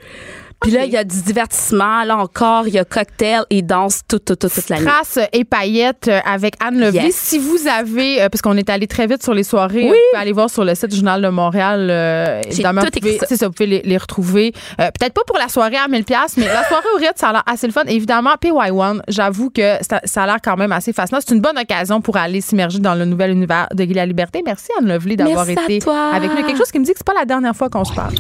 Puis 0.64 0.72
là, 0.72 0.86
il 0.86 0.92
y 0.92 0.98
a 0.98 1.04
du 1.04 1.22
divertissement. 1.22 2.04
Là 2.04 2.18
encore, 2.18 2.68
il 2.68 2.74
y 2.74 2.80
a 2.80 2.86
cocktail 2.86 3.44
et 3.50 3.62
danse 3.62 4.02
toute, 4.08 4.26
toute, 4.26 4.40
toute, 4.40 4.54
toute 4.54 4.70
la 4.70 4.80
nuit. 4.80 4.86
Traces 4.86 5.20
et 5.32 5.44
paillettes 5.44 6.08
euh, 6.08 6.20
avec 6.26 6.56
Anne. 6.64 6.90
Yes. 6.94 7.16
Si 7.16 7.38
vous 7.40 7.68
avez, 7.68 8.22
euh, 8.22 8.30
parce 8.30 8.42
qu'on 8.42 8.58
est 8.58 8.70
allé 8.70 8.88
très 8.88 9.08
vite 9.08 9.24
sur 9.24 9.34
les 9.34 9.44
soirées, 9.44 9.84
vous 9.84 9.88
pouvez 10.12 10.22
aller 10.22 10.32
voir 10.32 10.50
sur 10.50 10.64
le 10.64 10.74
site 10.76 10.88
du 10.90 10.96
Journal 10.96 11.22
de 11.22 11.30
Montréal. 11.30 11.88
euh, 11.90 12.42
évidemment, 12.48 12.82
tout 12.82 12.88
vous 12.94 13.00
pouvez, 13.00 13.16
écrit 13.16 13.28
ça. 13.28 13.36
ça, 13.38 13.48
vous 13.48 13.54
pouvez 13.54 13.68
les, 13.68 13.82
les 13.84 13.98
retrouver. 13.98 14.54
Euh, 14.80 14.90
Peut-être 14.98 15.14
pas 15.14 15.22
pour 15.28 15.38
la 15.38 15.48
soirée 15.50 15.78
à 15.78 15.88
1000 15.88 16.04
mais 16.38 16.48
la 16.48 16.64
soirée 16.68 16.86
au 16.96 16.98
Ritz, 16.98 17.14
ça 17.16 17.30
a 17.30 17.34
l'air 17.34 17.44
assez 17.46 17.68
le 17.68 17.74
fun. 17.74 17.84
Évidemment, 17.88 18.32
PY1, 18.42 19.02
j'avoue 19.08 19.50
que 19.50 19.78
ça, 19.82 20.00
ça 20.04 20.24
a 20.24 20.26
l'air 20.26 20.38
quand 20.44 20.58
même 20.58 20.72
assez 20.72 20.94
fascinant. 20.94 21.20
C'est 21.26 21.34
une 21.34 21.42
bonne 21.42 21.58
occasion 21.58 22.02
pour 22.02 22.18
aller 22.18 22.42
s'immerger 22.42 22.80
dans 22.80 22.96
le 22.96 23.06
nouvel 23.06 23.32
univers 23.32 23.68
de 23.74 23.84
Guy 23.84 23.94
la 23.94 24.06
Liberté. 24.06 24.42
Merci 24.46 24.70
Anne 24.80 24.88
Lovely 24.88 25.16
d'avoir 25.16 25.50
été 25.50 25.80
avec 26.14 26.32
nous. 26.32 26.44
Quelque 26.46 26.58
chose 26.58 26.72
qui 26.72 26.80
me 26.80 26.86
dit 26.86 26.92
que 26.92 26.98
c'est 26.98 27.08
pas 27.08 27.14
la 27.14 27.26
dernière 27.26 27.56
fois 27.56 27.70
qu'on 27.70 27.86
se 27.86 27.94
parle. 27.94 28.14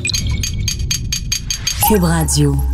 Cube 1.85 2.05
Radio. 2.05 2.72